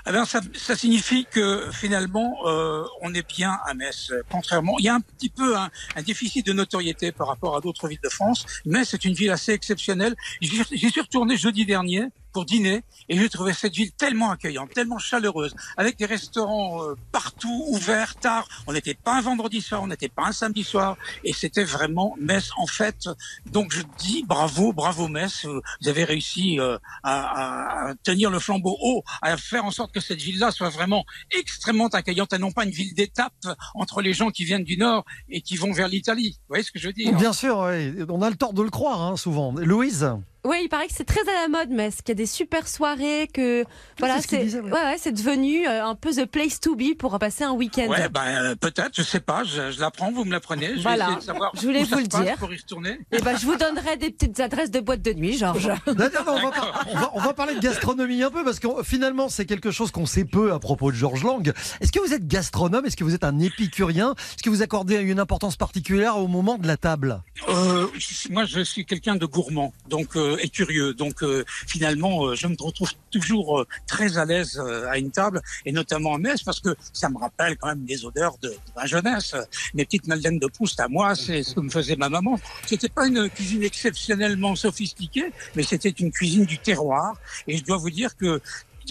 Eh 0.08 0.12
bien, 0.12 0.26
ça, 0.26 0.42
ça 0.56 0.76
signifie 0.76 1.26
que 1.26 1.70
finalement, 1.72 2.36
euh, 2.46 2.84
on 3.02 3.14
est 3.14 3.28
bien 3.28 3.58
à 3.66 3.74
Metz. 3.74 4.12
Contrairement, 4.32 4.76
il 4.80 4.86
y 4.86 4.90
a 4.90 4.96
un 4.96 5.02
petit 5.02 5.30
peu 5.30 5.58
un, 5.58 5.70
un 5.96 6.02
déficit 6.02 6.46
de 6.46 6.54
notoriété 6.54 7.12
par 7.12 7.28
rapport 7.28 7.56
à 7.56 7.62
d'autres 7.62 7.88
villes 7.88 8.00
de 8.04 8.10
France. 8.10 8.46
Metz 8.66 8.94
est 8.94 9.06
une 9.06 9.14
ville 9.14 9.32
assez 9.32 9.52
exceptionnelle. 9.52 10.16
J'y 10.42 10.90
suis 10.90 11.02
retourné 11.02 11.38
jeudi 11.38 11.66
dernier 11.66 12.06
pour 12.32 12.46
dîner 12.46 12.84
et 13.10 13.18
j'ai 13.18 13.30
trouvé 13.30 13.54
cette 13.54 13.74
ville 13.74 13.92
tellement 13.92 14.32
accueillante, 14.32 14.72
tellement 14.72 14.98
chaleureuse, 14.98 15.54
avec 15.78 15.98
des 15.98 16.06
restaurants 16.06 16.84
euh, 16.84 16.96
partout 17.12 17.66
ouverts 17.70 18.16
tard. 18.16 18.48
On 18.68 18.74
n'était 18.74 18.94
pas 18.94 19.18
un 19.18 19.22
vendredi 19.22 19.62
soir, 19.62 19.82
on 19.84 19.88
n'était 19.88 20.10
pas 20.10 20.26
un 20.28 20.32
samedi 20.32 20.64
soir 20.64 20.98
et 21.24 21.34
c'était 21.34 21.64
vraiment 21.64 22.16
Metz 22.20 22.50
en 22.58 22.68
fête. 22.68 23.10
Donc 23.46 23.72
je 23.72 23.82
dis 23.98 24.24
bravo, 24.28 24.74
bravo 24.74 25.08
Metz. 25.08 25.46
Vous 25.46 25.88
avez 25.88 26.04
réussi 26.04 26.60
euh, 26.60 26.78
à, 27.04 27.90
à 27.90 27.96
tenir 28.04 28.30
le 28.30 28.40
flambeau 28.40 28.78
haut, 28.82 29.04
à 29.22 29.38
faire 29.38 29.66
en 29.66 29.72
sorte 29.72 29.92
que 29.94 30.00
cette 30.00 30.22
ville-là 30.22 30.52
soit 30.52 30.70
vraiment 30.70 31.06
extrêmement 31.32 31.88
accueillante 31.88 32.34
et 32.34 32.38
non 32.38 32.52
pas 32.52 32.66
une 32.66 32.72
ville 32.72 32.94
d'étape 32.94 33.34
entre 33.76 34.02
les 34.02 34.14
gens 34.14 34.30
qui 34.30 34.46
viennent 34.46 34.64
du 34.64 34.78
nord 34.78 35.06
et 35.30 35.42
qui 35.42 35.56
vont 35.56 35.72
vers 35.72 35.88
l'Italie. 35.88 36.38
Vous 36.42 36.46
voyez 36.50 36.64
ce 36.64 36.72
que 36.72 36.80
je 36.80 36.88
veux 36.88 36.94
dire? 36.94 37.14
Bien 37.18 37.34
sûr, 37.34 37.60
oui. 37.60 37.94
on 38.10 38.22
a 38.22 38.30
le 38.30 38.36
tort 38.36 38.54
de 38.54 38.62
le 38.62 38.70
croire, 38.70 39.02
hein, 39.02 39.18
souvent. 39.18 39.54
Louise? 39.54 40.10
Oui, 40.46 40.58
il 40.64 40.70
paraît 40.70 40.88
que 40.88 40.94
c'est 40.96 41.04
très 41.06 41.22
à 41.22 41.42
la 41.42 41.48
mode, 41.50 41.70
mais 41.70 41.90
qu'il 41.92 42.10
y 42.10 42.12
a 42.12 42.16
des 42.16 42.26
super 42.26 42.68
soirées, 42.68 43.28
que 43.34 43.66
voilà, 44.00 44.22
c'est 44.22 44.50
ce 44.50 44.58
ouais. 44.58 44.64
ouais, 44.64 44.72
ouais, 44.72 44.96
c'est 44.98 45.12
devenu 45.12 45.68
euh, 45.68 45.86
un 45.86 45.96
peu 45.96 46.12
the 46.12 46.26
place 46.26 46.60
to 46.62 46.76
be 46.76 46.96
pour 46.98 47.18
passer 47.20 47.44
un 47.44 47.52
week-end. 47.52 47.88
Ouais, 47.90 48.08
ben 48.10 48.22
euh, 48.26 48.56
peut-être, 48.56 48.92
je 48.96 49.02
sais 49.02 49.20
pas, 49.20 49.44
je, 49.44 49.72
je 49.72 49.80
l'apprends, 49.82 50.12
vous 50.12 50.24
me 50.24 50.32
l'apprenez. 50.32 50.76
Je 50.78 50.82
Voilà. 50.82 51.06
vais 51.08 51.12
essayer 51.12 51.20
de 51.20 51.26
savoir 51.26 51.52
Je 51.56 51.62
voulais 51.62 51.84
vous 51.84 51.98
le 51.98 52.04
dire. 52.08 52.36
pour 52.38 52.54
y 52.54 52.58
retourner. 52.58 53.00
Et 53.12 53.20
ben, 53.22 53.38
je 53.38 53.46
vous 53.46 53.56
donnerai 53.58 53.98
des 53.98 54.12
petites 54.12 54.40
adresses 54.40 54.72
de 54.72 54.80
boîtes 54.80 55.02
de 55.02 55.12
nuit, 55.14 55.38
Georges. 55.38 55.68
Non, 55.88 55.94
non, 55.96 56.06
non, 56.26 56.34
on, 56.34 56.42
va 56.42 56.52
par- 56.52 56.86
on 56.90 56.98
va, 56.98 57.12
on 57.16 57.20
va 57.20 57.34
parler 57.34 57.56
de 57.56 57.60
gastronomie 57.60 58.24
un 58.24 58.32
peu 58.32 58.44
parce 58.46 58.60
que 58.60 58.68
finalement 58.84 59.28
c'est 59.30 59.46
quelque 59.46 59.72
chose 59.72 59.92
qu'on 59.92 60.06
sait 60.06 60.26
peu 60.26 60.54
à 60.54 60.60
propos 60.60 60.92
de 60.92 60.96
Georges 60.96 61.24
Lang. 61.24 61.52
Est-ce 61.82 61.92
que 61.92 62.00
vous 62.00 62.14
êtes 62.14 62.28
gastronome? 62.28 62.86
Est-ce 62.86 62.96
que 62.98 63.04
vous 63.04 63.14
êtes 63.14 63.24
un 63.26 63.40
épicurien? 63.40 64.14
Est-ce 64.18 64.44
que 64.44 64.50
vous 64.50 64.62
accordez 64.62 64.96
une 64.96 65.20
importance 65.20 65.58
particulière 65.58 66.18
au 66.18 66.28
moment 66.28 66.58
de 66.58 66.66
la 66.68 66.78
table? 66.78 67.22
Euh, 67.50 67.88
moi, 68.30 68.46
je 68.46 68.62
suis 68.62 68.86
quelqu'un 68.86 69.16
de 69.16 69.26
gourmand, 69.26 69.74
donc 69.90 70.16
euh, 70.16 70.29
et 70.38 70.50
curieux. 70.50 70.94
Donc 70.94 71.24
euh, 71.24 71.44
finalement, 71.68 72.26
euh, 72.26 72.36
je 72.36 72.48
me 72.48 72.56
retrouve 72.60 72.92
toujours 73.12 73.62
euh, 73.62 73.68
très 73.88 74.18
à 74.18 74.26
l'aise 74.26 74.60
euh, 74.64 74.88
à 74.90 74.98
une 74.98 75.12
table, 75.12 75.42
et 75.66 75.72
notamment 75.72 76.16
à 76.16 76.18
Metz, 76.18 76.44
parce 76.44 76.60
que 76.60 76.76
ça 76.94 77.10
me 77.10 77.18
rappelle 77.18 77.58
quand 77.58 77.68
même 77.68 77.86
des 77.86 78.06
odeurs 78.06 78.38
de, 78.42 78.50
de 78.50 78.56
ma 78.76 78.86
jeunesse. 78.86 79.36
Mes 79.74 79.86
petites 79.86 80.08
madeleines 80.08 80.40
de 80.40 80.48
Proust 80.48 80.80
à 80.80 80.88
moi, 80.88 81.16
c'est 81.16 81.44
ce 81.44 81.56
que 81.56 81.60
me 81.62 81.70
faisait 81.70 81.96
ma 81.96 82.10
maman. 82.10 82.40
C'était 82.66 82.90
pas 82.90 83.08
une 83.08 83.30
cuisine 83.30 83.64
exceptionnellement 83.64 84.56
sophistiquée, 84.56 85.32
mais 85.56 85.64
c'était 85.64 85.90
une 85.90 86.12
cuisine 86.12 86.46
du 86.46 86.58
terroir. 86.58 87.14
Et 87.48 87.58
je 87.58 87.64
dois 87.64 87.78
vous 87.78 87.90
dire 87.90 88.16
que 88.16 88.42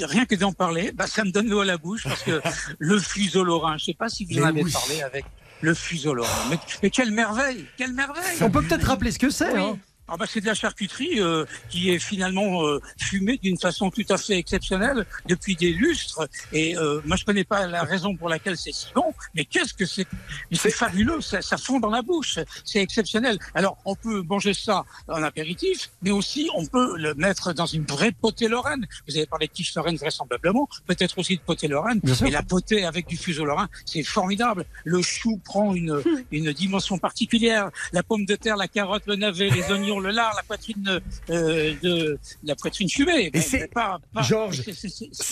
rien 0.01 0.27
que 0.27 0.35
d'en 0.35 0.53
parler, 0.53 0.93
bah, 0.93 1.07
ça 1.07 1.25
me 1.25 1.31
donne 1.31 1.49
l'eau 1.49 1.61
à 1.61 1.65
la 1.65 1.77
bouche, 1.79 2.05
parce 2.05 2.23
que 2.23 2.41
le 2.79 2.99
fuseau 2.99 3.45
lorrain, 3.45 3.77
je 3.79 3.87
sais 3.87 3.95
pas 3.95 4.09
si 4.09 4.25
vous 4.25 4.39
en 4.41 4.45
avez 4.45 4.63
oui. 4.63 4.73
parlé 4.73 5.03
avec 5.03 5.25
le 5.61 5.75
fuseau 5.75 6.15
lorrain. 6.15 6.47
Mais, 6.51 6.59
mais 6.83 6.91
quelle 6.91 7.11
merveille, 7.11 7.67
quelle 7.77 7.93
merveille 7.93 8.39
On 8.41 8.51
peut 8.51 8.63
peut-être 8.63 8.87
rappeler 8.87 9.11
ce 9.11 9.19
que 9.19 9.31
c'est. 9.31 9.53
oui. 9.53 9.61
hein. 9.61 9.79
Ah 10.09 10.17
bah 10.17 10.25
c'est 10.27 10.41
de 10.41 10.47
la 10.47 10.55
charcuterie 10.55 11.21
euh, 11.21 11.45
qui 11.69 11.91
est 11.91 11.99
finalement 11.99 12.65
euh, 12.65 12.81
fumée 12.99 13.39
d'une 13.43 13.59
façon 13.59 13.91
tout 13.91 14.05
à 14.09 14.17
fait 14.17 14.39
exceptionnelle 14.39 15.05
depuis 15.27 15.55
des 15.55 15.73
lustres. 15.73 16.27
Et 16.53 16.77
euh, 16.79 17.01
moi 17.05 17.17
je 17.17 17.25
connais 17.25 17.45
pas 17.45 17.67
la 17.67 17.83
raison 17.83 18.17
pour 18.17 18.29
laquelle 18.31 18.57
c'est 18.57 18.73
si 18.73 18.87
bon, 18.95 19.13
mais 19.35 19.45
qu'est-ce 19.45 19.75
que 19.75 19.85
c'est? 19.85 20.07
C'est 20.53 20.71
fabuleux, 20.71 21.21
ça, 21.21 21.43
ça 21.43 21.59
fond 21.59 21.79
dans 21.79 21.91
la 21.91 22.01
bouche, 22.01 22.39
c'est 22.65 22.81
exceptionnel. 22.81 23.39
Alors 23.55 23.77
on 23.85 23.95
peut 23.95 24.23
manger 24.23 24.55
ça 24.55 24.85
en 25.09 25.23
apéritif, 25.23 25.91
mais 26.03 26.11
aussi 26.11 26.49
on 26.55 26.65
peut 26.65 26.97
le 26.97 27.15
mettre 27.15 27.53
dans 27.53 27.67
une 27.67 27.85
vraie 27.85 28.13
potée 28.13 28.49
lorraine. 28.49 28.87
Vous 29.07 29.17
avez 29.17 29.27
parlé 29.27 29.47
de 29.47 29.53
quiche 29.53 29.75
lorraine 29.75 29.97
vraisemblablement, 29.97 30.69
peut-être 30.87 31.19
aussi 31.19 31.37
de 31.37 31.43
potée 31.43 31.69
lorraine. 31.69 32.01
Et 32.25 32.31
la 32.31 32.43
potée 32.43 32.85
avec 32.85 33.07
du 33.07 33.17
fuseau 33.17 33.45
lorrain, 33.45 33.69
c'est 33.85 34.03
formidable. 34.03 34.65
Le 34.85 35.03
chou 35.03 35.39
prend 35.45 35.75
une, 35.75 36.03
une 36.33 36.53
dimension 36.53 36.97
particulière. 36.99 37.71
La 37.93 38.03
pomme 38.03 38.25
de 38.25 38.37
terre, 38.37 38.57
la 38.57 38.69
carotte, 38.69 39.03
le 39.07 39.17
navet, 39.17 39.51
les 39.51 39.71
oignons, 39.71 39.98
le 40.01 40.11
lard, 40.11 40.33
la 40.37 40.43
poitrine 40.43 41.01
euh, 41.31 41.75
de 41.83 42.19
la 42.45 42.55
poitrine 42.57 42.89
fumée. 42.89 43.31
Mais- 43.33 43.41
c'est- 43.41 43.61
mais 43.61 43.69
pas, 43.69 43.99
pas- 44.13 44.23
Georges, 44.23 44.63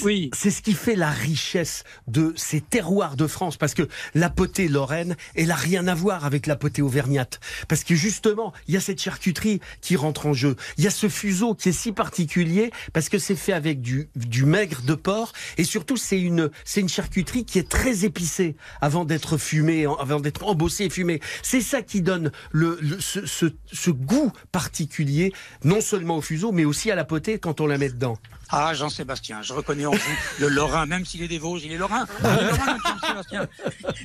oui. 0.03 0.31
C'est 0.35 0.51
ce 0.51 0.63
qui 0.63 0.73
fait 0.73 0.97
la 0.97 1.11
richesse 1.11 1.85
de 2.09 2.33
ces 2.37 2.61
terroirs 2.61 3.17
de 3.17 3.27
France, 3.27 3.57
parce 3.57 3.75
que 3.75 3.89
la 4.15 4.31
potée 4.31 4.69
lorraine, 4.69 5.17
elle 5.35 5.51
a 5.51 5.55
rien 5.57 5.87
à 5.87 5.95
voir 5.95 6.25
avec 6.25 6.47
la 6.47 6.57
potée 6.57 6.83
auvergnate, 6.83 7.41
parce 7.69 7.85
que 7.85 7.95
justement, 7.95 8.53
il 8.69 8.75
y 8.75 8.77
a 8.77 8.81
cette 8.81 9.01
charcuterie 9.01 9.61
qui 9.81 9.97
rentre 9.97 10.27
en 10.27 10.33
jeu. 10.33 10.57
Il 10.79 10.85
y 10.85 10.87
a 10.87 10.91
ce 10.91 11.09
fuseau 11.09 11.55
qui 11.55 11.69
est 11.71 11.73
si 11.73 11.93
particulier, 11.93 12.71
parce 12.93 13.09
que 13.09 13.19
c'est 13.19 13.37
fait 13.37 13.53
avec 13.53 13.81
du, 13.81 14.09
du 14.17 14.45
maigre 14.45 14.83
de 14.83 14.95
porc, 14.95 15.33
et 15.59 15.65
surtout 15.65 15.97
c'est 15.97 16.21
une 16.21 16.51
c'est 16.65 16.81
une 16.81 16.89
charcuterie 16.89 17.45
qui 17.45 17.59
est 17.59 17.69
très 17.69 18.05
épicée 18.05 18.57
avant 18.81 19.05
d'être 19.05 19.37
fumée, 19.39 19.87
avant 19.99 20.21
d'être 20.21 20.45
embossée 20.45 20.85
et 20.85 20.91
fumée. 20.91 21.21
C'est 21.43 21.61
ça 21.61 21.83
qui 21.83 22.03
donne 22.03 22.31
le, 22.53 22.79
le- 22.81 23.01
ce, 23.01 23.27
ce, 23.27 23.47
ce 23.73 23.91
goût 23.91 24.33
particulier, 24.57 25.35
non 25.65 25.83
seulement 25.83 26.17
au 26.17 26.23
fuseau, 26.23 26.51
mais 26.51 26.65
aussi 26.65 26.91
à 26.91 26.95
la 26.95 27.05
potée 27.05 27.39
quand 27.39 27.61
on 27.61 27.67
la 27.67 27.77
met 27.77 27.91
dedans. 27.91 28.17
Ah, 28.49 28.73
Jean-Sébastien, 28.73 29.43
je 29.43 29.53
reconnais 29.53 29.85
en 29.85 29.91
vous 29.91 30.17
le 30.41 30.49
Lorrain, 30.49 30.87
même 30.87 31.05
s'il 31.05 31.23
est 31.23 31.29
des 31.29 31.39
Vosges, 31.39 31.65
il 31.65 31.73
est 31.73 31.77
Lorrain. 31.77 32.07
Il 32.21 32.27
est 32.27 32.51
Lorrain, 32.51 32.79
Jean-Sébastien. 32.87 33.49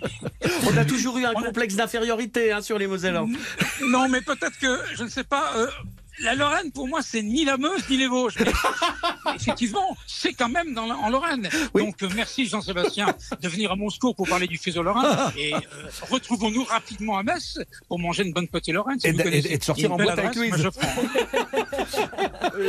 On 0.70 0.76
a 0.76 0.84
toujours 0.84 1.18
eu 1.20 1.24
un 1.24 1.34
complexe 1.34 1.76
d'infériorité 1.76 2.52
hein, 2.52 2.62
sur 2.62 2.78
les 2.78 2.88
Mosellans. 2.88 3.30
Non, 3.88 4.10
mais 4.10 4.20
peut-être 4.20 4.60
que, 4.60 4.78
je 4.94 5.06
ne 5.06 5.10
sais 5.10 5.24
pas, 5.24 5.54
euh, 5.56 5.68
la 6.20 6.36
Lorraine, 6.36 6.72
pour 6.72 6.88
moi, 6.88 7.02
c'est 7.02 7.22
ni 7.24 7.46
la 7.46 7.58
Meuse 7.58 7.84
ni 7.90 7.98
les 7.98 8.08
Vosges. 8.08 8.36
Mais 8.40 8.52
effectivement, 9.36 9.98
c'est 10.08 10.34
quand 10.34 10.50
même 10.50 10.74
dans 10.74 10.86
la- 10.86 10.96
en 10.98 11.10
Lorraine. 11.10 11.50
Oui. 11.74 11.84
Donc, 11.86 12.02
euh, 12.04 12.10
merci 12.16 12.46
Jean-Sébastien 12.48 13.16
de 13.42 13.48
venir 13.50 13.72
à 13.72 13.76
mon 13.76 13.90
secours 13.90 14.16
pour 14.16 14.28
parler 14.28 14.48
du 14.48 14.58
fuseau 14.58 14.84
lorrain. 14.84 15.32
Et 15.38 15.54
euh, 15.54 15.60
retrouvons-nous 16.10 16.64
rapidement 16.66 17.18
à 17.18 17.24
Metz 17.24 17.60
pour 17.88 17.98
manger 18.00 18.24
une 18.24 18.34
bonne 18.34 18.48
potée 18.48 18.72
lorraine. 18.72 19.00
si 19.00 19.08
Et 19.08 19.12
vous 19.12 19.18
de- 19.20 19.24
connaissez. 19.24 19.54
et 19.54 19.58
de 19.58 19.64
sortir 19.64 19.92
en 19.94 19.98
boîte 19.98 20.20
avec 20.20 20.36
Louise. 20.36 20.54
je 20.58 20.68
prends. 20.70 20.88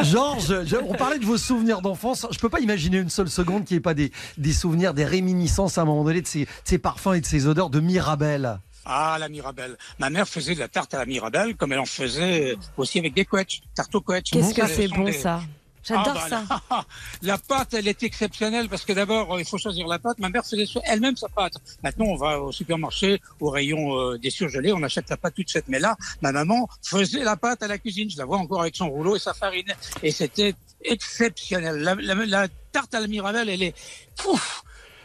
Georges, 0.03 0.65
je- 0.65 0.77
on 0.77 0.95
parlait 0.95 1.19
de 1.19 1.25
vos 1.25 1.37
souvenirs 1.39 1.83
d'enfance. 1.83 2.27
Je 2.31 2.39
peux 2.39 2.49
pas 2.49 2.61
imaginer 2.61 2.99
une 2.99 3.11
seule 3.11 3.29
seconde 3.31 3.65
qu'il 3.65 3.75
n'y 3.77 3.79
ait 3.79 3.83
pas 3.83 3.95
des, 3.95 4.13
des 4.39 4.53
souvenirs, 4.53 4.95
des 4.95 5.05
réminiscences 5.05 5.79
à 5.79 5.83
un 5.83 5.85
moment 5.85 6.05
donné 6.05 6.21
de 6.23 6.27
ces, 6.27 6.41
de 6.45 6.47
ces 6.65 6.79
parfums 6.79 7.15
et 7.15 7.21
de 7.21 7.27
ces 7.27 7.47
odeurs 7.47 7.71
de 7.71 7.81
Mirabelle. 7.81 8.59
Ah, 8.85 9.17
la 9.21 9.29
Mirabelle. 9.29 9.77
Ma 9.99 10.11
mère 10.11 10.29
faisait 10.29 10.55
de 10.55 10.61
la 10.61 10.69
tarte 10.69 10.93
à 10.95 10.99
la 10.99 11.07
Mirabelle, 11.07 11.55
comme 11.57 11.73
elle 11.73 11.79
en 11.79 11.85
faisait 11.87 12.57
aussi 12.77 12.99
avec 12.99 13.15
des 13.15 13.25
couettes, 13.25 13.51
tarte 13.75 13.95
aux 13.95 14.01
couettes. 14.01 14.25
Qu'est-ce 14.31 14.55
que 14.55 14.67
Ce 14.67 14.75
c'est 14.75 14.89
bon 14.89 15.05
des- 15.05 15.13
ça 15.13 15.41
J'adore 15.85 16.15
Ah, 16.17 16.29
ça. 16.29 16.43
bah, 16.49 16.61
La, 16.71 16.87
la 17.33 17.39
pâte, 17.39 17.75
elle 17.75 17.89
est 17.89 18.05
exceptionnelle 18.05 18.69
parce 18.69 18.85
que 18.85 18.93
d'abord, 18.93 19.35
euh, 19.35 19.41
il 19.41 19.45
faut 19.45 19.59
choisir 19.59 19.89
la 19.89 19.99
pâte. 19.99 20.17
Ma 20.21 20.29
mère 20.29 20.45
faisait 20.47 20.65
elle-même 20.85 21.17
sa 21.17 21.29
pâte. 21.29 21.55
Maintenant, 21.83 22.05
on 22.07 22.15
va 22.17 22.39
au 22.41 22.53
supermarché, 22.53 23.21
au 23.41 23.51
rayon 23.51 23.99
euh, 23.99 24.17
des 24.19 24.31
surgelés, 24.31 24.73
on 24.73 24.83
achète 24.85 25.11
la 25.11 25.17
pâte 25.17 25.35
toute 25.35 25.51
faite. 25.51 25.65
Mais 25.67 25.81
là, 25.81 25.97
ma 26.21 26.31
maman 26.31 26.69
faisait 26.83 27.25
la 27.25 27.37
pâte 27.37 27.65
à 27.65 27.67
la 27.69 27.79
cuisine. 27.79 28.09
Je 28.09 28.17
la 28.17 28.25
vois 28.25 28.39
encore 28.39 28.61
avec 28.63 28.77
son 28.77 28.89
rouleau 28.91 29.17
et 29.17 29.19
sa 29.19 29.35
farine. 29.35 29.75
Et 30.05 30.13
c'était 30.13 30.55
exceptionnel. 30.85 31.77
La, 31.79 31.95
la- 31.97 32.15
la 32.27 32.49
tarte 32.71 32.95
à 32.95 33.01
la 33.01 33.09
Mirabelle, 33.09 33.49
elle 33.49 33.63
est... 33.65 33.75
Pouf 34.17 34.63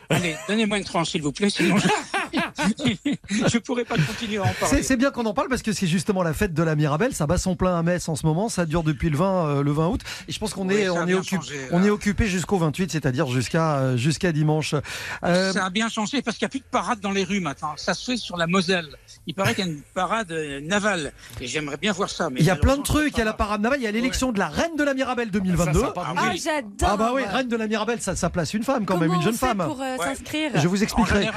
Allez, 0.10 0.38
donnez-moi 0.48 0.78
une 0.78 0.86
tranche, 0.86 1.10
s'il 1.10 1.22
vous 1.22 1.34
plaît, 1.34 1.50
sinon 1.50 1.78
je 1.80 1.88
je 3.30 3.58
pourrais 3.60 3.86
pas 3.86 3.96
continuer 3.96 4.38
à 4.38 4.44
en 4.44 4.46
C'est 4.48 4.60
parler. 4.60 4.84
c'est 4.84 4.98
bien 4.98 5.12
qu'on 5.12 5.26
en 5.26 5.34
parle 5.34 5.48
parce 5.50 5.62
que 5.62 5.72
c'est 5.74 5.88
justement 5.88 6.24
la 6.24 6.34
fête 6.34 6.54
de 6.54 6.64
la 6.64 6.76
Mirabelle. 6.76 7.14
Ça 7.14 7.28
bat 7.28 7.38
son 7.38 7.56
plein 7.56 7.78
à 7.78 7.84
Metz 7.84 8.08
en 8.10 8.16
ce 8.16 8.26
moment. 8.26 8.50
Ça 8.50 8.66
dure 8.66 8.84
depuis 8.84 9.10
le 9.10 9.18
20, 9.18 9.48
euh, 9.48 9.64
le 9.64 9.72
20 9.72 9.88
août. 9.88 10.02
Et 10.28 10.32
je 10.32 10.40
pense 10.40 10.54
qu'on 10.54 10.68
Oui, 10.68 10.76
est, 10.76 10.90
on 10.90 11.08
est, 11.08 11.14
occupé, 11.14 11.36
changé, 11.38 11.68
on 11.72 11.84
est 11.84 11.90
occupé 11.90 12.28
jusqu'au 12.28 12.58
28, 12.58 12.92
c'est-à-dire 12.92 13.28
jusqu'à 13.28 13.78
euh, 13.78 13.98
jusqu'à 13.98 14.32
dimanche. 14.32 14.76
Euh, 15.24 15.52
Ça 15.54 15.66
a 15.66 15.70
bien 15.70 15.90
changé 15.90 16.22
parce 16.22 16.38
qu'il 16.38 16.46
n'y 16.46 16.50
a 16.50 16.52
plus 16.52 16.60
de 16.60 16.66
parade 16.72 17.00
dans 17.00 17.12
les 17.12 17.24
rues 17.24 17.40
maintenant. 17.40 17.74
Ça 17.78 17.94
se 17.94 18.12
fait 18.12 18.18
sur 18.18 18.38
la 18.38 18.48
Moselle. 18.48 18.88
Il 19.28 19.34
paraît 19.34 19.54
qu'il 19.56 19.66
y 19.66 19.70
a 19.70 19.72
une 19.72 19.82
parade 19.94 20.32
navale. 20.64 21.12
Et 21.42 21.48
j'aimerais 21.48 21.78
bien 21.78 21.92
voir 21.92 22.10
ça. 22.10 22.30
Mais 22.30 22.40
il 22.40 22.46
y 22.46 22.50
a 22.50 22.56
plein 22.56 22.78
de 22.78 22.84
trucs. 22.84 23.14
Il 23.16 23.20
y 23.20 23.22
a 23.22 23.26
la 23.26 23.34
parade 23.34 23.62
navale. 23.62 23.80
Il 23.80 23.84
y 23.84 23.88
a 23.88 23.92
l'élection 23.92 24.32
de 24.32 24.40
la 24.40 24.48
reine 24.48 24.76
de 24.78 24.84
la 24.84 24.94
Mirabelle 24.94 25.32
2022. 25.32 25.74
Ça, 25.74 25.86
ça 25.86 25.88
a 25.88 25.92
pas 25.92 26.06
Ah 26.08 26.14
Ah, 26.18 26.30
oui. 26.32 26.42
j'adore. 26.44 26.90
Ah 26.90 26.98
bah 26.98 27.12
oui, 27.14 27.24
reine 27.26 27.48
de 27.48 27.56
la 27.58 27.68
Mirabelle, 27.68 28.02
ça, 28.02 28.16
ça 28.16 28.30
place 28.30 28.54
une 28.54 28.64
femme 28.64 28.86
quand 28.86 28.96
Comment 28.96 29.02
même, 29.02 29.12
une 29.14 29.18
on 29.20 29.22
jeune 29.22 29.34
fait 29.34 29.48
femme. 29.48 29.58
pour 29.66 29.82
euh, 29.82 29.98
Ouais. 29.98 30.06
s'inscrire 30.06 30.52
Je 30.56 30.68
vous 30.68 30.80
En 30.80 30.84
expliquerai. 30.84 31.28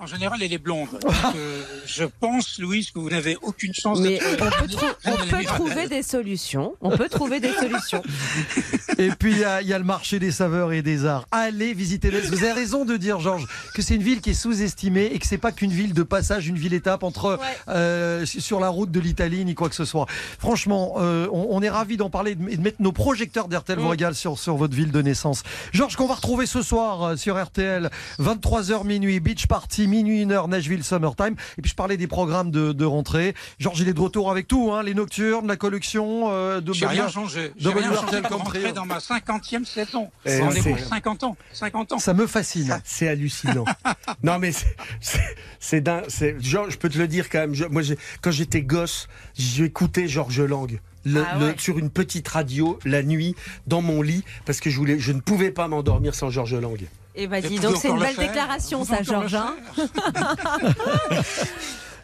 En 0.00 0.06
général, 0.06 0.38
elle 0.42 0.52
est 0.52 0.58
blonde. 0.58 0.88
Donc, 1.00 1.12
euh, 1.36 1.62
je 1.86 2.04
pense, 2.04 2.58
Louise, 2.58 2.90
que 2.90 2.98
vous 2.98 3.10
n'avez 3.10 3.36
aucune 3.42 3.72
chance 3.74 4.00
Mais 4.00 4.18
d'être- 4.18 4.24
on 4.40 4.62
peut, 4.62 4.68
trou- 4.68 4.86
on 5.04 5.10
Reine 5.10 5.16
de 5.16 5.30
peut 5.30 5.36
l'Émirabel. 5.36 5.46
trouver 5.46 5.88
des 5.88 6.02
solutions. 6.02 6.74
On 6.80 6.96
peut 6.96 7.08
trouver 7.08 7.40
des 7.40 7.52
solutions. 7.52 8.02
Et 8.98 9.08
puis 9.10 9.32
il 9.32 9.38
y, 9.38 9.44
a- 9.44 9.60
il 9.62 9.68
y 9.68 9.72
a 9.72 9.78
le 9.78 9.84
marché 9.84 10.18
des 10.18 10.30
saveurs 10.30 10.72
et 10.72 10.82
des 10.82 11.04
arts. 11.04 11.26
Allez 11.30 11.74
visiter 11.74 12.10
Metz. 12.10 12.26
Vous 12.30 12.44
avez 12.44 12.52
raison 12.52 12.84
de 12.84 12.96
dire, 12.96 13.20
Georges, 13.20 13.46
que 13.74 13.82
c'est 13.82 13.94
une 13.96 14.02
ville 14.02 14.20
qui 14.20 14.30
est 14.30 14.34
sous-estimée 14.34 15.06
et 15.12 15.18
que 15.18 15.26
c'est 15.26 15.38
pas 15.38 15.52
qu'une 15.52 15.72
ville 15.72 15.94
de 15.94 16.02
passage, 16.02 16.46
une 16.46 16.56
ville 16.58 16.74
étape 16.74 17.02
entre 17.02 17.38
euh, 17.68 18.24
sur 18.26 18.60
la 18.60 18.68
route 18.68 18.90
de 18.90 19.00
l'Italie 19.00 19.44
ni 19.44 19.54
quoi 19.54 19.68
que 19.68 19.74
ce 19.74 19.84
soit. 19.84 20.06
Franchement, 20.38 20.94
euh, 20.98 21.26
on, 21.32 21.48
on 21.50 21.62
est 21.62 21.70
ravis 21.70 21.96
d'en 21.96 22.10
parler 22.10 22.32
et 22.32 22.34
de, 22.36 22.48
et 22.48 22.56
de 22.56 22.62
mettre 22.62 22.80
nos 22.80 22.92
projecteurs 22.92 23.48
d'RTL 23.48 23.78
vous 23.78 23.88
régale 23.88 24.14
sur 24.14 24.38
sur 24.38 24.56
votre 24.56 24.74
ville 24.74 24.90
de 24.92 25.02
naissance. 25.02 25.42
Georges, 25.72 25.96
qu'on 25.96 26.06
va 26.06 26.14
retrouver 26.14 26.46
ce 26.46 26.62
soir 26.62 27.18
sur 27.18 27.42
RTL, 27.42 27.90
23h 28.20 28.84
minuit, 28.86 29.20
Beach 29.20 29.43
Party, 29.46 29.86
minuit 29.88 30.24
1h, 30.24 30.48
Nashville 30.48 30.82
Summertime. 30.84 31.34
Et 31.58 31.62
puis 31.62 31.70
je 31.70 31.74
parlais 31.76 31.96
des 31.96 32.06
programmes 32.06 32.50
de, 32.50 32.72
de 32.72 32.84
rentrée. 32.84 33.34
Georges, 33.58 33.80
il 33.80 33.88
est 33.88 33.92
de 33.94 34.00
retour 34.00 34.30
avec 34.30 34.48
tout, 34.48 34.72
hein, 34.72 34.82
les 34.82 34.94
nocturnes, 34.94 35.46
la 35.46 35.56
collection 35.56 36.30
euh, 36.30 36.60
de 36.60 36.72
J'ai 36.72 36.86
rien 36.86 37.08
changé. 37.08 37.48
de 37.48 37.54
J'ai 37.58 37.68
rien 37.70 37.92
changé 37.94 38.20
rentrer 38.20 38.60
trio. 38.62 38.72
dans 38.74 38.86
ma 38.86 38.98
50e 38.98 39.64
saison. 39.64 40.10
Eh, 40.24 40.40
Rendez-vous 40.40 40.76
c'est- 40.78 40.84
50 40.84 41.24
ans. 41.24 41.36
50 41.52 41.92
ans. 41.92 41.98
Ça 41.98 42.14
me 42.14 42.26
fascine. 42.26 42.80
C'est 42.84 43.08
hallucinant. 43.08 43.64
non, 44.22 44.38
mais 44.38 44.52
c'est- 44.52 44.76
c'est 45.00 45.36
c'est 45.60 45.80
dingue. 45.80 46.04
c'est- 46.08 46.40
Genre, 46.42 46.70
je 46.70 46.76
peux 46.78 46.88
te 46.88 46.98
le 46.98 47.08
dire 47.08 47.28
quand 47.30 47.38
même. 47.40 47.54
je- 47.54 47.64
moi, 47.64 47.82
quand 48.22 48.30
j'étais 48.30 48.62
gosse, 48.62 49.08
j'écoutais 49.36 50.08
Georges 50.08 50.40
Lang. 50.40 50.78
le- 51.06 51.24
Ah 51.30 51.38
le- 51.38 51.54
sur 51.58 51.78
une 51.78 51.90
petite 51.90 52.26
radio 52.28 52.78
la 52.84 53.02
nuit 53.02 53.34
dans 53.66 53.82
mon 53.82 54.00
lit 54.00 54.24
parce 54.46 54.60
que 54.60 54.70
je 54.70 54.76
voulais 54.78 54.98
je 54.98 55.12
ne 55.12 55.20
pouvais 55.20 55.50
pas 55.50 55.68
m'endormir 55.68 56.14
sans 56.14 56.30
Georges 56.30 56.54
Lang. 56.54 56.80
Et 57.14 57.26
bah 57.28 57.40
Vous 57.40 57.48
dis 57.48 57.54
pouvez 57.56 57.68
donc, 57.68 57.76
c'est 57.80 57.88
une 57.90 57.98
belle 58.00 58.16
déclaration, 58.16 58.82
Vous 58.82 58.92
ça, 58.94 59.02
Georges. 59.02 59.34
hein. 59.36 59.54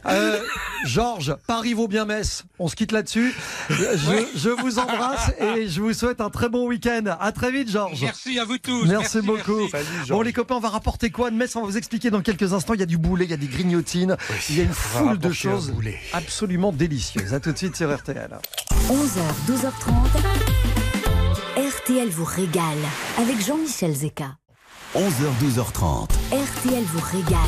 Euh, 0.06 0.40
Georges, 0.86 1.36
Paris 1.46 1.74
vaut 1.74 1.86
bien 1.86 2.06
Metz. 2.06 2.44
On 2.58 2.68
se 2.68 2.74
quitte 2.76 2.90
là-dessus. 2.90 3.34
Je, 3.68 3.84
je 4.34 4.48
vous 4.48 4.78
embrasse 4.78 5.30
et 5.40 5.68
je 5.68 5.82
vous 5.82 5.92
souhaite 5.92 6.22
un 6.22 6.30
très 6.30 6.48
bon 6.48 6.66
week-end. 6.66 7.02
À 7.20 7.32
très 7.32 7.52
vite, 7.52 7.70
Georges. 7.70 8.00
Merci 8.00 8.38
à 8.38 8.46
vous 8.46 8.56
tous. 8.56 8.86
Merci, 8.86 9.20
beaucoup. 9.20 9.56
merci. 9.58 9.70
Salut, 9.72 9.86
Bon, 10.08 10.22
les 10.22 10.32
copains, 10.32 10.54
on 10.54 10.61
va 10.61 10.70
rapporter 10.70 11.11
quoi 11.11 11.30
de 11.30 11.36
Metz? 11.36 11.54
On 11.54 11.61
va 11.61 11.66
vous 11.66 11.76
expliquer 11.76 12.08
dans 12.08 12.22
quelques 12.22 12.54
instants. 12.54 12.72
Il 12.72 12.80
y 12.80 12.82
a 12.82 12.86
du 12.86 12.96
boulet, 12.96 13.26
il 13.26 13.30
y 13.30 13.34
a 13.34 13.36
des 13.36 13.46
grignotines, 13.46 14.16
il 14.48 14.56
y 14.56 14.61
a 14.61 14.62
une 14.64 14.72
foule 14.72 15.18
de 15.18 15.32
choses 15.32 15.74
absolument 16.14 16.72
délicieuses. 16.72 17.34
À 17.34 17.40
tout 17.40 17.52
de 17.52 17.58
suite 17.58 17.76
sur 17.76 17.94
RTL. 17.94 18.30
11h, 18.88 19.52
12h30. 19.52 19.84
RTL 21.84 22.08
vous 22.08 22.24
régale 22.24 22.64
avec 23.18 23.44
Jean-Michel 23.44 23.94
Zeka. 23.94 24.36
11h, 24.95 25.30
12h30. 25.41 26.09
RTL 26.32 26.82
vous 26.84 27.01
régale. 27.01 27.38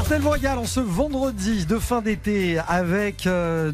RTL 0.00 0.20
vous 0.22 0.30
régale 0.30 0.58
en 0.58 0.64
ce 0.64 0.80
vendredi 0.80 1.66
de 1.66 1.78
fin 1.78 2.00
d'été 2.00 2.58
avec 2.66 3.26
euh, 3.26 3.72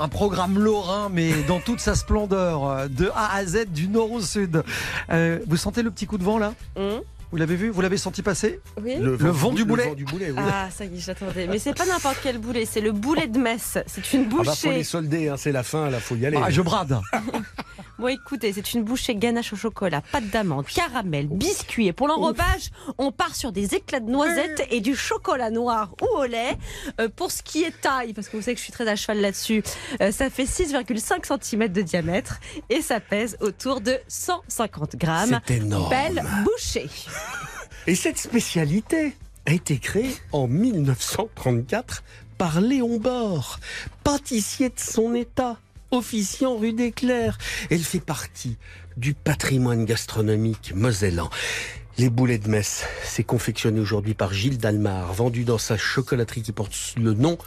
un 0.00 0.08
programme 0.08 0.58
lorrain, 0.58 1.10
mais 1.12 1.32
dans 1.48 1.60
toute 1.60 1.80
sa 1.80 1.94
splendeur, 1.94 2.66
euh, 2.66 2.88
de 2.88 3.10
A 3.14 3.34
à 3.36 3.44
Z, 3.44 3.66
du 3.68 3.88
nord 3.88 4.12
au 4.12 4.20
sud. 4.22 4.62
Euh, 5.10 5.38
vous 5.46 5.56
sentez 5.58 5.82
le 5.82 5.90
petit 5.90 6.06
coup 6.06 6.16
de 6.18 6.24
vent 6.24 6.38
là 6.38 6.54
Hum, 6.76 7.00
Vous 7.30 7.36
l'avez 7.36 7.56
vu 7.56 7.68
Vous 7.68 7.82
l'avez 7.82 7.98
senti 7.98 8.22
passer 8.22 8.60
oui. 8.82 8.94
Le 8.98 9.16
vent 9.16 9.52
du 9.52 9.64
boulet. 9.66 9.84
Le 9.84 9.88
vent 9.90 9.94
du 9.96 10.04
boulet, 10.04 10.30
oui. 10.30 10.38
Ah, 10.50 10.68
ça 10.74 10.86
y 10.86 10.96
est, 10.96 11.00
j'attendais. 11.00 11.46
Mais 11.46 11.58
c'est 11.58 11.74
pas 11.74 11.84
n'importe 11.86 12.18
quel 12.22 12.38
boulet, 12.38 12.64
c'est 12.64 12.80
le 12.80 12.92
boulet 12.92 13.26
de 13.26 13.38
Metz. 13.38 13.78
C'est 13.86 14.12
une 14.14 14.28
Ah 14.32 14.42
bah, 14.44 14.52
faut 14.54 14.68
les 14.68 14.72
bouchée. 14.76 14.84
solder, 14.84 15.28
hein, 15.28 15.34
c'est 15.36 15.52
la 15.52 15.62
fin, 15.62 15.90
là, 15.90 16.00
faut 16.00 16.16
y 16.16 16.24
aller. 16.24 16.38
Ah, 16.42 16.50
je 16.50 16.62
brade. 16.62 16.98
Bon, 17.98 18.08
écoutez, 18.08 18.52
c'est 18.52 18.74
une 18.74 18.82
bouchée 18.84 19.14
ganache 19.14 19.54
au 19.54 19.56
chocolat, 19.56 20.02
pâte 20.12 20.28
d'amande, 20.28 20.66
caramel, 20.66 21.28
biscuit. 21.28 21.86
Et 21.86 21.92
pour 21.94 22.08
l'enrobage, 22.08 22.70
on 22.98 23.10
part 23.10 23.34
sur 23.34 23.52
des 23.52 23.74
éclats 23.74 24.00
de 24.00 24.10
noisettes 24.10 24.66
et 24.70 24.82
du 24.82 24.94
chocolat 24.94 25.50
noir 25.50 25.94
ou 26.02 26.18
au 26.18 26.24
lait. 26.24 26.58
Euh, 27.00 27.08
pour 27.08 27.30
ce 27.30 27.42
qui 27.42 27.64
est 27.64 27.80
taille, 27.80 28.12
parce 28.12 28.28
que 28.28 28.36
vous 28.36 28.42
savez 28.42 28.54
que 28.54 28.58
je 28.58 28.64
suis 28.64 28.72
très 28.72 28.86
à 28.86 28.96
cheval 28.96 29.22
là-dessus, 29.22 29.62
euh, 30.02 30.12
ça 30.12 30.28
fait 30.28 30.44
6,5 30.44 31.42
cm 31.42 31.68
de 31.68 31.80
diamètre 31.80 32.38
et 32.68 32.82
ça 32.82 33.00
pèse 33.00 33.38
autour 33.40 33.80
de 33.80 33.98
150 34.08 34.96
grammes. 34.96 35.40
C'est 35.46 35.56
énorme. 35.56 35.88
Belle 35.88 36.22
bouchée. 36.44 36.90
Et 37.88 37.94
cette 37.94 38.18
spécialité 38.18 39.16
a 39.46 39.52
été 39.52 39.78
créée 39.78 40.16
en 40.32 40.48
1934 40.48 42.02
par 42.36 42.60
Léon 42.60 42.98
Bord, 42.98 43.60
pâtissier 44.02 44.70
de 44.70 44.78
son 44.78 45.14
état, 45.14 45.56
officiant 45.90 46.56
rue 46.56 46.72
des 46.72 46.92
Clercs. 46.92 47.38
Elle 47.70 47.82
fait 47.82 48.00
partie 48.00 48.56
du 48.96 49.14
patrimoine 49.14 49.84
gastronomique 49.84 50.72
mosellan. 50.74 51.30
Les 51.98 52.10
boulets 52.10 52.38
de 52.38 52.48
Metz, 52.48 52.84
c'est 53.04 53.24
confectionné 53.24 53.80
aujourd'hui 53.80 54.14
par 54.14 54.32
Gilles 54.32 54.58
Dalmar, 54.58 55.12
vendu 55.14 55.44
dans 55.44 55.58
sa 55.58 55.78
chocolaterie 55.78 56.42
qui 56.42 56.52
porte 56.52 56.74
le 56.96 57.14
nom 57.14 57.38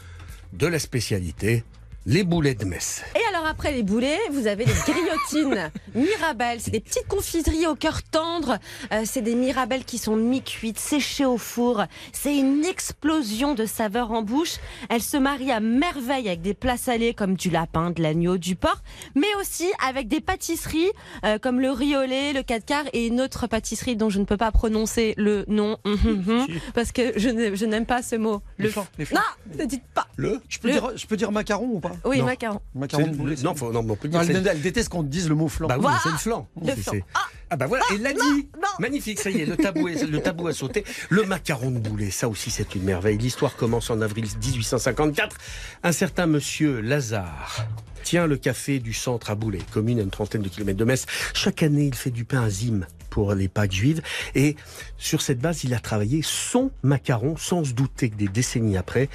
de 0.53 0.65
la 0.65 0.79
spécialité, 0.79 1.63
les 2.05 2.23
boulets 2.23 2.55
de 2.55 2.65
Metz. 2.65 3.03
Après 3.49 3.71
les 3.71 3.83
boulets, 3.83 4.19
vous 4.31 4.47
avez 4.47 4.65
les 4.65 4.73
grignotines 4.73 5.71
Mirabelle. 5.95 6.59
C'est 6.61 6.71
des 6.71 6.79
petites 6.79 7.07
confiseries 7.07 7.65
au 7.67 7.75
cœur 7.75 8.03
tendre. 8.03 8.57
Euh, 8.93 9.01
c'est 9.05 9.21
des 9.21 9.35
Mirabelles 9.35 9.85
qui 9.85 9.97
sont 9.97 10.15
mi-cuites, 10.15 10.77
séchées 10.79 11.25
au 11.25 11.37
four. 11.37 11.83
C'est 12.13 12.37
une 12.37 12.63
explosion 12.65 13.55
de 13.55 13.65
saveurs 13.65 14.11
en 14.11 14.21
bouche. 14.21 14.57
Elles 14.89 15.01
se 15.01 15.17
marient 15.17 15.51
à 15.51 15.59
merveille 15.59 16.27
avec 16.27 16.41
des 16.41 16.53
plats 16.53 16.77
salés 16.77 17.13
comme 17.13 17.35
du 17.35 17.49
lapin, 17.49 17.91
de 17.91 18.01
l'agneau, 18.03 18.37
du 18.37 18.55
porc, 18.55 18.81
mais 19.15 19.27
aussi 19.39 19.65
avec 19.87 20.07
des 20.07 20.21
pâtisseries 20.21 20.91
euh, 21.25 21.37
comme 21.39 21.59
le 21.59 21.71
riolet, 21.71 22.33
le 22.33 22.43
4 22.43 22.65
quarts 22.65 22.85
et 22.93 23.07
une 23.07 23.19
autre 23.21 23.47
pâtisserie 23.47 23.95
dont 23.95 24.09
je 24.09 24.19
ne 24.19 24.25
peux 24.25 24.37
pas 24.37 24.51
prononcer 24.51 25.13
le 25.17 25.45
nom 25.47 25.77
parce 26.75 26.91
que 26.91 27.13
je 27.17 27.29
n'ai- 27.29 27.55
je 27.55 27.65
n'aime 27.65 27.85
pas 27.85 28.01
ce 28.03 28.15
mot. 28.15 28.41
Le 28.57 28.69
flancs. 28.69 28.85
Non, 29.11 29.21
ne 29.57 29.65
dites 29.65 29.83
pas. 29.93 30.07
Le 30.19 30.41
Je 30.49 30.59
peux, 30.59 30.67
Le- 30.67 30.73
dire, 30.73 30.91
je 30.97 31.05
peux 31.07 31.15
dire 31.15 31.31
macaron 31.31 31.69
ou 31.71 31.79
pas 31.79 31.93
Oui, 32.03 32.19
Non. 32.19 32.25
macaron. 32.25 32.59
Macaron 32.75 33.03
de 33.03 33.09
le- 33.11 33.15
boulet. 33.15 33.35
non, 33.41 33.55
faut- 33.55 33.71
non, 33.71 33.83
mais 33.83 33.91
on 33.91 33.95
peut 33.95 34.09
Non, 34.09 34.19
dire 34.21 34.35
elle, 34.35 34.47
elle 34.47 34.61
déteste 34.61 34.89
qu'on 34.89 35.03
dise 35.03 35.29
le 35.29 35.35
mot 35.35 35.47
flan. 35.47 35.67
Bah 35.67 35.75
oui, 35.77 35.81
Voilà. 35.83 35.99
c'est 36.03 36.11
le 36.11 36.17
flan. 36.17 36.47
Le 36.61 36.67
C'est- 36.67 36.75
flan. 36.81 36.91
c'est- 36.91 37.03
Ah 37.51 37.55
bah 37.55 37.67
voilà, 37.67 37.83
il 37.95 38.01
l'a 38.01 38.11
dit. 38.13 38.49
Magnifique, 38.79 39.19
ça 39.19 39.29
y 39.29 39.39
est, 39.41 39.45
le 39.45 39.55
tabou, 39.55 39.87
est, 39.87 40.05
le 40.05 40.21
tabou 40.21 40.47
a 40.47 40.53
sauté. 40.53 40.83
Le 41.09 41.23
macaron 41.23 41.71
de 41.71 41.79
boulet, 41.79 42.11
ça 42.11 42.27
aussi 42.27 42.51
c'est 42.51 42.75
une 42.75 42.83
merveille. 42.83 43.17
L'histoire 43.17 43.55
commence 43.55 43.89
en 43.89 44.01
avril 44.01 44.25
1854. 44.25 45.37
Un 45.83 45.91
certain 45.93 46.25
monsieur 46.25 46.81
Lazare 46.81 47.65
tient 48.03 48.27
le 48.27 48.37
café 48.37 48.79
du 48.79 48.93
centre 48.93 49.29
à 49.29 49.35
Boulet, 49.35 49.59
commune 49.71 49.99
à 49.99 50.03
une 50.03 50.09
trentaine 50.09 50.41
de 50.41 50.49
kilomètres 50.49 50.77
de 50.79 50.85
Metz. 50.85 51.05
Chaque 51.33 51.63
année, 51.63 51.85
il 51.85 51.95
fait 51.95 52.11
du 52.11 52.25
pain 52.25 52.41
à 52.43 52.49
zim 52.49 52.81
pour 53.09 53.33
les 53.33 53.47
Pâques 53.47 53.71
juives. 53.73 54.01
Et 54.35 54.55
sur 54.97 55.21
cette 55.21 55.39
base, 55.39 55.63
il 55.63 55.73
a 55.73 55.79
travaillé 55.79 56.21
son 56.23 56.71
macaron, 56.83 57.35
sans 57.37 57.63
se 57.63 57.73
douter 57.73 58.09
que 58.09 58.15
des 58.15 58.27
décennies 58.27 58.77
après, 58.77 59.09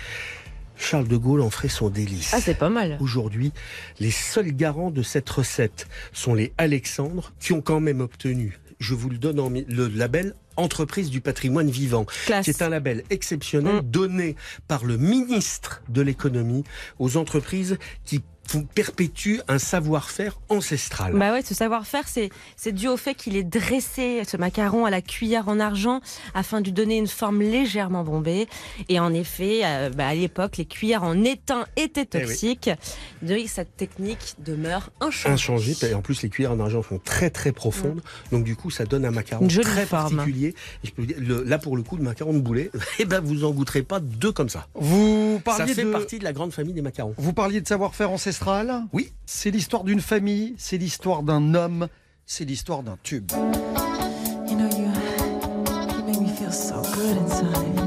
Charles 0.76 1.08
de 1.08 1.16
Gaulle 1.16 1.40
en 1.40 1.50
ferait 1.50 1.68
son 1.68 1.88
délice. 1.90 2.32
Ah, 2.34 2.40
c'est 2.40 2.58
pas 2.58 2.70
mal. 2.70 2.98
Aujourd'hui, 3.00 3.52
les 4.00 4.10
seuls 4.10 4.52
garants 4.52 4.90
de 4.90 5.02
cette 5.02 5.28
recette 5.30 5.86
sont 6.12 6.34
les 6.34 6.52
Alexandres 6.58 7.32
qui 7.40 7.52
ont 7.52 7.60
quand 7.60 7.80
même 7.80 8.00
obtenu, 8.00 8.58
je 8.78 8.94
vous 8.94 9.08
le 9.08 9.18
donne 9.18 9.40
en 9.40 9.50
le 9.50 9.88
label 9.88 10.34
Entreprise 10.56 11.10
du 11.10 11.20
patrimoine 11.20 11.68
vivant, 11.68 12.06
Classe. 12.26 12.44
qui 12.44 12.50
est 12.50 12.62
un 12.62 12.68
label 12.68 13.02
exceptionnel 13.10 13.80
donné 13.82 14.36
par 14.68 14.84
le 14.84 14.96
ministre 14.96 15.82
de 15.88 16.00
l'économie 16.00 16.62
aux 17.00 17.16
entreprises 17.16 17.76
qui 18.04 18.22
perpétuent 18.74 19.40
un 19.48 19.58
savoir-faire 19.58 20.38
ancestral. 20.48 21.14
Bah 21.14 21.32
ouais, 21.32 21.42
ce 21.42 21.54
savoir-faire, 21.54 22.06
c'est, 22.06 22.30
c'est 22.56 22.72
dû 22.72 22.88
au 22.88 22.96
fait 22.96 23.14
qu'il 23.14 23.36
est 23.36 23.42
dressé, 23.44 24.22
ce 24.26 24.36
macaron, 24.36 24.84
à 24.84 24.90
la 24.90 25.00
cuillère 25.02 25.48
en 25.48 25.60
argent, 25.60 26.00
afin 26.34 26.60
de 26.60 26.66
lui 26.66 26.72
donner 26.72 26.96
une 26.98 27.06
forme 27.06 27.40
légèrement 27.40 28.04
bombée. 28.04 28.46
Et 28.88 29.00
en 29.00 29.12
effet, 29.14 29.60
euh, 29.64 29.90
bah, 29.90 30.08
à 30.08 30.14
l'époque, 30.14 30.56
les 30.58 30.64
cuillères 30.66 31.02
en 31.02 31.24
étain 31.24 31.66
étaient 31.76 32.06
Eh 32.14 32.18
oui. 32.18 32.22
toxiques. 32.26 32.70
Donc 33.22 33.38
cette 33.48 33.76
technique 33.76 34.34
demeure 34.38 34.90
inchangée. 35.00 35.32
Inchangé, 35.34 35.74
et 35.82 35.94
en 35.94 36.02
plus 36.02 36.22
les 36.22 36.28
cuillères 36.28 36.52
en 36.52 36.60
argent 36.60 36.82
sont 36.82 36.98
très 36.98 37.30
très 37.30 37.52
profondes, 37.52 38.02
donc 38.32 38.44
du 38.44 38.54
coup 38.56 38.70
ça 38.70 38.84
donne 38.84 39.04
un 39.04 39.10
macaron 39.10 39.46
très 39.48 39.86
forme. 39.86 40.16
particulier. 40.16 40.54
Et 40.82 40.86
je 40.88 40.92
peux 40.92 41.02
vous 41.02 41.06
dire, 41.08 41.16
le- 41.18 41.42
là 41.44 41.58
pour 41.58 41.76
le 41.76 41.82
coup, 41.82 41.96
le 41.96 42.02
macaron 42.02 42.32
de 42.34 42.40
boulet, 42.40 42.70
eh 42.98 43.04
ben 43.04 43.20
vous 43.20 43.44
en 43.44 43.50
goûterez 43.50 43.82
pas 43.82 44.00
deux 44.00 44.32
comme 44.32 44.48
ça. 44.48 44.66
Vous 44.74 45.40
Ça 45.46 45.56
parliez 45.58 45.74
fait 45.74 45.84
de... 45.84 45.90
partie 45.90 46.18
de 46.18 46.24
la 46.24 46.32
grande 46.32 46.52
famille 46.52 46.74
des 46.74 46.82
macarons. 46.82 47.14
Vous 47.16 47.32
parliez 47.32 47.60
de 47.60 47.66
savoir-faire 47.68 48.10
ancestral 48.10 48.33
Oui. 48.92 49.12
C'est 49.26 49.50
l'histoire 49.50 49.84
d'une 49.84 50.00
famille, 50.00 50.54
c'est 50.58 50.78
l'histoire 50.78 51.22
d'un 51.22 51.54
homme, 51.54 51.88
c'est 52.26 52.44
l'histoire 52.44 52.82
d'un 52.82 52.98
tube. 53.02 53.30
You 53.32 54.56
know, 54.56 54.68
you, 54.68 54.90
you 55.96 56.04
make 56.04 56.20
me 56.20 56.28
feel 56.28 56.52
so 56.52 56.82
good 56.94 57.16
inside. 57.16 57.78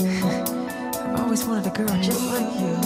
I've 1.14 1.20
always 1.20 1.44
wanted 1.44 1.66
a 1.66 1.70
girl 1.70 1.88
just 2.02 2.20
like 2.32 2.60
you. 2.60 2.83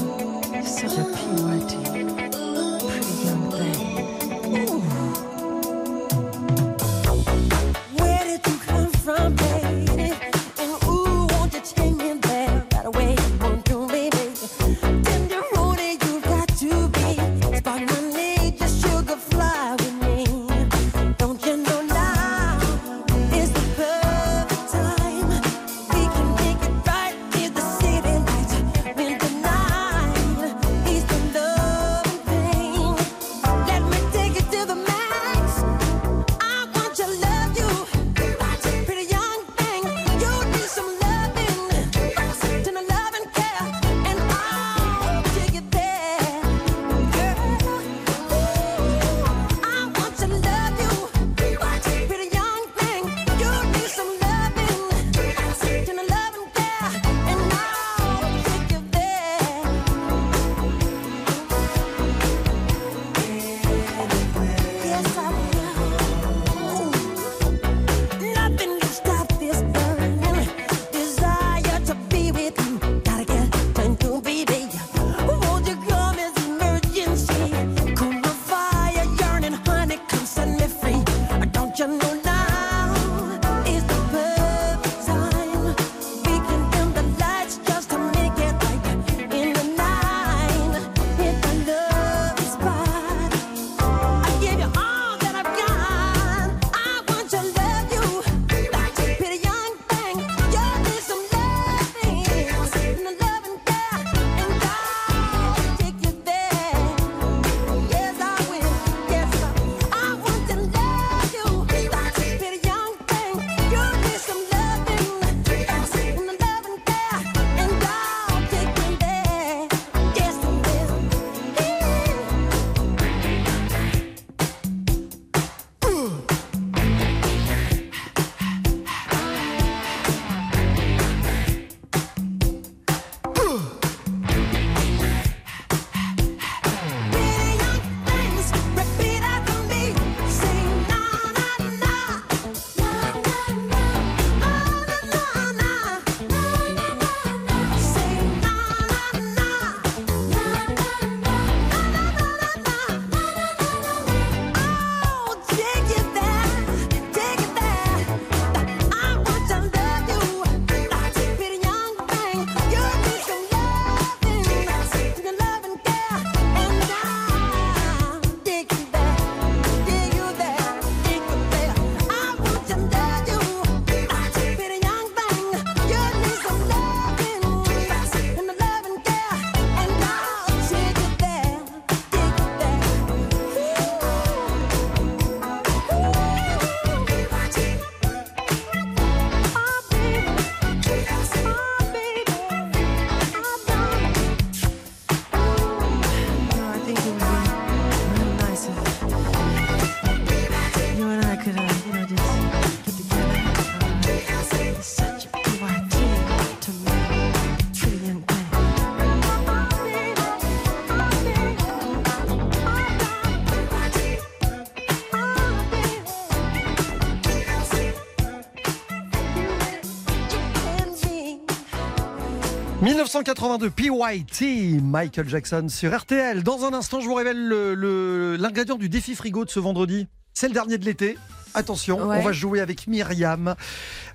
1982, 223.09 223.71
PYT, 223.71 224.81
Michael 224.83 225.27
Jackson 225.31 225.67
sur 225.71 225.99
RTL. 225.99 226.43
Dans 226.43 226.65
un 226.67 226.75
instant, 226.75 227.01
je 227.01 227.07
vous 227.07 227.15
révèle 227.15 227.39
le- 227.43 227.75
le- 227.75 228.37
l'ingrédient 228.37 228.77
du 228.77 228.91
défi 228.91 229.15
frigo 229.15 229.47
de 229.47 229.51
ce 229.51 229.59
vendredi. 229.59 230.07
C'est 230.35 230.47
le 230.49 230.53
dernier 230.53 230.77
de 230.77 230.85
l'été. 230.85 231.17
Attention, 231.55 232.07
Ouais. 232.07 232.19
on 232.19 232.23
va 232.23 232.33
jouer 232.33 232.61
avec 232.61 232.87
Myriam. 232.87 233.55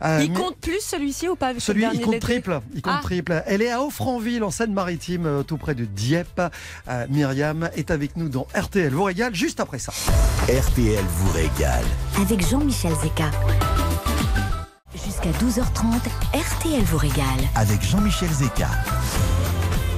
Euh, 0.05 0.21
Il 0.23 0.31
compte 0.33 0.57
plus 0.57 0.79
celui-ci 0.79 1.27
ou 1.27 1.35
pas 1.35 1.53
Celui, 1.57 1.85
il 1.91 2.01
compte 2.01 2.19
triple. 2.19 2.59
Il 2.75 2.83
compte 2.83 2.93
Ah. 2.99 3.01
triple. 3.03 3.43
Elle 3.47 3.63
est 3.63 3.71
à 3.71 3.81
Offranville, 3.81 4.43
en 4.43 4.51
Seine-Maritime, 4.51 5.25
euh, 5.25 5.41
tout 5.43 5.57
près 5.57 5.73
de 5.73 5.85
Dieppe. 5.85 6.39
Euh, 6.87 7.07
Myriam 7.09 7.71
est 7.75 7.89
avec 7.89 8.15
nous 8.15 8.29
dans 8.29 8.45
RTL 8.55 8.93
vous 8.93 9.03
régale 9.05 9.33
juste 9.33 9.59
après 9.59 9.79
ça. 9.79 9.91
RTL 10.47 11.03
vous 11.17 11.31
régale. 11.31 11.83
Avec 12.21 12.47
Jean-Michel 12.47 12.93
Zeka. 13.01 13.31
Jusqu'à 14.93 15.31
12h30, 15.31 16.07
RTL 16.33 16.81
vous 16.83 16.97
régale. 16.97 17.25
Avec 17.55 17.81
Jean-Michel 17.81 18.29
Zeka. 18.29 18.67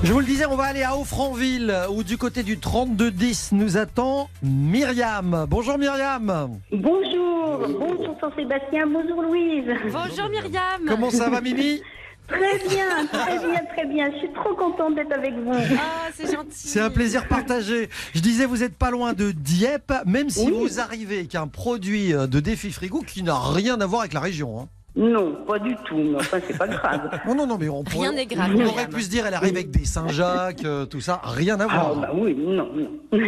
Je 0.04 0.14
vous 0.14 0.20
le 0.20 0.26
disais, 0.26 0.46
on 0.46 0.56
va 0.56 0.66
aller 0.66 0.84
à 0.84 0.96
Offranville, 0.98 1.74
où 1.92 2.04
du 2.04 2.18
côté 2.18 2.44
du 2.44 2.58
3210 2.60 3.52
nous 3.54 3.78
attend 3.78 4.30
Myriam. 4.42 5.46
Bonjour 5.50 5.78
Myriam. 5.78 6.60
Bonjour, 6.72 7.68
bonjour 7.80 8.16
Saint-Sébastien, 8.22 8.88
bonjour 8.88 9.22
Louise. 9.22 9.66
Bonjour 9.92 10.30
Myriam. 10.30 10.82
Comment 10.88 11.10
ça 11.12 11.30
va 11.30 11.42
Mimi 11.42 11.82
Très 12.28 12.58
bien, 12.68 13.06
très 13.12 13.38
bien, 13.38 13.62
très 13.76 13.86
bien. 13.86 14.10
Je 14.14 14.18
suis 14.18 14.34
trop 14.34 14.56
contente 14.56 14.96
d'être 14.96 15.12
avec 15.14 15.34
vous. 15.36 15.52
Ah, 15.54 16.08
c'est 16.16 16.32
gentil. 16.34 16.50
C'est 16.54 16.80
un 16.82 16.90
plaisir 16.90 17.28
partagé. 17.28 17.88
Je 18.16 18.20
disais, 18.22 18.48
vous 18.48 18.58
n'êtes 18.58 18.76
pas 18.76 18.90
loin 18.90 19.14
de 19.14 19.30
Dieppe, 19.32 19.94
même 20.08 20.32
si 20.32 20.48
Oui. 20.48 20.54
vous 20.58 20.80
arrivez 20.80 21.18
avec 21.20 21.36
un 21.36 21.46
produit 21.48 22.14
de 22.14 22.40
défi 22.40 22.72
frigo 22.72 23.02
qui 23.06 23.22
n'a 23.22 23.38
rien 23.40 23.80
à 23.80 23.86
voir 23.86 24.02
avec 24.02 24.14
la 24.14 24.22
région. 24.22 24.60
hein. 24.62 24.68
Non, 24.98 25.36
pas 25.46 25.60
du 25.60 25.76
tout, 25.86 25.98
mais 25.98 26.16
enfin, 26.16 26.38
c'est 26.48 26.58
pas 26.58 26.68
grave. 26.68 27.10
Non, 27.28 27.36
non, 27.36 27.48
non, 27.48 27.58
mais 27.60 27.68
on 27.68 27.84
pourrait- 27.84 28.08
Rien 28.08 28.12
n'est 28.14 28.26
grave, 28.26 28.52
On 28.56 28.66
aurait 28.66 28.88
pu 28.88 29.02
se 29.02 29.10
dire, 29.10 29.26
elle 29.28 29.34
arrive 29.34 29.54
avec 29.56 29.70
des 29.72 29.84
Saint-Jacques, 29.86 30.64
euh, 30.64 30.86
tout 30.86 31.02
ça, 31.02 31.20
rien 31.24 31.60
à 31.60 31.64
Ah, 31.70 31.78
voir. 31.78 31.96
bah 31.96 32.10
oui, 32.14 32.34
non, 32.38 32.70
non. 32.74 32.90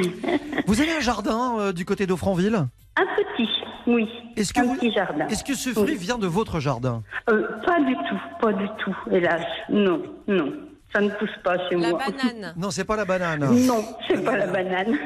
Vous 0.67 0.81
avez 0.81 0.93
un 0.93 1.01
jardin 1.01 1.55
euh, 1.59 1.73
du 1.73 1.83
côté 1.83 2.07
d'Offranville? 2.07 2.55
Un 2.95 3.05
petit, 3.17 3.49
oui. 3.85 4.07
Est-ce 4.37 4.53
que 4.53 4.61
un 4.61 4.63
vous- 4.63 4.75
petit 4.75 4.91
jardin. 4.93 5.27
Est-ce 5.27 5.43
que 5.43 5.55
ce 5.55 5.69
fruit 5.71 5.95
vient 5.95 6.17
de 6.17 6.27
votre 6.27 6.59
jardin? 6.59 7.03
Euh, 7.29 7.45
pas 7.65 7.79
du 7.81 7.93
tout, 7.95 8.21
pas 8.41 8.53
du 8.53 8.67
tout, 8.83 8.95
hélas. 9.11 9.41
Non, 9.69 10.01
non. 10.27 10.53
Ça 10.93 11.01
ne 11.01 11.09
pousse 11.09 11.29
pas 11.43 11.57
chez 11.67 11.75
La 11.75 11.89
moi. 11.89 11.99
banane. 11.99 12.53
Non, 12.57 12.71
c'est 12.71 12.85
pas 12.85 12.95
la 12.95 13.03
banane. 13.05 13.45
Non, 13.65 13.83
c'est 14.07 14.23
pas 14.23 14.37
la 14.37 14.47
banane. 14.47 14.97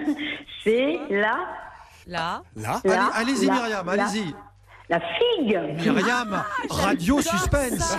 C'est 0.64 1.00
la, 1.10 1.38
Là. 2.08 2.42
Là 2.56 2.82
la- 2.84 2.92
Allez- 3.16 3.32
Allez-y 3.32 3.46
la- 3.48 3.54
Myriam, 3.54 3.86
la- 3.88 3.92
allez-y. 4.04 4.36
La 4.92 5.00
figue. 5.00 5.58
Myriam, 5.80 6.44
radio 6.70 7.20
J'adore 7.22 7.40
suspense. 7.40 7.98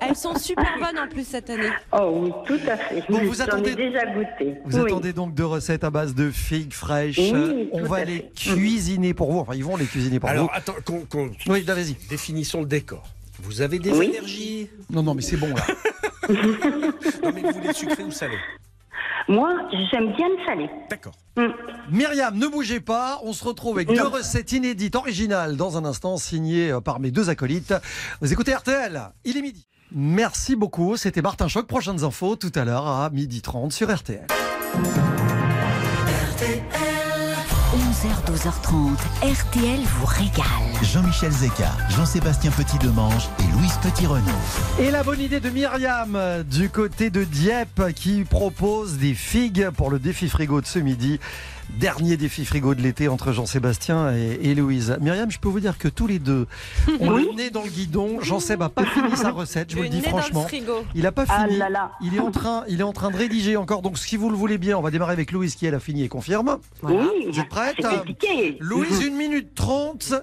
Elles 0.00 0.14
sont 0.14 0.36
super 0.38 0.76
bonnes 0.78 0.98
en 0.98 1.08
plus 1.08 1.26
cette 1.26 1.48
année. 1.50 1.70
Oh 1.90 2.10
oui, 2.22 2.32
tout 2.46 2.60
à 2.70 2.76
fait. 2.76 3.02
Bon, 3.08 3.18
vous 3.24 3.40
attendez- 3.40 3.74
déjà 3.74 4.04
goûté. 4.04 4.56
Vous 4.66 4.78
Oui. 4.78 4.84
attendez 4.92 5.12
donc 5.14 5.32
deux 5.34 5.46
recettes 5.46 5.84
à 5.84 5.90
base 5.90 6.14
de 6.14 6.30
figues 6.30 6.74
fraîches. 6.74 7.16
Oui, 7.18 7.70
On 7.72 7.82
va 7.84 8.04
les 8.04 8.18
fait. 8.18 8.32
cuisiner 8.36 9.14
pour 9.14 9.32
vous. 9.32 9.38
Enfin, 9.40 9.54
ils 9.54 9.64
vont 9.64 9.76
les 9.76 9.86
cuisiner 9.86 10.20
pour 10.20 10.28
Alors, 10.28 10.44
vous. 10.44 10.50
attends, 10.52 10.74
qu'on, 10.84 11.00
qu'on- 11.06 11.30
Oui, 11.48 11.62
vas-y. 11.62 11.94
définissons 12.10 12.60
le 12.60 12.66
décor. 12.66 13.02
Vous 13.42 13.62
avez 13.62 13.78
des 13.78 13.90
Oui. 13.92 14.10
allergies? 14.16 14.68
Non, 14.90 15.02
non, 15.02 15.14
mais 15.14 15.22
c'est 15.22 15.36
bon 15.38 15.48
là. 15.48 15.64
Non, 16.28 17.32
mais 17.34 17.40
vous 17.40 17.52
voulez 17.52 17.72
sucré 17.72 18.02
ou 18.02 18.10
salé 18.10 18.34
Moi, 19.28 19.50
j'aime 19.90 20.12
bien 20.16 20.28
le 20.28 20.44
salé. 20.46 20.70
D'accord. 20.88 21.14
Mm. 21.36 21.46
Myriam, 21.90 22.36
ne 22.38 22.46
bougez 22.46 22.80
pas. 22.80 23.20
On 23.24 23.32
se 23.32 23.44
retrouve 23.44 23.76
avec 23.76 23.88
Non. 23.88 23.94
deux 23.94 24.06
recettes 24.06 24.52
inédites, 24.52 24.94
originales, 24.94 25.56
dans 25.56 25.76
un 25.76 25.84
instant, 25.84 26.16
signées 26.16 26.70
euh, 26.70 26.80
par 26.80 27.00
mes 27.00 27.10
deux 27.10 27.28
acolytes. 27.28 27.74
Vous 28.20 28.32
écoutez 28.32 28.54
RTL, 28.54 29.00
il 29.24 29.36
est 29.36 29.42
midi. 29.42 29.66
Merci 29.92 30.56
beaucoup. 30.56 30.96
C'était 30.96 31.22
Martin 31.22 31.48
Choc. 31.48 31.66
Prochaines 31.66 32.04
infos 32.04 32.36
tout 32.36 32.52
à 32.54 32.64
l'heure 32.64 32.86
à 32.86 33.10
midi 33.10 33.42
30 33.42 33.72
sur 33.72 33.92
RTL. 33.94 34.26
11h, 37.96 38.30
12h30, 38.30 38.96
RTL 39.22 39.80
vous 39.80 40.06
régale. 40.06 40.44
Jean-Michel 40.82 41.30
Zeka, 41.32 41.72
Jean-Sébastien 41.88 42.50
Petit-Demange 42.50 43.28
et 43.38 43.56
Louise 43.56 43.78
Petit-Renaud. 43.82 44.20
Et 44.78 44.90
la 44.90 45.02
bonne 45.02 45.20
idée 45.20 45.40
de 45.40 45.48
Myriam 45.48 46.14
euh, 46.14 46.42
du 46.42 46.68
côté 46.68 47.08
de 47.08 47.24
Dieppe 47.24 47.94
qui 47.94 48.24
propose 48.24 48.98
des 48.98 49.14
figues 49.14 49.70
pour 49.70 49.90
le 49.90 49.98
défi 49.98 50.28
frigo 50.28 50.60
de 50.60 50.66
ce 50.66 50.78
midi. 50.78 51.20
Dernier 51.70 52.16
défi 52.16 52.44
frigo 52.46 52.74
de 52.74 52.80
l'été 52.80 53.08
entre 53.08 53.32
Jean-Sébastien 53.32 54.14
et, 54.16 54.38
et 54.50 54.54
Louise. 54.54 54.96
Myriam, 55.00 55.30
je 55.30 55.38
peux 55.38 55.48
vous 55.48 55.60
dire 55.60 55.76
que 55.76 55.88
tous 55.88 56.06
les 56.06 56.18
deux 56.18 56.46
ont 57.00 57.12
Oui. 57.12 57.26
le 57.30 57.36
nez 57.36 57.50
dans 57.50 57.62
le 57.64 57.68
guidon. 57.68 58.18
Jean-Seb 58.22 58.60
n'a 58.60 58.68
pas 58.70 58.84
fini 58.94 59.14
sa 59.16 59.30
recette, 59.30 59.70
je 59.70 59.76
vous 59.76 59.82
le 59.82 59.88
Le 59.88 59.94
dis 59.94 60.00
le 60.00 60.08
franchement. 60.08 60.46
Il 60.94 61.02
n'a 61.02 61.12
pas 61.12 61.24
Ah 61.28 61.44
fini. 61.46 61.58
là 61.58 61.68
là. 61.68 61.92
Il 62.00 62.14
est 62.14 62.20
en 62.20 62.30
train, 62.30 62.64
il 62.68 62.80
est 62.80 62.84
en 62.84 62.92
train 62.94 63.10
de 63.10 63.16
rédiger 63.16 63.56
encore. 63.56 63.82
Donc, 63.82 63.98
si 63.98 64.16
vous 64.16 64.30
le 64.30 64.36
voulez 64.36 64.56
bien, 64.58 64.78
on 64.78 64.80
va 64.80 64.90
démarrer 64.90 65.12
avec 65.12 65.32
Louise 65.32 65.54
qui 65.54 65.66
elle 65.66 65.74
a 65.74 65.80
fini 65.80 66.02
et 66.02 66.08
confirme. 66.08 66.56
Voilà. 66.80 67.00
Oui, 67.02 67.26
Vous 67.30 67.40
êtes 67.40 67.48
prête. 67.48 67.76
Louise, 68.60 69.02
une 69.04 69.16
minute 69.16 69.54
trente. 69.54 70.14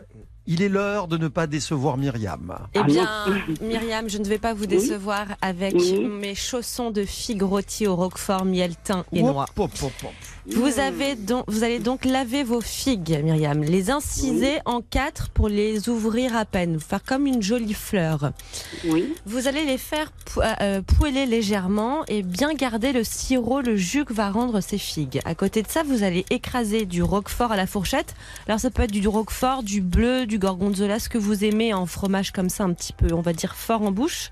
Il 0.46 0.62
est 0.62 0.68
l'heure 0.70 1.08
de 1.08 1.18
ne 1.18 1.30
pas 1.30 1.48
décevoir 1.48 1.96
Myriam. 1.98 2.58
Eh 2.74 2.84
bien, 2.84 3.08
Myriam, 3.62 4.10
je 4.10 4.18
ne 4.18 4.26
vais 4.26 4.38
pas 4.40 4.54
vous 4.54 4.66
décevoir 4.66 5.26
avec 5.42 5.74
Oui. 5.74 6.00
mes 6.06 6.36
chaussons 6.36 6.92
de 6.92 7.06
figues 7.06 7.44
rôties 7.44 7.88
au 7.88 7.96
roquefort, 7.96 8.44
miel, 8.44 8.74
thym 8.84 9.04
et 9.14 9.22
noix. 9.24 9.46
Hop, 9.58 9.72
hop, 9.82 9.94
hop. 10.04 10.12
Vous, 10.46 10.78
avez 10.80 11.16
donc, 11.16 11.46
vous 11.48 11.64
allez 11.64 11.80
donc 11.80 12.04
laver 12.04 12.44
vos 12.44 12.60
figues, 12.60 13.22
Myriam, 13.24 13.64
les 13.64 13.90
inciser 13.90 14.58
en 14.66 14.82
quatre 14.82 15.30
pour 15.30 15.48
les 15.48 15.88
ouvrir 15.88 16.36
à 16.36 16.44
peine, 16.44 16.82
faire 16.82 17.02
comme 17.02 17.26
une 17.26 17.42
jolie 17.42 17.74
fleur. 17.74 18.34
Oui, 18.90 19.14
Vous 19.26 19.48
allez 19.48 19.64
les 19.64 19.78
faire 19.78 20.12
pou- 20.26 20.42
euh, 20.60 20.82
poêler 20.82 21.26
légèrement 21.26 22.04
et 22.10 22.22
bien 22.24 22.54
garder 22.54 22.92
le 22.92 23.06
sirop, 23.06 23.62
le 23.62 23.78
jus 23.78 24.04
que 24.04 24.12
va 24.14 24.30
rendre 24.30 24.60
ces 24.60 24.78
figues. 24.78 25.22
À 25.24 25.34
côté 25.36 25.62
de 25.62 25.70
ça, 25.70 25.84
vous 25.84 26.04
allez 26.04 26.26
écraser 26.30 26.86
du 26.86 27.02
roquefort 27.02 27.54
à 27.54 27.56
la 27.56 27.66
fourchette. 27.66 28.14
Alors 28.46 28.60
ça 28.60 28.70
peut 28.70 28.84
être 28.84 28.92
du 28.92 29.08
roquefort, 29.08 29.64
du 29.64 29.80
bleu, 29.80 30.26
du 30.26 30.33
gorgonzola, 30.40 31.00
ce 31.00 31.10
que 31.10 31.18
vous 31.18 31.44
aimez 31.44 31.74
en 31.74 31.86
fromage 31.86 32.32
comme 32.32 32.50
ça, 32.50 32.64
un 32.64 32.74
petit 32.74 32.94
peu, 32.94 33.14
on 33.14 33.22
va 33.22 33.34
dire 33.34 33.56
fort 33.56 33.82
en 33.82 33.92
bouche. 33.92 34.32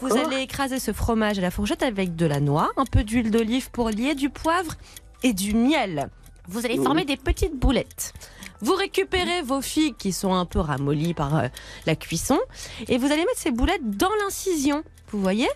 Vous 0.00 0.16
allez 0.16 0.42
écraser 0.42 0.78
ce 0.78 0.92
fromage 0.92 1.38
à 1.38 1.42
la 1.42 1.50
fourchette 1.50 1.82
avec 1.82 2.16
de 2.16 2.26
la 2.26 2.40
noix, 2.40 2.70
un 2.76 2.84
peu 2.84 3.04
d'huile 3.04 3.30
d'olive 3.30 3.70
pour 3.70 3.90
lier, 3.90 4.14
du 4.14 4.30
poivre 4.30 4.74
et 5.22 5.32
du 5.32 5.54
miel. 5.54 6.08
Vous 6.48 6.64
allez 6.64 6.76
former 6.78 7.04
des 7.04 7.16
petites 7.16 7.56
boulettes. 7.58 8.14
Vous 8.60 8.74
récupérez 8.74 9.42
vos 9.42 9.60
figues 9.60 9.96
qui 9.96 10.12
sont 10.12 10.34
un 10.34 10.44
peu 10.46 10.58
ramollies 10.58 11.14
par 11.14 11.36
euh, 11.36 11.48
la 11.86 11.94
cuisson 11.94 12.38
et 12.88 12.98
vous 12.98 13.06
allez 13.06 13.18
mettre 13.24 13.36
ces 13.38 13.50
boulettes 13.52 13.88
dans 13.88 14.10
l'incision. 14.24 14.82
Vous 15.12 15.20
voyez? 15.20 15.48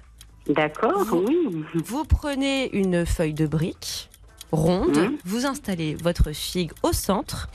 D'accord, 0.49 1.07
oui. 1.12 1.64
Vous 1.85 2.05
prenez 2.05 2.70
une 2.76 3.07
feuille 3.07 3.35
de 3.35 3.47
brique 3.47 4.09
ronde, 4.53 4.97
Mhm. 4.97 5.16
vous 5.24 5.47
installez 5.47 5.95
votre 5.95 6.33
figue 6.33 6.72
au 6.83 6.93
centre, 6.93 7.49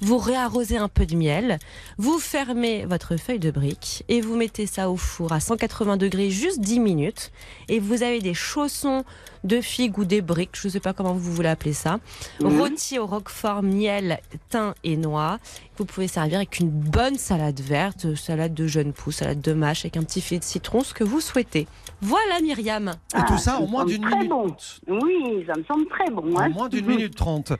vous 0.00 0.18
réarrosez 0.18 0.76
un 0.76 0.88
peu 0.88 1.06
de 1.06 1.16
miel, 1.16 1.58
vous 1.98 2.18
fermez 2.18 2.84
votre 2.86 3.16
feuille 3.16 3.38
de 3.38 3.50
brique 3.50 4.04
et 4.08 4.20
vous 4.20 4.36
mettez 4.36 4.66
ça 4.66 4.90
au 4.90 4.96
four 4.96 5.32
à 5.32 5.40
180 5.40 5.96
degrés 5.96 6.30
juste 6.30 6.60
10 6.60 6.80
minutes 6.80 7.32
et 7.68 7.78
vous 7.78 8.02
avez 8.02 8.20
des 8.20 8.34
chaussons 8.34 9.04
de 9.44 9.60
figues 9.60 9.98
ou 9.98 10.04
des 10.04 10.22
briques, 10.22 10.50
je 10.60 10.66
ne 10.66 10.72
sais 10.72 10.80
pas 10.80 10.92
comment 10.92 11.12
vous 11.12 11.32
voulez 11.32 11.48
appeler 11.48 11.72
ça, 11.72 12.00
Mhm. 12.40 12.60
rôtis 12.60 12.98
au 12.98 13.06
roquefort, 13.06 13.62
miel, 13.62 14.18
thym 14.48 14.74
et 14.82 14.96
noix. 14.96 15.38
Vous 15.78 15.84
pouvez 15.84 16.08
servir 16.08 16.38
avec 16.38 16.58
une 16.58 16.70
bonne 16.70 17.16
salade 17.16 17.60
verte, 17.60 18.14
salade 18.16 18.54
de 18.54 18.66
jeunes 18.66 18.92
pousses, 18.92 19.16
salade 19.16 19.40
de 19.40 19.52
mâche 19.52 19.84
avec 19.84 19.96
un 19.96 20.02
petit 20.02 20.20
filet 20.20 20.40
de 20.40 20.44
citron, 20.44 20.82
ce 20.82 20.94
que 20.94 21.04
vous 21.04 21.20
souhaitez. 21.20 21.68
Voilà 22.02 22.40
Myriam. 22.42 22.88
Et 23.14 23.18
tout 23.20 23.34
Ah, 23.34 23.38
ça 23.38 23.56
en 23.58 23.62
me 23.62 23.66
moins 23.68 23.80
semble 23.80 23.92
d'une 23.92 24.02
très 24.02 24.14
minute. 24.16 24.28
bon. 24.30 24.56
Oui, 24.88 25.44
ça 25.46 25.54
me 25.58 25.64
semble 25.64 25.86
très 25.88 26.10
bon. 26.10 26.34
En 26.36 26.40
hein. 26.40 26.48
moins 26.50 26.68
d'une 26.68 26.86
minute 26.86 27.14
trente. 27.16 27.52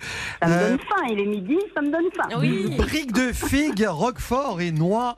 Ça 0.42 0.48
me 0.48 0.52
Euh, 0.52 0.68
donne 0.70 0.78
faim, 0.80 1.06
il 1.10 1.20
est 1.20 1.26
midi, 1.26 1.56
ça 1.74 1.80
me 1.80 1.90
donne 1.90 2.04
faim. 2.14 2.28
Oui. 2.38 2.74
Briques 2.76 3.12
de 3.12 3.32
figues, 3.32 3.86
roquefort 3.88 4.60
et 4.60 4.72
noix. 4.72 5.16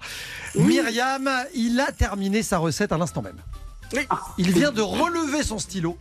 Myriam, 0.55 1.29
il 1.55 1.79
a 1.81 1.91
terminé 1.93 2.43
sa 2.43 2.59
recette 2.59 2.93
à 2.93 2.99
l'instant 2.99 3.23
même. 3.23 3.39
Il 4.37 4.51
vient 4.53 4.71
de 4.71 4.83
relever 4.83 5.43
son 5.43 5.59
stylo, 5.59 5.97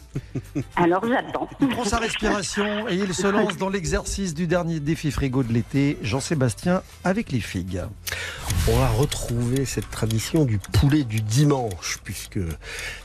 Alors 0.76 1.06
j'attends. 1.06 1.48
il 1.60 1.68
prend 1.68 1.84
sa 1.84 1.98
respiration 1.98 2.88
et 2.88 2.96
il 2.96 3.14
se 3.14 3.26
lance 3.26 3.56
dans 3.56 3.68
l'exercice 3.68 4.34
du 4.34 4.46
dernier 4.46 4.80
défi 4.80 5.10
frigo 5.10 5.42
de 5.42 5.52
l'été, 5.52 5.98
Jean-Sébastien 6.02 6.82
avec 7.04 7.32
les 7.32 7.40
figues. 7.40 7.82
On 8.68 8.76
va 8.76 8.88
retrouver 8.88 9.64
cette 9.64 9.90
tradition 9.90 10.44
du 10.44 10.58
poulet 10.58 11.02
du 11.04 11.20
dimanche, 11.20 11.98
puisque 12.04 12.38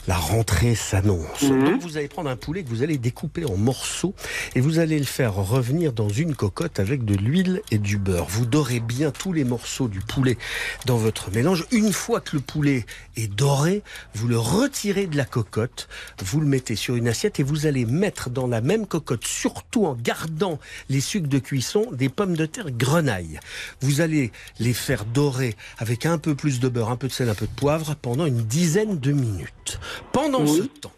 la 0.08 0.16
rentrée 0.16 0.74
s'annonce. 0.74 1.44
Mhm. 1.44 1.66
Donc 1.66 1.82
vous 1.82 1.98
allez 1.98 2.08
prendre 2.08 2.30
un 2.30 2.36
poulet 2.36 2.64
que 2.64 2.70
vous 2.70 2.82
allez 2.82 2.98
découper 2.98 3.46
en 3.46 3.58
morceaux 3.58 4.16
et 4.56 4.62
vous 4.62 4.80
allez 4.80 4.98
le 4.98 5.06
faire 5.06 5.36
revenir 5.36 5.92
dans 5.94 6.10
une 6.10 6.36
cocotte 6.36 6.80
avec 6.80 7.04
de 7.06 7.16
l'huile 7.16 7.62
et 7.72 7.78
du 7.78 7.98
beurre. 7.98 8.28
Vous 8.30 8.46
dorez 8.46 8.80
bien 8.80 9.12
tous 9.12 9.34
les 9.34 9.44
morceaux 9.44 9.88
du 9.88 10.00
poulet 10.00 10.38
dans 10.86 10.98
votre 10.98 11.32
mélange. 11.32 11.66
Une 11.72 11.92
fois 11.92 12.22
que 12.22 12.38
le 12.38 12.42
poulet 12.42 12.86
est 13.18 13.28
doré, 13.28 13.84
vous 14.14 14.28
le 14.28 14.40
retirez 14.40 15.08
de 15.08 15.18
la 15.18 15.26
cocotte, 15.26 15.90
vous 16.24 16.40
le 16.40 16.48
mettez 16.48 16.76
sur 16.76 16.96
une 16.96 17.08
assiette 17.08 17.40
et 17.40 17.44
vous 17.44 17.66
allez 17.66 17.86
mettre 17.86 18.30
dans 18.30 18.48
la 18.48 18.62
même 18.62 18.88
cocotte, 18.88 19.26
surtout 19.26 19.86
en 19.86 19.94
gardant 19.94 20.60
les 20.90 21.02
sucres 21.02 21.28
de 21.28 21.40
cuisson, 21.40 21.86
des 21.92 22.10
pommes 22.10 22.38
de 22.38 22.46
terre 22.46 22.72
grenaille. 22.72 23.40
Vous 23.82 24.00
allez 24.00 24.32
les 24.60 24.74
faire 24.74 25.04
dorer 25.06 25.56
avec 25.78 26.06
un 26.06 26.18
peu 26.18 26.34
plus 26.34 26.60
de 26.60 26.70
beurre, 26.70 26.92
un 26.92 26.96
peu 26.96 27.08
de 27.08 27.14
sel, 27.14 27.30
un 27.30 27.36
peu 27.36 27.48
de 27.48 27.52
poivre 27.52 27.96
pendant 27.96 28.26
une 28.26 28.44
dizaine 28.44 28.98
de 29.00 29.12
minutes. 29.12 29.80
Pendant 30.12 30.46
ce 30.46 30.64
temps, 30.64 30.94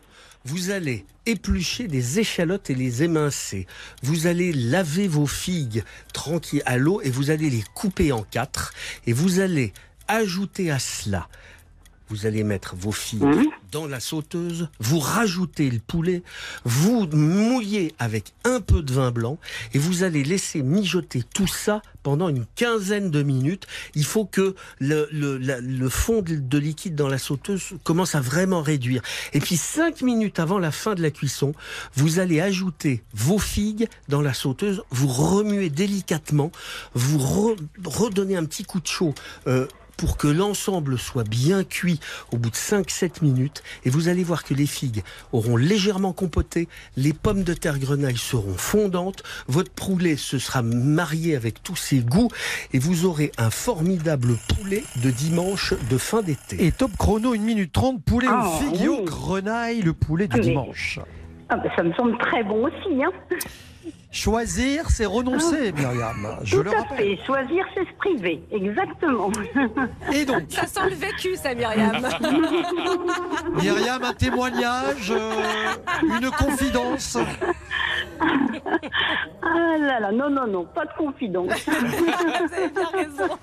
vous 0.45 0.72
allez 0.72 1.06
éplucher 1.26 1.88
des 1.88 2.20
échalotes 2.20 2.70
et 2.70 2.76
les 2.76 3.04
émincer. 3.04 3.68
Vous 4.02 4.28
allez 4.28 4.52
laver 4.52 5.08
vos 5.08 5.28
figues 5.28 5.84
tranquilles 6.14 6.64
à 6.66 6.78
l'eau 6.78 7.02
et 7.02 7.10
vous 7.10 7.30
allez 7.30 7.50
les 7.50 7.64
couper 7.74 8.12
en 8.12 8.24
quatre. 8.24 8.74
Et 9.06 9.14
vous 9.14 9.39
allez 9.39 9.74
ajouter 10.08 10.72
à 10.72 10.80
cela 10.80 11.28
vous 12.10 12.26
allez 12.26 12.43
mettre 12.43 12.76
vos 12.76 12.91
figues 12.91 13.24
dans 13.72 13.86
la 13.86 13.99
sauteuse, 13.99 14.68
vous 14.80 14.99
rajoutez 14.99 15.70
le 15.70 15.80
poulet, 15.80 16.24
vous 16.66 17.07
mouillez 17.07 17.93
avec 17.99 18.34
un 18.43 18.62
peu 18.62 18.82
de 18.82 18.91
vin 18.91 19.12
blanc 19.12 19.38
et 19.74 19.80
vous 19.80 20.03
allez 20.03 20.24
laisser 20.24 20.64
mijoter 20.64 21.24
tout 21.36 21.45
ça 21.47 21.82
pendant 22.01 22.30
une 22.30 22.45
quinzaine 22.55 23.12
de 23.12 23.22
minutes. 23.22 23.68
Il 23.93 24.05
faut 24.05 24.26
que 24.26 24.55
le, 24.80 25.07
le, 25.12 25.38
la- 25.38 25.60
le 25.62 25.89
fond 25.89 26.22
de, 26.24 26.36
de 26.36 26.57
liquide 26.57 26.95
dans 26.95 27.07
la 27.10 27.18
sauteuse 27.20 27.74
commence 27.84 28.16
à 28.16 28.22
vraiment 28.22 28.62
réduire. 28.64 29.01
Et 29.34 29.39
puis 29.39 29.57
cinq 29.57 30.01
minutes 30.01 30.39
avant 30.39 30.57
la 30.57 30.72
fin 30.72 30.95
de 30.95 31.01
la 31.03 31.12
cuisson, 31.12 31.53
vous 31.95 32.18
allez 32.20 32.41
ajouter 32.41 33.03
vos 33.14 33.38
figues 33.38 33.88
dans 34.07 34.22
la 34.22 34.34
sauteuse, 34.34 34.82
vous 34.89 35.07
remuez 35.10 35.70
délicatement, 35.70 36.51
vous 36.95 37.20
re- 37.20 37.57
redonnez 37.86 38.36
un 38.36 38.45
petit 38.45 38.64
coup 38.64 38.80
de 38.80 38.88
chaud. 38.88 39.14
euh, 39.47 39.68
pour 40.00 40.16
que 40.16 40.30
l'ensemble 40.30 40.97
soit 40.97 41.28
bien 41.28 41.66
cuit 41.66 42.00
au 42.32 42.38
bout 42.38 42.50
de 42.50 42.56
5-7 42.56 43.22
minutes 43.22 43.62
et 43.84 43.89
vous 43.89 44.08
allez 44.08 44.24
voir 44.24 44.45
que 44.45 44.54
les 44.54 44.66
figues 44.66 45.04
auront 45.34 45.58
légèrement 45.58 46.14
compoté, 46.14 46.70
les 46.95 47.12
pommes 47.12 47.43
de 47.43 47.54
terre 47.54 47.78
grenaille 47.80 48.16
seront 48.18 48.54
fondantes, 48.56 49.24
votre 49.50 49.72
poulet 49.72 50.16
se 50.16 50.39
sera 50.39 50.62
marié 50.62 51.36
avec 51.36 51.62
tous 51.64 51.76
ses 51.76 52.00
goûts 52.00 52.30
et 52.72 52.80
vous 52.80 53.06
aurez 53.06 53.34
un 53.38 53.50
formidable 53.50 54.38
poulet 54.56 54.84
de 55.04 55.12
dimanche 55.12 55.74
de 55.89 55.97
fin 55.97 56.22
d'été. 56.22 56.66
Et 56.66 56.72
top 56.72 56.91
chrono, 56.97 57.34
1 57.34 57.38
minute 57.39 57.74
30, 57.74 58.02
poulet 58.02 58.28
Ah, 58.30 58.47
au 58.47 58.58
figue 58.58 58.82
et 58.82 58.88
au 58.88 59.00
oui. 59.00 59.04
grenaille, 59.06 59.82
le 59.82 59.91
poulet 59.91 60.30
du 60.30 60.38
Ah, 60.38 60.39
dimanche. 60.39 61.00
Ah, 61.50 61.58
ben, 61.58 61.70
ça 61.76 61.84
me 61.84 61.91
semble 61.95 62.18
très 62.20 62.43
bon 62.45 62.68
aussi. 62.68 63.04
Hein. 63.04 63.12
Choisir, 64.12 64.89
c'est 64.89 65.05
renoncer, 65.05 65.72
Myriam. 65.72 66.38
Je 66.43 66.57
Tout 66.57 66.64
le 66.64 66.74
à 66.74 66.80
rappelle. 66.82 66.97
fait. 66.97 67.20
Choisir, 67.28 67.64
c'est 67.76 67.86
se 67.86 67.93
priver. 67.99 68.41
Exactement. 68.51 69.30
Et 70.14 70.26
donc, 70.26 70.43
Ça 70.49 70.66
sent 70.66 70.89
le 70.89 70.95
vécu, 70.95 71.36
ça, 71.36 71.53
Myriam. 71.53 72.01
Myriam, 73.62 74.03
un 74.03 74.14
témoignage, 74.14 75.12
euh, 75.12 75.32
une 76.03 76.32
confidence. 76.32 77.18
Ah 79.41 79.78
là 79.80 79.99
là, 79.99 80.12
non, 80.12 80.30
non, 80.30 80.45
non, 80.47 80.66
pas 80.66 80.86
de 80.86 80.91
confidence. 80.97 81.51
Vous 81.66 82.53
avez 82.53 82.70
bien 82.70 82.88
raison. 82.93 83.34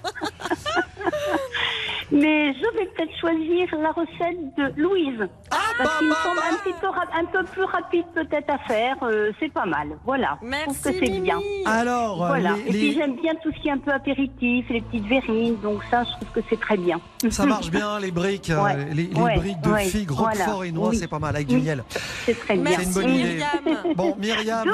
Mais 2.13 2.53
je 2.55 2.79
vais 2.79 2.87
peut-être 2.95 3.17
choisir 3.19 3.67
la 3.81 3.91
recette 3.93 4.39
de 4.57 4.81
Louise. 4.81 5.29
Ah, 5.51 5.66
Parce 5.79 5.89
bah, 5.91 5.95
qu'il 5.99 6.09
me 6.09 6.13
bah, 6.13 6.19
semble 6.25 6.37
bah. 6.37 6.43
un, 6.51 6.57
petit 6.57 6.75
peu, 6.81 6.87
un 6.87 7.25
peu 7.25 7.45
plus 7.51 7.65
rapide 7.65 8.05
peut-être 8.15 8.51
à 8.51 8.59
faire. 8.59 8.97
euh, 9.03 9.33
c'est 9.41 9.53
pas 9.53 9.67
mal. 9.67 9.89
Voilà. 10.05 10.39
je 10.43 10.47
trouve 10.47 10.49
Merci, 10.51 10.83
que 10.83 11.07
c'est 11.07 11.21
bien. 11.21 11.39
Alors, 11.65 12.25
euh, 12.25 12.29
Voilà. 12.29 12.55
les- 12.57 12.61
Et 12.63 12.73
les- 12.73 12.79
puis 12.79 12.95
j'aime 12.95 13.17
bien 13.17 13.35
tout 13.43 13.51
ce 13.55 13.61
qui 13.61 13.69
est 13.69 13.73
un 13.73 13.79
peu 13.79 13.93
apéritif, 13.93 14.67
les 14.71 14.81
petites 14.81 15.07
verrines. 15.07 15.57
Donc 15.63 15.81
ça, 15.91 16.05
je 16.05 16.11
trouve 16.13 16.29
que 16.35 16.41
c'est 16.49 16.61
très 16.61 16.77
bien. 16.77 17.01
ça 17.31 17.45
marche 17.47 17.71
bien, 17.71 17.99
les 17.99 18.11
briques, 18.11 18.51
euh, 18.51 18.63
Ouais, 18.63 18.77
les, 18.95 19.05
les 19.09 19.21
ouais, 19.21 19.37
briques 19.37 19.61
de 19.61 19.71
ouais, 19.71 19.85
figues, 19.85 20.11
voilà. 20.13 20.45
roquefort 20.45 20.65
et 20.65 20.73
noix, 20.73 20.89
Oui. 20.91 20.97
c'est 20.97 21.09
pas 21.09 21.19
mal, 21.19 21.35
avec 21.35 21.47
du 21.49 21.57
miel. 21.59 21.85
C'est 22.25 22.39
très 22.39 22.57
bien. 22.57 22.65
C'est 22.77 22.83
une 22.85 22.93
Merci, 22.93 22.95
bonne 22.95 23.11
idée. 23.11 23.23
Myriam. 23.25 23.95
Bon, 23.97 24.17
Myriam, 24.19 24.69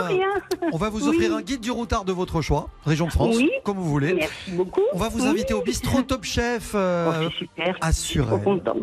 on 0.73 0.77
va 0.77 0.89
vous 0.91 1.09
offrir 1.09 1.31
Oui. 1.31 1.37
un 1.37 1.43
guide 1.43 1.61
du 1.61 1.71
routard 1.71 2.05
de 2.05 2.13
votre 2.13 2.43
choix, 2.43 2.69
région 2.87 3.07
de 3.07 3.13
France, 3.13 3.37
Oui. 3.37 3.51
comme 3.65 3.77
vous 3.77 3.89
voulez. 3.89 4.15
Merci 4.15 4.51
beaucoup. 4.53 4.81
On 4.93 4.99
va 4.99 5.09
vous 5.09 5.23
Oui. 5.23 5.29
inviter 5.29 5.55
au 5.55 5.63
bistrot 5.63 6.03
Top 6.03 6.25
Chef 6.25 6.73
euh, 6.75 7.11
Oh, 7.11 7.29
c'est 7.31 7.37
super. 7.39 7.77
à. 7.81 7.91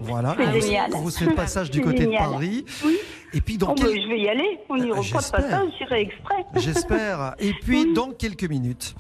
Voilà. 0.02 0.36
On 0.40 0.52
vous- 0.52 0.62
génial. 0.62 0.92
On 0.94 1.00
vous 1.00 1.12
fait 1.12 1.26
le 1.26 1.34
passage 1.36 1.70
du 1.72 1.82
côté 1.82 2.09
Paris. 2.18 2.66
Oui. 2.84 2.98
Et 3.34 3.42
puis 3.42 3.58
dans 3.58 3.72
Oh, 3.72 3.76
quel- 3.76 4.02
je 4.02 4.08
vais 4.08 4.20
y 4.20 4.28
aller. 4.28 4.60
On 4.70 4.78
n'y 4.78 4.90
pas 4.90 4.98
de 4.98 5.02
j'espère. 5.04 5.42
passage, 5.42 5.70
j'irai 5.78 6.02
exprès. 6.02 6.46
J'espère. 6.56 7.36
Et 7.40 7.54
puis, 7.62 7.94
dans 7.94 8.12
quelques 8.12 8.50
minutes, 8.50 8.96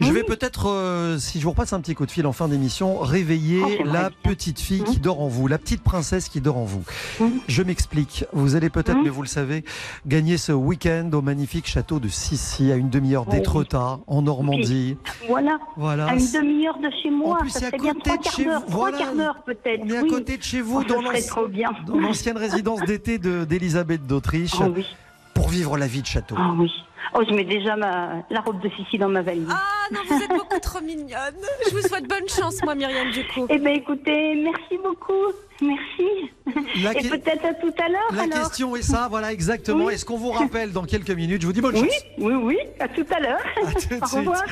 je 0.00 0.10
vais 0.12 0.22
peut-être, 0.22 0.68
euh, 0.68 1.18
si 1.18 1.38
je 1.38 1.44
vous 1.44 1.50
repasse 1.50 1.72
un 1.72 1.80
petit 1.80 1.94
coup 1.94 2.06
de 2.06 2.10
fil 2.10 2.26
en 2.26 2.32
fin 2.32 2.48
d'émission, 2.48 2.98
réveiller 2.98 3.62
Oh, 3.80 3.84
la 3.84 4.08
bien. 4.08 4.10
petite 4.22 4.58
fille 4.60 4.82
qui 4.84 4.98
dort 4.98 5.20
en 5.20 5.28
vous, 5.28 5.46
la 5.48 5.58
petite 5.58 5.82
princesse 5.82 6.28
qui 6.28 6.40
dort 6.40 6.56
en 6.58 6.64
vous. 6.64 6.82
Mhm. 7.20 7.40
Je 7.48 7.62
m'explique. 7.62 8.24
Vous 8.32 8.56
allez 8.56 8.70
peut-être, 8.70 8.96
Mhm. 8.96 9.04
mais 9.04 9.10
vous 9.10 9.22
le 9.22 9.28
savez, 9.28 9.64
gagner 10.06 10.36
ce 10.38 10.52
week-end 10.52 11.10
au 11.12 11.20
magnifique 11.22 11.66
château 11.66 11.98
de 12.00 12.08
Sissi, 12.08 12.72
à 12.72 12.76
une 12.76 12.90
demi-heure 12.90 13.26
d'Étretat, 13.26 13.98
en 14.06 14.22
Normandie. 14.22 14.96
Voilà. 15.28 15.58
Voilà. 15.76 16.06
À 16.06 16.14
une 16.14 16.32
demi-heure 16.32 16.78
de 16.78 16.90
chez 17.02 17.10
moi. 17.10 17.38
plus, 17.40 17.50
ça 17.50 17.66
à 17.66 17.70
bien 17.70 17.92
côté 17.94 18.00
trois 18.10 18.16
de 18.18 18.24
chez 18.24 18.44
d'heure. 18.44 18.60
vous. 18.62 18.66
Trois 18.70 18.90
Voilà. 18.90 18.98
quarts 18.98 19.14
d'heure 19.14 19.42
peut-être. 19.44 19.80
On 19.84 19.88
est 19.90 19.96
à 19.98 20.02
côté 20.02 20.36
de 20.36 20.42
chez 20.42 20.60
vous, 20.60 20.80
Oh, 20.80 20.84
dans 20.84 21.00
bien. 21.48 21.70
l'ancienne 21.94 22.36
résidence 22.36 22.80
d'été 22.82 23.18
de- 23.18 23.44
d'Élisabeth 23.74 24.06
d'Autriche, 24.06 24.52
Oh 24.60 24.72
oui. 24.74 24.86
pour 25.34 25.48
vivre 25.48 25.76
la 25.76 25.86
vie 25.86 26.00
de 26.02 26.06
château. 26.06 26.36
Oh 26.38 26.54
oui. 26.58 26.70
Oh, 27.14 27.22
je 27.28 27.34
mets 27.34 27.44
déjà 27.44 27.76
ma, 27.76 28.22
la 28.30 28.40
robe 28.40 28.60
de 28.60 28.68
Sissi 28.70 28.98
dans 28.98 29.08
ma 29.08 29.22
valise. 29.22 29.48
Ah 29.50 29.92
non, 29.92 30.00
vous 30.08 30.22
êtes 30.22 30.30
beaucoup 30.30 30.58
trop 30.60 30.80
mignonne. 30.80 31.34
Je 31.68 31.74
vous 31.76 31.82
souhaite 31.82 32.08
bonne 32.08 32.28
chance, 32.28 32.62
moi, 32.62 32.74
Myriam, 32.74 33.10
du 33.10 33.24
coup. 33.26 33.46
Eh 33.48 33.58
bien, 33.58 33.72
écoutez, 33.72 34.36
merci 34.36 34.78
beaucoup. 34.82 35.32
Merci. 35.62 36.30
La 36.82 36.92
Et 36.98 37.08
peut-être 37.08 37.44
à 37.44 37.54
tout 37.54 37.72
à 37.82 37.88
l'heure, 37.88 38.12
La 38.12 38.22
alors. 38.24 38.38
question 38.40 38.76
est 38.76 38.82
ça, 38.82 39.06
voilà 39.08 39.32
exactement. 39.32 39.86
Oui. 39.86 39.94
Est-ce 39.94 40.04
qu'on 40.04 40.18
vous 40.18 40.30
rappelle 40.32 40.72
dans 40.72 40.82
quelques 40.84 41.10
minutes? 41.10 41.40
Je 41.42 41.46
vous 41.46 41.52
dis 41.52 41.60
bonne 41.60 41.74
Oui, 41.76 41.82
chance. 41.82 42.02
oui, 42.18 42.34
oui. 42.34 42.56
À 42.80 42.88
tout 42.88 43.06
à 43.16 43.20
l'heure. 43.20 43.38
À 43.66 43.70
tout 43.72 43.88
de 43.88 43.94
Au 44.02 44.06
suite. 44.06 44.18
revoir. 44.18 44.42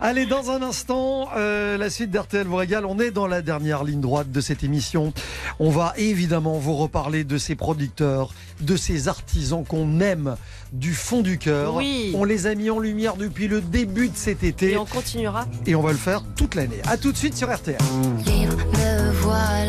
Allez, 0.00 0.24
dans 0.24 0.50
un 0.50 0.62
instant, 0.62 1.28
euh, 1.36 1.76
la 1.76 1.90
suite 1.90 2.10
d'RTL 2.10 2.46
vous 2.46 2.56
régale. 2.56 2.86
On 2.86 2.98
est 3.00 3.10
dans 3.10 3.26
la 3.26 3.42
dernière 3.42 3.84
ligne 3.84 4.00
droite 4.00 4.30
de 4.30 4.40
cette 4.40 4.62
émission. 4.64 5.12
On 5.58 5.70
va 5.70 5.92
évidemment 5.98 6.58
vous 6.58 6.74
reparler 6.76 7.24
de 7.24 7.38
ces 7.38 7.54
producteurs, 7.56 8.32
de 8.60 8.76
ces 8.76 9.08
artisans 9.08 9.64
qu'on 9.64 10.00
aime 10.00 10.36
du 10.72 10.94
fond 10.94 11.20
du 11.22 11.38
cœur. 11.38 11.74
Oui. 11.74 12.12
On 12.16 12.24
les 12.24 12.46
a 12.46 12.54
mis 12.54 12.70
en 12.70 12.78
lumière 12.78 13.16
depuis 13.16 13.48
le 13.48 13.60
début 13.60 14.08
de 14.08 14.16
cet 14.16 14.42
été 14.42 14.72
Et 14.72 14.76
on 14.78 14.86
continuera. 14.86 15.44
et 15.66 15.74
on 15.74 15.82
va 15.82 15.90
le 15.92 15.98
faire 15.98 16.22
toute 16.36 16.54
l'année. 16.54 16.80
À 16.88 16.96
tout 16.96 17.12
de 17.12 17.16
suite 17.16 17.36
sur 17.36 17.52
RTL. 17.54 17.76
Libre, 18.24 18.56
me 18.72 19.10
voilà, 19.20 19.68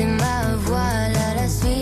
c'est 0.00 0.06
ma 0.06 0.56
voilà, 0.64 1.34
la 1.36 1.46
suite 1.46 1.79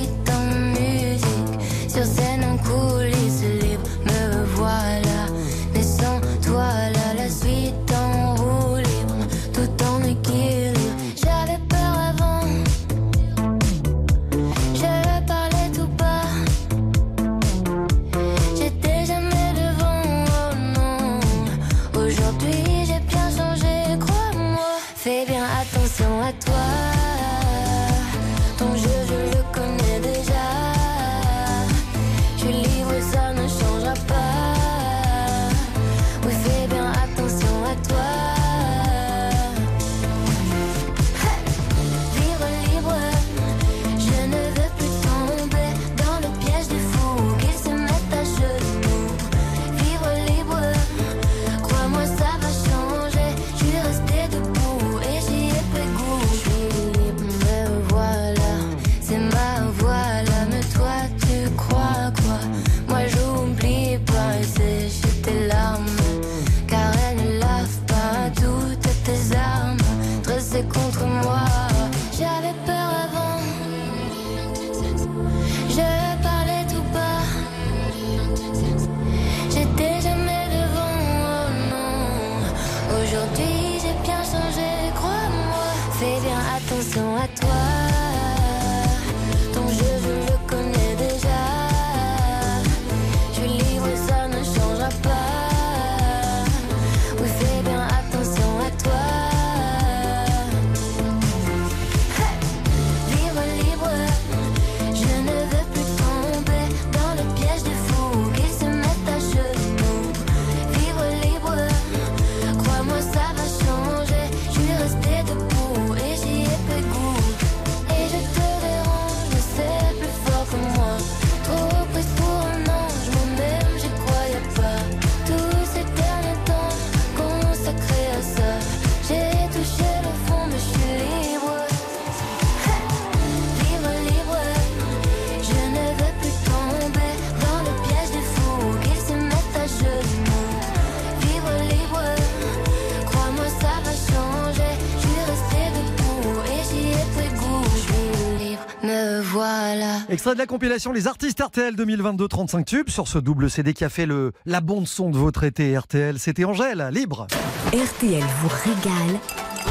Extrait 150.28 150.34
de 150.34 150.40
la 150.40 150.46
compilation 150.46 150.92
Les 150.92 151.06
artistes 151.06 151.40
RTL 151.40 151.74
2022 151.74 152.28
35 152.28 152.66
tubes 152.66 152.90
sur 152.90 153.08
ce 153.08 153.16
double 153.16 153.48
CD 153.48 153.72
qui 153.72 153.82
a 153.82 153.88
fait 153.88 154.04
le, 154.04 154.32
la 154.44 154.60
bande 154.60 154.86
son 154.86 155.08
de 155.08 155.16
votre 155.16 155.42
été 155.42 155.78
RTL. 155.78 156.18
C'était 156.18 156.44
Angèle, 156.44 156.86
libre. 156.92 157.28
RTL 157.72 158.22
vous 158.42 158.48
régale 158.48 159.20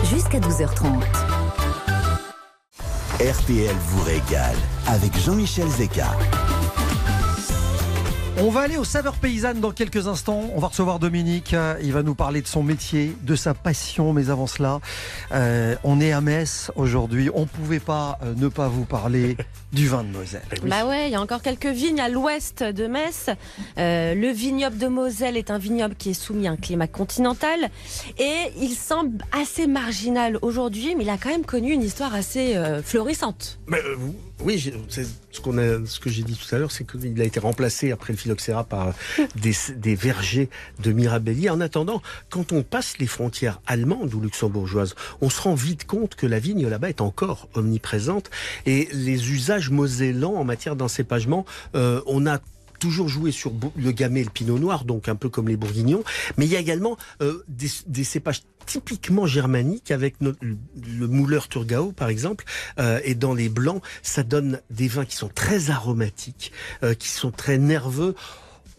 jusqu'à 0.05 0.39
12h30. 0.39 1.03
RTL 3.19 3.75
vous 3.75 4.01
régale 4.01 4.55
avec 4.87 5.15
Jean-Michel 5.19 5.67
Zeka. 5.67 6.07
On 8.39 8.51
va 8.51 8.59
aller 8.61 8.77
aux 8.77 8.83
saveurs 8.83 9.15
paysannes 9.15 9.61
dans 9.61 9.71
quelques 9.71 10.07
instants. 10.07 10.43
On 10.55 10.59
va 10.59 10.67
recevoir 10.67 10.99
Dominique. 10.99 11.55
Euh, 11.55 11.75
Il 11.81 11.91
va 11.91 12.03
nous 12.03 12.13
parler 12.13 12.43
de 12.43 12.47
son 12.47 12.61
métier, 12.61 13.13
de 13.23 13.35
sa 13.35 13.55
passion. 13.55 14.13
Mais 14.13 14.29
avant 14.29 14.45
cela, 14.45 14.79
euh, 15.31 15.75
on 15.83 15.99
est 15.99 16.11
à 16.11 16.21
Metz 16.21 16.69
aujourd'hui. 16.75 17.31
On 17.33 17.41
ne 17.41 17.45
pouvait 17.45 17.79
pas 17.79 18.19
euh, 18.23 18.35
ne 18.37 18.47
pas 18.47 18.67
vous 18.67 18.85
parler 18.85 19.37
du 19.73 19.87
vin 19.87 20.03
de 20.03 20.09
Moselle. 20.09 20.43
Bah 20.65 20.85
ouais, 20.85 21.07
il 21.09 21.13
y 21.13 21.15
a 21.15 21.21
encore 21.21 21.41
quelques 21.41 21.65
vignes 21.65 21.99
à 21.99 22.09
l'ouest 22.09 22.61
de 22.61 22.85
Metz. 22.85 23.29
Euh, 23.79 24.13
le 24.13 24.29
vignoble 24.29 24.77
de 24.77 24.87
Moselle 24.87 25.35
est 25.35 25.49
un 25.49 25.57
vignoble 25.57 25.95
qui 25.95 26.11
est 26.11 26.13
soumis 26.13 26.47
à 26.47 26.51
un 26.51 26.57
climat 26.57 26.87
continental 26.87 27.69
et 28.19 28.51
il 28.61 28.75
semble 28.75 29.25
assez 29.31 29.65
marginal 29.65 30.37
aujourd'hui, 30.43 30.93
mais 30.95 31.05
il 31.05 31.09
a 31.09 31.17
quand 31.17 31.29
même 31.29 31.45
connu 31.45 31.71
une 31.73 31.83
histoire 31.83 32.13
assez 32.13 32.55
euh, 32.55 32.83
florissante. 32.83 33.57
Mais, 33.67 33.79
euh, 33.79 33.95
vous- 33.97 34.15
oui, 34.43 34.63
c'est 34.89 35.07
ce, 35.37 35.99
que 35.99 36.09
j'ai 36.09 36.23
dit 36.23 36.35
tout 36.35 36.53
à 36.55 36.59
l'heure, 36.59 36.71
c'est 36.71 36.85
qu'il 36.89 37.19
a 37.21 37.25
été 37.25 37.39
remplacé 37.39 37.91
après 37.91 38.13
le 38.13 38.17
phylloxéra 38.17 38.63
par 38.63 38.93
des, 39.35 39.95
vergers 39.95 40.49
de 40.81 40.91
Mirabelli. 40.91 41.49
En 41.49 41.61
attendant, 41.61 42.01
quand 42.29 42.51
on 42.51 42.63
passe 42.63 42.97
les 42.97 43.07
frontières 43.07 43.61
allemandes 43.65 44.13
ou 44.13 44.19
luxembourgeoises, 44.19 44.95
on 45.21 45.29
se 45.29 45.41
rend 45.41 45.55
vite 45.55 45.85
compte 45.85 46.15
que 46.15 46.27
la 46.27 46.39
vigne 46.39 46.67
là-bas 46.67 46.89
est 46.89 47.01
encore 47.01 47.47
omniprésente 47.53 48.29
et 48.65 48.87
les 48.91 49.31
usages 49.31 49.69
mosellans 49.69 50.35
en 50.35 50.43
matière 50.43 50.75
d'encépagement, 50.75 51.45
euh, 51.75 52.01
on 52.05 52.25
a 52.25 52.39
toujours 52.79 53.09
joué 53.09 53.31
sur 53.31 53.51
le 53.75 53.91
gamay 53.91 54.21
et 54.21 54.23
le 54.23 54.29
pinot 54.29 54.59
noir, 54.59 54.85
donc 54.85 55.09
un 55.09 55.15
peu 55.15 55.29
comme 55.29 55.47
les 55.47 55.57
bourguignons, 55.57 56.03
mais 56.37 56.45
il 56.45 56.51
y 56.51 56.55
a 56.55 56.59
également 56.59 56.97
euh, 57.21 57.43
des, 57.47 57.69
des 57.87 58.03
cépages 58.03 58.43
typiquement 58.65 59.25
germaniques 59.25 59.91
avec 59.91 60.15
le, 60.21 60.35
le 60.41 61.07
mouleur 61.07 61.47
Turgau 61.47 61.91
par 61.91 62.09
exemple, 62.09 62.45
euh, 62.79 62.99
et 63.03 63.15
dans 63.15 63.33
les 63.33 63.49
blancs, 63.49 63.81
ça 64.01 64.23
donne 64.23 64.61
des 64.69 64.87
vins 64.87 65.05
qui 65.05 65.15
sont 65.15 65.29
très 65.33 65.69
aromatiques, 65.69 66.51
euh, 66.83 66.93
qui 66.93 67.07
sont 67.07 67.31
très 67.31 67.57
nerveux. 67.57 68.15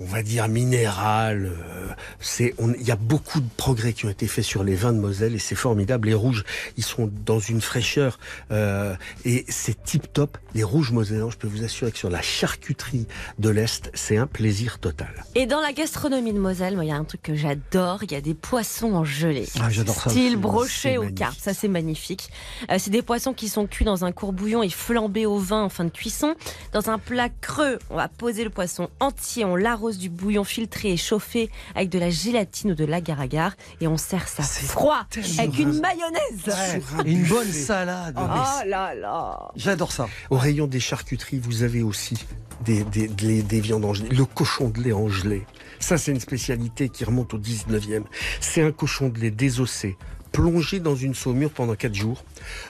On 0.01 0.05
va 0.05 0.22
dire 0.22 0.46
minéral. 0.46 1.46
euh, 1.46 1.88
c'est, 2.20 2.55
il 2.78 2.86
y 2.86 2.92
a 2.92 2.96
beaucoup 2.96 3.40
de 3.40 3.49
progrès 3.57 3.92
qui 3.92 4.07
ont 4.07 4.11
été 4.11 4.28
faits 4.28 4.44
sur 4.44 4.62
les 4.62 4.76
vins 4.76 4.92
de 4.92 4.99
Moselle 5.01 5.34
et 5.34 5.40
c'est 5.40 5.57
formidable. 5.57 6.07
Les 6.07 6.14
rouges, 6.14 6.44
ils 6.76 6.84
sont 6.84 7.11
dans 7.26 7.40
une 7.40 7.61
fraîcheur 7.61 8.20
euh, 8.53 8.94
et 9.24 9.44
c'est 9.49 9.82
tip 9.82 10.12
top. 10.12 10.38
Les 10.55 10.62
rouges 10.62 10.92
mosellans, 10.92 11.30
je 11.30 11.36
peux 11.36 11.49
vous 11.49 11.64
assurer 11.64 11.90
que 11.90 11.99
sur 11.99 12.11
la 12.11 12.22
charcuterie 12.22 13.07
de 13.40 13.49
l'est, 13.49 13.90
c'est 13.94 14.16
un 14.16 14.28
plaisir 14.28 14.78
total. 14.78 15.24
Et 15.34 15.46
dans 15.46 15.61
la 15.61 15.72
gastronomie 15.72 16.32
de 16.32 16.38
Moselle, 16.38 16.74
moi, 16.74 16.84
il 16.84 16.88
y 16.88 16.92
a 16.92 16.96
un 16.96 17.05
truc 17.05 17.22
que 17.22 17.34
j'adore, 17.34 18.05
il 18.05 18.12
y 18.12 18.16
a 18.16 18.20
des 18.20 18.34
poissons 18.34 18.92
en 18.94 19.05
gelée. 19.05 19.49
Ah, 19.61 19.68
j'adore 19.68 19.96
ça 19.96 20.11
Style 20.11 20.36
brochet 20.36 20.96
aux 20.96 21.11
cartes, 21.11 21.40
ça 21.40 21.55
c'est 21.55 21.68
magnifique. 21.68 22.30
Euh, 22.70 22.76
c'est 22.78 22.90
des 22.90 23.03
poissons 23.03 23.34
qui 23.34 23.49
sont 23.49 23.66
cuits 23.66 23.84
dans 23.84 24.05
un 24.05 24.12
courbouillon 24.12 24.62
et 24.62 24.70
flambés 24.70 25.26
au 25.26 25.38
vin 25.38 25.64
en 25.64 25.68
fin 25.68 25.84
de 25.84 25.90
cuisson. 25.90 26.36
Dans 26.72 26.88
un 26.88 26.99
plat 26.99 27.28
creux, 27.28 27.78
on 27.90 27.96
va 27.96 28.07
poser 28.07 28.44
le 28.44 28.51
poisson 28.51 28.90
entier, 29.01 29.44
on 29.44 29.57
l'arrose 29.57 29.88
du 29.97 30.11
bouillon 30.11 30.45
filtré 30.45 30.93
et 30.93 30.97
chauffé 30.99 31.51
avec 31.74 31.89
de 31.89 31.99
la 31.99 32.11
gélatine 32.11 32.72
ou 32.72 32.74
de 32.74 32.84
l'agar-agar 32.84 33.55
et 33.80 33.86
on 33.86 33.97
sert 33.97 34.28
ça 34.28 34.43
froid 34.43 35.07
avec 35.39 35.59
une 35.59 35.80
mayonnaise. 35.80 36.84
Et 37.07 37.12
une 37.12 37.24
bonne 37.24 37.51
salade. 37.51 38.14
Oh 38.18 38.66
là 38.66 38.95
là. 38.95 39.49
J'adore 39.57 39.93
ça. 39.93 40.09
Au 40.28 40.36
rayon 40.36 40.66
des 40.66 40.80
charcuteries, 40.80 41.39
vous 41.39 41.62
avez 41.62 41.82
aussi 41.82 42.16
des, 42.64 42.84
des, 42.84 43.09
des, 43.09 43.43
des 43.43 43.61
viandes 43.61 43.84
en 43.84 43.95
gelée. 43.95 44.09
Le 44.11 44.24
cochon 44.24 44.68
de 44.68 44.80
lait 44.82 44.93
en 44.93 45.09
gelée. 45.09 45.47
Ça, 45.80 45.97
c'est 45.97 46.11
une 46.11 46.20
spécialité 46.20 46.89
qui 46.89 47.05
remonte 47.05 47.32
au 47.34 47.39
19e. 47.39 48.03
C'est 48.41 48.62
un 48.62 48.72
cochon 48.72 49.09
de 49.09 49.18
lait 49.20 49.30
désossé, 49.30 49.97
plongé 50.32 50.80
dans 50.80 50.97
une 50.97 51.14
saumure 51.14 51.51
pendant 51.51 51.76
4 51.76 51.95
jours, 51.95 52.24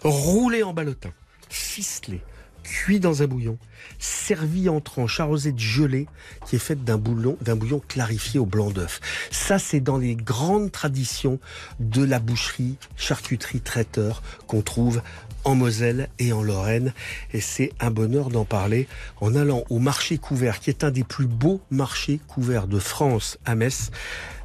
roulé 0.04 0.62
en 0.62 0.74
ballotin, 0.74 1.10
ficelé, 1.48 2.20
cuit 2.68 3.00
dans 3.00 3.22
un 3.22 3.26
bouillon, 3.26 3.58
servi 3.98 4.68
en 4.68 4.80
tranches 4.80 5.20
arrosé 5.20 5.52
de 5.52 5.58
gelée 5.58 6.06
qui 6.46 6.56
est 6.56 6.60
faite 6.60 6.84
d'un 6.84 6.98
bouillon, 6.98 7.36
d'un 7.40 7.56
bouillon 7.56 7.80
clarifié 7.86 8.38
au 8.38 8.46
blanc 8.46 8.70
d'œuf. 8.70 9.00
Ça, 9.30 9.58
c'est 9.58 9.80
dans 9.80 9.96
les 9.96 10.14
grandes 10.14 10.70
traditions 10.70 11.40
de 11.80 12.04
la 12.04 12.18
boucherie, 12.18 12.76
charcuterie, 12.96 13.60
traiteur 13.60 14.22
qu'on 14.46 14.62
trouve 14.62 15.02
en 15.44 15.54
Moselle 15.54 16.08
et 16.18 16.32
en 16.32 16.42
Lorraine. 16.42 16.92
Et 17.32 17.40
c'est 17.40 17.72
un 17.80 17.90
bonheur 17.90 18.28
d'en 18.28 18.44
parler 18.44 18.86
en 19.20 19.34
allant 19.34 19.64
au 19.70 19.78
marché 19.78 20.18
couvert, 20.18 20.60
qui 20.60 20.70
est 20.70 20.84
un 20.84 20.90
des 20.90 21.04
plus 21.04 21.26
beaux 21.26 21.60
marchés 21.70 22.20
couverts 22.28 22.66
de 22.66 22.78
France 22.78 23.38
à 23.46 23.54
Metz, 23.54 23.90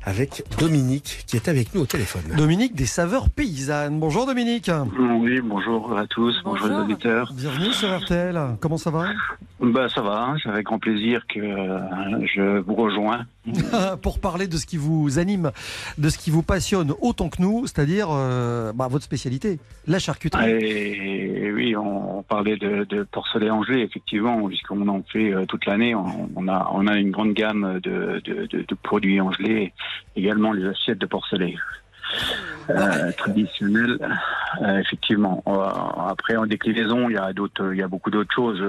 avec 0.05 0.43
Dominique, 0.59 1.23
qui 1.27 1.35
est 1.35 1.47
avec 1.47 1.73
nous 1.73 1.81
au 1.81 1.85
téléphone. 1.85 2.23
Dominique 2.37 2.75
des 2.75 2.85
saveurs 2.85 3.29
paysannes. 3.29 3.99
Bonjour 3.99 4.25
Dominique. 4.25 4.69
Oui, 4.99 5.39
bonjour 5.41 5.97
à 5.97 6.05
tous, 6.07 6.41
bonjour, 6.43 6.67
les 6.67 6.75
auditeurs. 6.75 7.31
Bienvenue 7.33 7.71
sur 7.71 7.97
RTL. 7.97 8.39
Comment 8.59 8.77
ça 8.77 8.91
va? 8.91 9.05
Bah 9.59 9.87
ça 9.87 10.01
va, 10.01 10.23
hein, 10.23 10.35
c'est 10.41 10.49
avec 10.49 10.65
grand 10.65 10.79
plaisir 10.79 11.25
que 11.27 11.39
euh, 11.39 11.79
je 12.35 12.59
vous 12.59 12.75
rejoins. 12.75 13.25
Pour 14.01 14.19
parler 14.19 14.47
de 14.47 14.57
ce 14.57 14.65
qui 14.65 14.77
vous 14.77 15.19
anime, 15.19 15.51
de 15.97 16.09
ce 16.09 16.17
qui 16.17 16.31
vous 16.31 16.43
passionne 16.43 16.93
autant 17.01 17.29
que 17.29 17.41
nous, 17.41 17.67
c'est-à-dire 17.67 18.07
euh, 18.11 18.71
bah, 18.73 18.87
votre 18.87 19.03
spécialité, 19.03 19.59
la 19.87 19.99
charcuterie. 19.99 20.49
Et 20.49 21.51
oui, 21.51 21.75
on, 21.75 22.19
on 22.19 22.23
parlait 22.23 22.57
de, 22.57 22.85
de 22.85 23.03
porcelet 23.03 23.49
Angers, 23.49 23.81
effectivement, 23.81 24.47
puisqu'on 24.47 24.87
en 24.87 25.03
fait 25.03 25.33
euh, 25.33 25.45
toute 25.45 25.65
l'année. 25.65 25.93
On, 25.93 26.29
on 26.35 26.47
a, 26.47 26.69
on 26.73 26.87
a 26.87 26.95
une 26.95 27.11
grande 27.11 27.33
gamme 27.33 27.79
de, 27.81 28.21
de, 28.23 28.45
de, 28.45 28.65
de 28.67 28.75
produits 28.81 29.19
angelais, 29.19 29.73
également 30.15 30.53
les 30.53 30.65
assiettes 30.65 30.99
de 30.99 31.05
porcelet. 31.05 31.55
Euh, 32.69 33.11
traditionnelles, 33.17 33.97
euh, 34.61 34.79
effectivement. 34.79 35.43
Euh, 35.47 35.67
après, 36.09 36.37
en 36.37 36.45
déclinaison, 36.45 37.09
il 37.09 37.15
y 37.15 37.17
a 37.17 37.33
d'autres, 37.33 37.73
il 37.73 37.79
y 37.79 37.81
a 37.81 37.89
beaucoup 37.89 38.09
d'autres 38.09 38.33
choses 38.33 38.63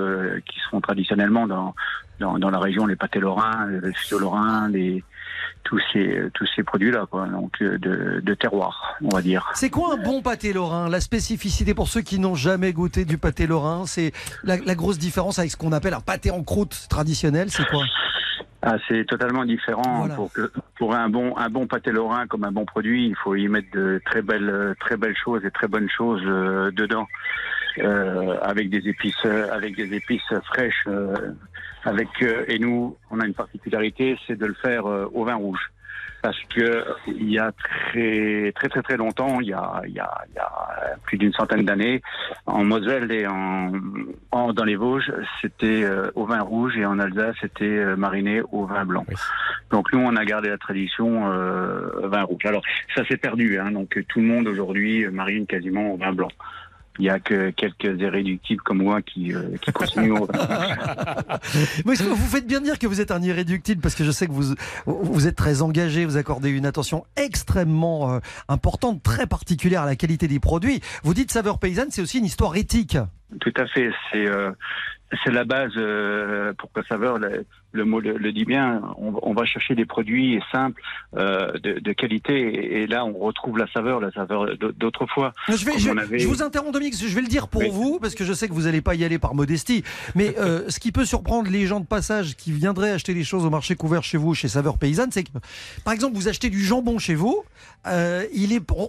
qui 0.46 0.58
se 0.58 0.68
font 0.70 0.80
traditionnellement 0.80 1.46
dans, 1.46 1.74
dans, 2.20 2.38
dans 2.38 2.50
la 2.50 2.58
région, 2.58 2.86
les 2.86 2.96
pâtés 2.96 3.20
lorrains, 3.20 3.66
les 3.66 3.78
restos 3.78 4.18
lorrains, 4.18 4.68
les 4.68 5.02
tous 5.64 5.80
ces 5.92 6.30
tous 6.34 6.46
ces 6.54 6.62
produits-là. 6.62 7.06
Donc 7.12 7.60
euh, 7.62 7.78
de, 7.78 8.20
de 8.20 8.34
terroir, 8.34 8.96
on 9.02 9.08
va 9.08 9.22
dire. 9.22 9.50
C'est 9.54 9.70
quoi 9.70 9.94
un 9.94 9.96
bon 9.96 10.20
pâté 10.22 10.52
lorrain? 10.52 10.88
La 10.88 11.00
spécificité 11.00 11.74
pour 11.74 11.88
ceux 11.88 12.02
qui 12.02 12.18
n'ont 12.18 12.34
jamais 12.34 12.72
goûté 12.72 13.04
du 13.04 13.18
pâté 13.18 13.46
lorrain, 13.46 13.86
c'est 13.86 14.12
la, 14.42 14.56
la 14.58 14.74
grosse 14.74 14.98
différence 14.98 15.38
avec 15.38 15.50
ce 15.50 15.56
qu'on 15.56 15.72
appelle 15.72 15.94
un 15.94 16.00
pâté 16.00 16.30
en 16.30 16.42
croûte 16.42 16.86
traditionnel, 16.88 17.50
c'est 17.50 17.66
quoi? 17.68 17.84
Ah, 18.66 18.76
c'est 18.88 19.04
totalement 19.06 19.44
différent. 19.44 20.08
Pour, 20.16 20.32
que, 20.32 20.50
pour 20.78 20.94
un 20.94 21.10
bon 21.10 21.36
un 21.36 21.50
bon 21.50 21.66
pâté 21.66 21.92
lorrain 21.92 22.26
comme 22.26 22.44
un 22.44 22.52
bon 22.52 22.64
produit, 22.64 23.08
il 23.08 23.14
faut 23.14 23.34
y 23.34 23.46
mettre 23.46 23.70
de 23.74 24.00
très 24.06 24.22
belles 24.22 24.74
très 24.80 24.96
belles 24.96 25.16
choses 25.22 25.44
et 25.44 25.50
très 25.50 25.68
bonnes 25.68 25.90
choses 25.90 26.22
euh, 26.24 26.70
dedans, 26.70 27.06
euh, 27.78 28.38
avec 28.42 28.70
des 28.70 28.88
épices 28.88 29.24
euh, 29.24 29.48
avec 29.52 29.76
des 29.76 29.94
épices 29.94 30.32
fraîches. 30.44 30.84
euh, 30.86 31.14
avec 31.84 32.08
euh, 32.22 32.44
et 32.48 32.58
nous, 32.58 32.96
on 33.10 33.20
a 33.20 33.26
une 33.26 33.34
particularité, 33.34 34.16
c'est 34.26 34.36
de 34.38 34.46
le 34.46 34.54
faire 34.54 34.86
euh, 34.86 35.06
au 35.12 35.24
vin 35.24 35.34
rouge. 35.34 35.70
Parce 36.22 36.40
que 36.44 36.82
il 37.06 37.28
y 37.30 37.38
a 37.38 37.52
très 37.52 38.50
très 38.54 38.68
très 38.70 38.80
très 38.80 38.96
longtemps, 38.96 39.40
il 39.42 39.48
y 39.48 39.52
a, 39.52 39.82
il 39.86 39.92
y 39.92 40.00
a, 40.00 40.10
il 40.30 40.34
y 40.36 40.38
a 40.38 40.96
plus 41.04 41.18
d'une 41.18 41.34
centaine 41.34 41.66
d'années, 41.66 42.00
en 42.46 42.64
Moselle 42.64 43.12
et 43.12 43.26
en, 43.26 43.72
en- 44.30 44.54
dans 44.54 44.64
les 44.64 44.76
Vosges, 44.76 45.12
c'était 45.42 45.84
euh, 45.84 46.10
au 46.14 46.24
vin 46.24 46.40
rouge 46.40 46.78
et 46.78 46.86
en 46.86 46.98
Alsace, 46.98 47.36
c'était 47.42 47.66
euh, 47.66 47.96
mariné 47.96 48.40
au 48.52 48.64
vin 48.64 48.86
blanc. 48.86 49.04
Donc 49.70 49.92
nous, 49.92 50.00
on 50.00 50.16
a 50.16 50.24
gardé 50.24 50.48
la 50.48 50.56
tradition 50.56 51.30
euh, 51.30 51.90
vin 52.04 52.22
rouge. 52.22 52.46
Alors 52.46 52.62
ça 52.94 53.04
s'est 53.04 53.18
perdu, 53.18 53.58
hein, 53.58 53.72
donc 53.72 53.90
tout 54.08 54.20
le 54.20 54.26
monde 54.26 54.48
aujourd'hui 54.48 55.06
marine 55.08 55.46
quasiment 55.46 55.90
au 55.92 55.98
vin 55.98 56.14
blanc. 56.14 56.28
Il 56.98 57.04
y 57.04 57.10
a 57.10 57.18
que 57.18 57.50
quelques 57.50 58.00
irréductibles 58.00 58.62
comme 58.62 58.82
moi 58.82 59.02
qui, 59.02 59.34
euh, 59.34 59.56
qui 59.60 59.72
continuent. 59.72 60.12
Mais 61.84 61.94
vous 61.94 62.16
faites 62.16 62.46
bien 62.46 62.60
dire 62.60 62.78
que 62.78 62.86
vous 62.86 63.00
êtes 63.00 63.10
un 63.10 63.20
irréductible 63.20 63.80
parce 63.80 63.94
que 63.94 64.04
je 64.04 64.12
sais 64.12 64.26
que 64.26 64.32
vous, 64.32 64.54
vous 64.86 65.26
êtes 65.26 65.36
très 65.36 65.62
engagé, 65.62 66.04
vous 66.04 66.16
accordez 66.16 66.50
une 66.50 66.66
attention 66.66 67.04
extrêmement 67.16 68.12
euh, 68.12 68.18
importante, 68.48 69.02
très 69.02 69.26
particulière 69.26 69.82
à 69.82 69.86
la 69.86 69.96
qualité 69.96 70.28
des 70.28 70.40
produits. 70.40 70.80
Vous 71.02 71.14
dites 71.14 71.32
saveur 71.32 71.58
paysanne, 71.58 71.88
c'est 71.90 72.02
aussi 72.02 72.18
une 72.18 72.26
histoire 72.26 72.54
éthique. 72.56 72.96
Tout 73.40 73.54
à 73.56 73.66
fait. 73.66 73.90
C'est 74.12 74.26
euh, 74.28 74.52
c'est 75.24 75.32
la 75.32 75.44
base 75.44 75.72
euh, 75.76 76.52
pour 76.54 76.72
que 76.72 76.84
saveur 76.86 77.18
le, 77.74 77.84
mot 77.84 78.00
le, 78.00 78.16
le 78.16 78.32
dit 78.32 78.44
bien. 78.44 78.80
On, 78.98 79.12
on 79.22 79.34
va 79.34 79.44
chercher 79.44 79.74
des 79.74 79.84
produits 79.84 80.40
simples 80.52 80.80
euh, 81.16 81.52
de, 81.62 81.80
de 81.80 81.92
qualité 81.92 82.32
et, 82.34 82.82
et 82.82 82.86
là 82.86 83.04
on 83.04 83.12
retrouve 83.18 83.58
la 83.58 83.66
saveur, 83.72 84.00
la 84.00 84.10
saveur 84.12 84.46
d'autrefois. 84.78 85.32
Je, 85.48 85.64
vais, 85.64 85.72
Comme 85.72 85.80
je, 85.80 85.90
on 85.90 85.96
avait- 85.98 86.18
je 86.18 86.26
vous 86.28 86.42
interromps 86.42 86.72
Dominique, 86.72 86.94
je 86.96 87.14
vais 87.14 87.20
le 87.20 87.26
dire 87.28 87.48
pour 87.48 87.60
Oui. 87.62 87.68
vous, 87.70 87.98
parce 88.00 88.14
que 88.14 88.24
je 88.24 88.32
sais 88.32 88.48
que 88.48 88.52
vous 88.54 88.62
n'allez 88.62 88.80
pas 88.80 88.94
y 88.94 89.04
aller 89.04 89.18
par 89.18 89.34
modestie, 89.34 89.82
mais 90.14 90.34
euh, 90.38 90.64
ce 90.68 90.80
qui 90.80 90.92
peut 90.92 91.04
surprendre 91.04 91.50
les 91.50 91.66
gens 91.66 91.80
de 91.80 91.86
passage 91.86 92.36
qui 92.36 92.52
viendraient 92.52 92.90
acheter 92.92 93.12
des 93.12 93.24
choses 93.24 93.44
au 93.44 93.50
marché 93.50 93.74
couvert 93.74 94.02
chez 94.02 94.16
vous, 94.18 94.34
chez 94.34 94.48
Saveur 94.48 94.78
Paysanne, 94.78 95.10
c'est 95.12 95.24
que, 95.24 95.30
par 95.84 95.92
exemple, 95.92 96.16
vous 96.16 96.28
achetez 96.28 96.48
du 96.50 96.62
jambon 96.64 96.98
chez 96.98 97.14
vous, 97.14 97.42
euh, 97.86 98.24
il 98.34 98.52
est, 98.52 98.62
on, 98.70 98.88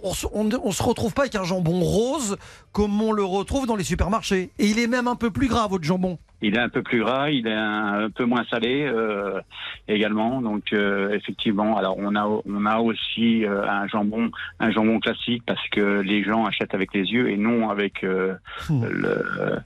on 0.64 0.72
se 0.72 0.82
retrouve 0.82 1.12
pas 1.12 1.22
avec 1.22 1.34
un 1.34 1.44
jambon 1.44 1.80
rose 1.80 2.36
comme 2.72 3.00
on 3.02 3.12
le 3.12 3.24
retrouve 3.24 3.66
dans 3.66 3.76
les 3.76 3.84
supermarchés. 3.84 4.50
Et 4.58 4.66
il 4.66 4.78
est 4.78 4.86
même 4.86 5.08
un 5.08 5.16
peu 5.16 5.30
plus 5.30 5.48
gras, 5.48 5.66
votre 5.66 5.84
jambon. 5.84 6.18
Il 6.46 6.54
est 6.56 6.60
un 6.60 6.68
peu 6.68 6.82
plus 6.82 7.00
gras, 7.00 7.30
il 7.30 7.46
est 7.46 7.52
un, 7.52 8.04
un 8.04 8.10
peu 8.10 8.24
moins 8.24 8.44
salé 8.50 8.86
euh, 8.86 9.40
également. 9.88 10.40
Donc 10.40 10.64
euh, 10.72 11.10
effectivement, 11.14 11.76
alors 11.76 11.96
on 11.98 12.14
a 12.16 12.24
on 12.26 12.66
a 12.66 12.78
aussi 12.78 13.44
euh, 13.44 13.66
un 13.68 13.86
jambon 13.88 14.30
un 14.60 14.70
jambon 14.70 14.98
classique 15.00 15.42
parce 15.46 15.66
que 15.70 16.00
les 16.00 16.22
gens 16.22 16.44
achètent 16.46 16.74
avec 16.74 16.94
les 16.94 17.04
yeux 17.14 17.30
et 17.30 17.36
non 17.36 17.70
avec 17.70 18.04
euh, 18.04 18.34
le 18.70 19.56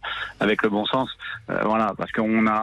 avec 0.40 0.62
le 0.62 0.68
bon 0.70 0.84
sens. 0.86 1.08
Voilà, 1.64 1.92
parce 1.98 2.12
qu'on 2.12 2.46
a 2.46 2.62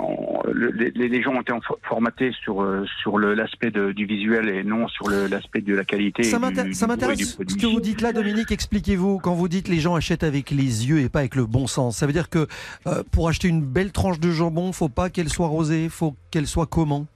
on- 0.00 0.40
les, 0.54 0.90
les 1.08 1.22
gens 1.22 1.32
ont 1.34 1.40
été 1.42 1.52
formatés 1.82 2.32
sur 2.42 2.64
sur 3.00 3.18
l'aspect 3.18 3.70
du 3.70 4.04
visuel 4.06 4.48
et 4.48 4.62
non 4.64 4.88
sur 4.88 5.08
l'aspect 5.10 5.60
de 5.60 5.74
la 5.74 5.84
qualité. 5.84 6.22
Ça 6.22 6.38
m'intéresse 6.38 7.36
ce 7.38 7.56
que 7.56 7.66
vous 7.66 7.80
dites 7.80 8.00
là, 8.00 8.12
Dominique. 8.12 8.50
Expliquez-vous. 8.52 9.18
Quand 9.18 9.34
vous 9.34 9.48
dites 9.48 9.68
les 9.68 9.80
gens 9.80 9.94
achètent 9.96 10.22
avec 10.24 10.50
les 10.50 10.88
yeux 10.88 11.00
et 11.00 11.08
pas 11.08 11.20
avec 11.20 11.34
le 11.34 11.46
bon 11.46 11.66
sens, 11.66 11.96
ça 11.98 12.06
veut 12.06 12.12
dire 12.12 12.28
que 12.30 12.46
pour 13.12 13.28
acheter 13.28 13.48
une 13.50 13.62
belle 13.62 13.90
tranche 13.90 14.20
de 14.20 14.30
jambon, 14.30 14.72
faut 14.72 14.88
pas 14.88 15.10
qu'elle 15.10 15.28
soit 15.28 15.48
rosée, 15.48 15.88
faut 15.88 16.14
qu'elle 16.30 16.46
soit 16.46 16.66
comment? 16.66 17.06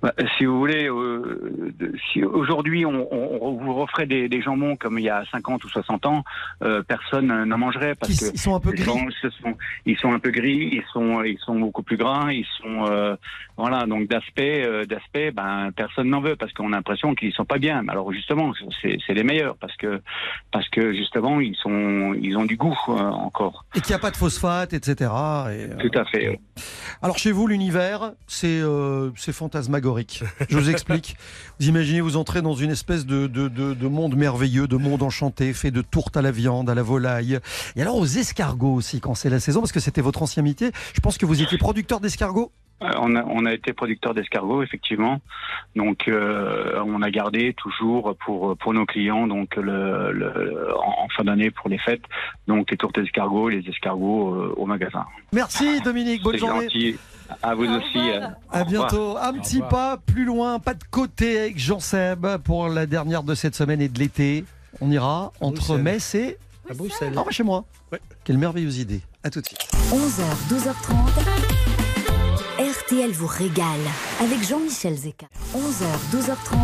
Bah, 0.00 0.12
si 0.36 0.44
vous 0.44 0.56
voulez, 0.58 0.88
euh, 0.88 1.74
si 2.12 2.22
aujourd'hui 2.22 2.86
on, 2.86 3.58
vous 3.60 3.74
referait 3.74 4.06
des, 4.06 4.28
des 4.28 4.40
jambons 4.40 4.76
comme 4.76 4.96
il 4.98 5.04
y 5.04 5.10
a 5.10 5.24
50 5.32 5.64
ou 5.64 5.68
60 5.68 6.06
ans, 6.06 6.22
euh, 6.62 6.82
personne 6.86 7.26
n'en 7.26 7.58
mangerait 7.58 7.96
parce 7.96 8.12
Qui- 8.12 8.18
que 8.18 8.30
ils 8.32 8.38
sont 8.38 8.54
un 8.54 8.60
peu 8.60 8.70
gris. 8.70 8.84
gens, 8.84 9.04
ce 9.20 9.30
sont, 9.30 9.56
ils 9.86 9.96
sont 9.98 10.12
un 10.12 10.20
peu 10.20 10.30
gris, 10.30 10.70
ils 10.72 10.84
sont 10.92 11.24
ils 11.24 11.38
sont 11.38 11.58
beaucoup 11.58 11.82
plus 11.82 11.96
gras, 11.96 12.32
ils 12.32 12.46
sont 12.62 12.86
euh, 12.86 13.16
voilà 13.56 13.86
donc 13.86 14.08
d'aspect 14.08 14.86
d'aspect 14.86 15.32
ben 15.32 15.70
personne 15.74 16.08
n'en 16.10 16.20
veut 16.20 16.36
parce 16.36 16.52
qu'on 16.52 16.72
a 16.72 16.76
l'impression 16.76 17.16
qu'ils 17.16 17.32
sont 17.32 17.44
pas 17.44 17.58
bien. 17.58 17.84
Alors 17.88 18.12
justement 18.12 18.52
c'est 18.80 19.14
les 19.14 19.24
meilleurs 19.24 19.56
parce 19.56 19.76
que 19.76 20.00
parce 20.52 20.68
que 20.68 20.92
justement 20.94 21.40
ils 21.40 21.56
sont 21.56 22.14
ils 22.14 22.36
ont 22.38 22.44
du 22.44 22.56
goût 22.56 22.76
encore. 22.86 23.64
Et 23.74 23.80
qu'il 23.80 23.90
n'y 23.90 23.96
a 23.96 23.98
pas 23.98 24.12
de 24.12 24.16
phosphate, 24.16 24.72
etc. 24.74 25.10
Et, 25.50 25.76
Tout 25.88 25.98
à 25.98 26.04
fait. 26.04 26.38
Alors 27.02 27.18
chez 27.18 27.32
vous, 27.32 27.48
l'univers, 27.48 28.12
c'est 28.28 28.62
c'est 29.16 29.32
fantasmagorique. 29.32 29.87
Je 30.48 30.58
vous 30.58 30.70
explique. 30.70 31.16
Vous 31.60 31.68
imaginez, 31.68 32.00
vous 32.00 32.16
entrez 32.16 32.42
dans 32.42 32.54
une 32.54 32.70
espèce 32.70 33.06
de, 33.06 33.26
de, 33.26 33.48
de, 33.48 33.74
de 33.74 33.88
monde 33.88 34.16
merveilleux, 34.16 34.68
de 34.68 34.76
monde 34.76 35.02
enchanté, 35.02 35.52
fait 35.52 35.70
de 35.70 35.82
tourtes 35.82 36.16
à 36.16 36.22
la 36.22 36.30
viande, 36.30 36.70
à 36.70 36.74
la 36.74 36.82
volaille. 36.82 37.38
Et 37.76 37.82
alors 37.82 37.96
aux 37.96 38.06
escargots 38.06 38.74
aussi, 38.74 39.00
quand 39.00 39.14
c'est 39.14 39.30
la 39.30 39.40
saison, 39.40 39.60
parce 39.60 39.72
que 39.72 39.80
c'était 39.80 40.00
votre 40.00 40.22
ancien 40.22 40.42
métier. 40.42 40.70
Je 40.94 41.00
pense 41.00 41.18
que 41.18 41.26
vous 41.26 41.42
étiez 41.42 41.58
producteur 41.58 42.00
d'escargots. 42.00 42.52
Euh, 42.82 42.90
On 43.00 43.16
a, 43.16 43.24
on 43.24 43.44
a 43.44 43.52
été 43.52 43.72
producteur 43.72 44.14
d'escargots, 44.14 44.62
effectivement. 44.62 45.20
Donc, 45.74 46.06
euh, 46.08 46.80
on 46.86 47.02
a 47.02 47.10
gardé 47.10 47.52
toujours 47.54 48.14
pour, 48.24 48.56
pour 48.56 48.72
nos 48.74 48.86
clients, 48.86 49.26
donc 49.26 49.56
le, 49.56 50.12
le- 50.12 50.74
en, 50.76 51.08
fin 51.16 51.24
d'année 51.24 51.50
pour 51.50 51.68
les 51.68 51.78
fêtes, 51.78 52.02
donc 52.46 52.70
les 52.70 52.76
tourtes 52.76 52.98
d'escargots, 53.00 53.48
les 53.48 53.68
escargots 53.68 54.34
euh, 54.34 54.54
au 54.56 54.66
magasin. 54.66 55.04
Merci 55.32 55.80
Dominique, 55.80 56.22
bonne 56.22 56.34
C'est 56.34 56.38
journée. 56.38 56.64
gentil. 56.64 56.96
À 57.42 57.54
vous 57.54 57.64
aussi. 57.66 57.98
euh, 57.98 58.26
À 58.52 58.64
bientôt. 58.64 59.16
Un 59.18 59.32
petit 59.34 59.60
pas 59.60 59.96
plus 59.98 60.24
loin, 60.24 60.58
pas 60.60 60.74
de 60.74 60.84
côté 60.90 61.38
avec 61.40 61.58
Jean 61.58 61.80
Seb 61.80 62.26
pour 62.44 62.68
la 62.68 62.86
dernière 62.86 63.22
de 63.22 63.34
cette 63.34 63.54
semaine 63.54 63.80
et 63.82 63.88
de 63.88 63.98
l'été. 63.98 64.44
On 64.80 64.90
ira 64.90 65.32
entre. 65.40 65.76
Metz 65.76 66.14
et 66.14 66.38
À 66.70 66.74
Bruxelles. 66.74 67.12
Ah, 67.16 67.24
chez 67.30 67.42
moi. 67.42 67.64
Ouais. 67.92 67.98
Quelle 68.24 68.38
merveilleuse 68.38 68.78
idée. 68.78 69.00
À 69.24 69.30
tout 69.30 69.40
de 69.40 69.46
suite. 69.46 69.60
11h, 69.90 70.22
12h30. 70.48 71.67
RTL 72.88 73.10
vous 73.12 73.26
régale 73.26 73.80
avec 74.20 74.42
Jean-Michel 74.46 74.94
Zeka. 74.96 75.26
11h, 75.54 76.16
12h30. 76.16 76.58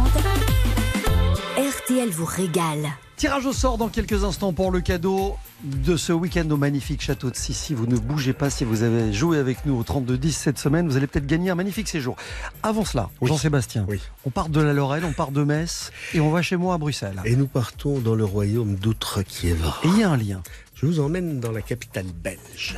RTL 1.58 2.08
vous 2.10 2.24
régale. 2.24 2.88
Tirage 3.16 3.44
au 3.46 3.52
sort 3.52 3.76
dans 3.78 3.88
quelques 3.88 4.24
instants 4.24 4.52
pour 4.52 4.70
le 4.70 4.80
cadeau 4.80 5.36
de 5.64 5.96
ce 5.96 6.12
week-end 6.12 6.48
au 6.50 6.56
magnifique 6.56 7.02
château 7.02 7.30
de 7.30 7.36
Sissi. 7.36 7.74
Vous 7.74 7.86
ne 7.86 7.96
bougez 7.96 8.32
pas 8.32 8.48
si 8.50 8.64
vous 8.64 8.82
avez 8.82 9.12
joué 9.12 9.38
avec 9.38 9.66
nous 9.66 9.74
au 9.78 9.82
32-10 9.82 10.30
cette 10.32 10.58
semaine. 10.58 10.88
Vous 10.88 10.96
allez 10.96 11.06
peut-être 11.06 11.26
gagner 11.26 11.50
un 11.50 11.54
magnifique 11.54 11.88
séjour. 11.88 12.16
Avant 12.62 12.84
cela, 12.84 13.10
Jean-Sébastien, 13.22 13.84
Oui. 13.88 14.00
on 14.24 14.30
part 14.30 14.48
de 14.48 14.60
la 14.60 14.72
Lorraine, 14.72 15.04
on 15.04 15.12
part 15.12 15.30
de 15.30 15.44
Metz 15.44 15.90
et 16.14 16.20
on 16.20 16.30
va 16.30 16.42
chez 16.42 16.56
moi 16.56 16.74
à 16.74 16.78
Bruxelles. 16.78 17.20
Et 17.24 17.36
nous 17.36 17.46
partons 17.48 17.98
dans 17.98 18.14
le 18.14 18.24
royaume 18.24 18.76
d'Outre-Kievra. 18.76 19.80
Et 19.84 19.88
il 19.88 19.98
y 19.98 20.02
a 20.02 20.10
un 20.10 20.16
lien. 20.16 20.42
Je 20.74 20.86
vous 20.86 21.00
emmène 21.00 21.40
dans 21.40 21.52
la 21.52 21.60
capitale 21.62 22.06
belge. 22.22 22.76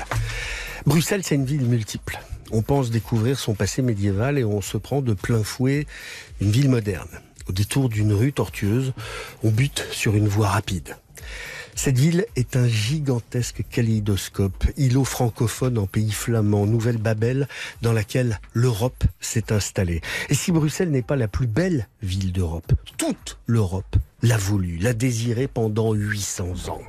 Bruxelles, 0.85 1.23
c'est 1.25 1.35
une 1.37 1.47
ville 1.47 1.65
multiple. 1.65 2.19
On 2.53 2.63
pense 2.63 2.91
découvrir 2.91 3.39
son 3.39 3.55
passé 3.55 3.83
médiéval 3.83 4.39
et 4.39 4.45
on 4.45 4.61
se 4.61 4.77
prend 4.77 5.03
de 5.03 5.15
plein 5.15 5.43
fouet 5.43 5.87
une 6.41 6.51
ville 6.51 6.71
moderne. 6.71 7.09
Au 7.49 7.53
détour 7.53 7.89
d'une 7.89 8.13
rue 8.13 8.33
tortueuse, 8.33 8.93
on 9.43 9.51
bute 9.51 9.87
sur 9.91 10.15
une 10.15 10.29
voie 10.29 10.49
rapide. 10.49 10.97
Cette 11.75 11.99
ville 11.99 12.25
est 12.37 12.57
un 12.57 12.67
gigantesque 12.67 13.63
kaléidoscope, 13.71 14.65
îlot 14.79 15.05
francophone 15.05 15.77
en 15.77 15.87
pays 15.87 16.11
flamand, 16.11 16.67
Nouvelle-Babel, 16.67 17.47
dans 17.83 17.93
laquelle 17.93 18.41
l'Europe 18.55 19.05
s'est 19.21 19.53
installée. 19.53 20.01
Et 20.31 20.35
si 20.35 20.53
Bruxelles 20.53 20.91
n'est 20.91 21.03
pas 21.03 21.17
la 21.17 21.29
plus 21.29 21.47
belle 21.47 21.87
ville 22.03 22.33
d'Europe, 22.33 22.73
toute 22.97 23.39
l'Europe 23.47 23.97
l'a 24.23 24.37
voulu, 24.37 24.79
l'a 24.79 24.93
désiré 24.93 25.47
pendant 25.47 25.93
800 25.93 26.69
ans. 26.69 26.81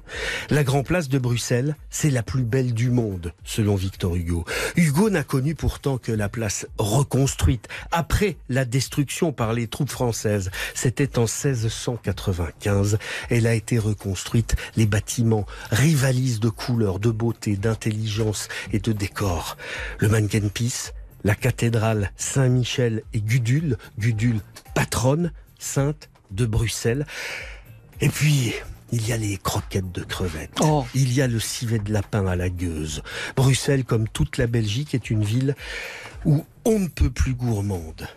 La 0.50 0.64
Grand 0.64 0.84
Place 0.84 1.10
de 1.10 1.20
Bruxelles, 1.20 1.76
c'est 1.90 2.10
la 2.10 2.24
plus 2.24 2.44
belle 2.44 2.74
du 2.74 2.90
monde, 2.90 3.34
selon 3.44 3.76
Victor 3.76 4.16
Hugo. 4.16 4.46
Hugo 4.76 5.10
n'a 5.10 5.24
connu 5.24 5.56
pourtant 5.56 5.98
que 5.98 6.12
la 6.12 6.30
place 6.30 6.68
reconstruite 6.78 7.68
après 7.92 8.38
la 8.50 8.66
destruction 8.66 9.34
par 9.34 9.54
les 9.54 9.68
troupes 9.68 9.90
françaises. 9.90 10.52
C'était 10.74 11.20
en 11.20 11.24
1695. 11.24 12.98
Elle 13.30 13.48
a 13.48 13.54
été 13.54 13.78
reconstruite. 13.78 14.56
Les 14.76 14.86
bâtiments 14.86 15.46
rivalisent 15.72 16.40
de 16.40 16.50
couleurs, 16.50 17.00
de 17.00 17.12
beauté, 17.12 17.58
d'intelligence 17.58 18.48
et 18.72 18.80
de 18.80 18.94
décor. 18.94 19.58
Le 20.00 20.08
mannequin 20.08 20.48
Peace, 20.48 20.94
la 21.24 21.36
cathédrale 21.36 22.12
Saint-Michel 22.16 23.04
et 23.14 23.22
Gudule, 23.22 23.78
Gudule 23.98 24.40
patronne, 24.74 25.32
sainte 25.60 26.10
de 26.32 26.46
Bruxelles. 26.46 27.06
Et 28.02 28.10
puis, 28.10 28.54
il 28.92 29.08
y 29.08 29.12
a 29.12 29.18
les 29.18 29.38
croquettes 29.38 29.92
de 29.92 30.04
crevettes. 30.04 30.58
Oh. 30.62 30.86
Il 30.96 31.14
y 31.14 31.22
a 31.22 31.28
le 31.28 31.40
civet 31.40 31.80
de 31.80 31.92
lapin 31.92 32.26
à 32.28 32.36
la 32.36 32.50
gueuse. 32.50 33.04
Bruxelles, 33.36 33.84
comme 33.84 34.08
toute 34.08 34.38
la 34.38 34.48
Belgique, 34.48 34.94
est 34.94 35.10
une 35.10 35.24
ville 35.24 35.56
où 36.26 36.46
on 36.66 36.80
ne 36.80 36.88
peut 36.88 37.10
plus 37.10 37.34
gourmande. 37.34 38.08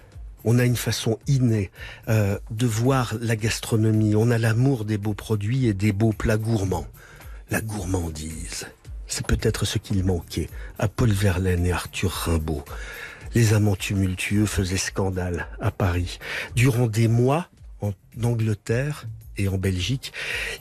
On 0.44 0.58
a 0.58 0.64
une 0.64 0.76
façon 0.76 1.18
innée 1.26 1.70
euh, 2.08 2.38
de 2.50 2.66
voir 2.66 3.14
la 3.20 3.36
gastronomie. 3.36 4.14
On 4.16 4.30
a 4.30 4.38
l'amour 4.38 4.84
des 4.84 4.96
beaux 4.96 5.14
produits 5.14 5.66
et 5.66 5.74
des 5.74 5.92
beaux 5.92 6.12
plats 6.12 6.38
gourmands. 6.38 6.86
La 7.50 7.61
gourmandise, 7.61 8.68
c'est 9.06 9.26
peut-être 9.26 9.64
ce 9.64 9.78
qu'il 9.78 10.04
manquait 10.04 10.48
à 10.78 10.88
Paul 10.88 11.11
Verlaine 11.11 11.66
et 11.66 11.72
Arthur 11.72 12.11
Rimbaud. 12.11 12.64
Les 13.34 13.54
amants 13.54 13.76
tumultueux 13.76 14.46
faisaient 14.46 14.76
scandale 14.76 15.48
à 15.61 15.70
Paris. 15.70 16.18
Durant 16.54 16.86
des 16.86 17.08
mois, 17.08 17.48
en 18.18 18.24
Angleterre 18.24 19.06
et 19.36 19.48
en 19.48 19.58
Belgique, 19.58 20.12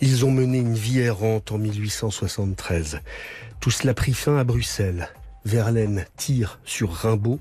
ils 0.02 0.26
ont 0.26 0.32
mené 0.32 0.60
une 0.60 0.76
vie 0.76 1.00
errante 1.00 1.52
en 1.52 1.58
1873. 1.58 3.02
Tout 3.60 3.72
cela 3.72 3.94
prit 3.94 4.14
fin 4.14 4.38
à 4.38 4.44
Bruxelles. 4.44 5.10
Verlaine 5.46 6.06
tire 6.18 6.60
sur 6.64 6.92
Rimbaud. 6.92 7.40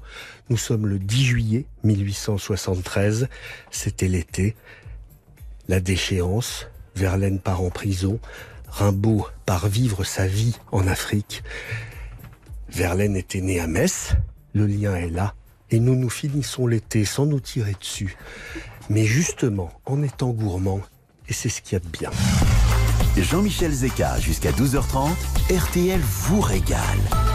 Nous 0.50 0.56
sommes 0.56 0.86
le 0.86 0.98
10 0.98 1.24
juillet 1.24 1.64
1873. 1.84 3.28
C'était 3.70 4.09
l'été. 4.09 4.56
La 5.68 5.80
déchéance. 5.80 6.68
Verlaine 6.94 7.38
part 7.38 7.62
en 7.62 7.70
prison. 7.70 8.18
Rimbaud 8.68 9.26
part 9.46 9.68
vivre 9.68 10.04
sa 10.04 10.26
vie 10.26 10.56
en 10.72 10.86
Afrique. 10.86 11.42
Verlaine 12.68 13.16
était 13.16 13.40
né 13.40 13.61
à 13.61 13.66
Metz. 13.66 14.14
Le 14.54 14.66
lien 14.66 14.94
est 14.94 15.11
là. 15.11 15.34
Et 15.70 15.80
nous 15.80 15.94
nous 15.94 16.11
finissons 16.11 16.66
l'été 16.66 17.04
sans 17.04 17.26
nous 17.26 17.40
tirer 17.40 17.74
dessus. 17.78 18.16
Mais 18.91 19.05
justement, 19.05 19.70
en 19.84 20.03
étant 20.03 20.30
gourmand, 20.30 20.80
et 21.28 21.32
c'est 21.34 21.51
ce 21.51 21.61
qu'il 21.61 21.74
y 21.74 21.76
a 21.76 21.80
de 21.80 21.89
bien. 21.89 22.11
Jean-Michel 23.18 23.72
Zeka 23.72 24.18
jusqu'à 24.18 24.51
12h30, 24.53 25.11
RTL 25.51 26.01
vous 26.01 26.41
régale. 26.41 27.27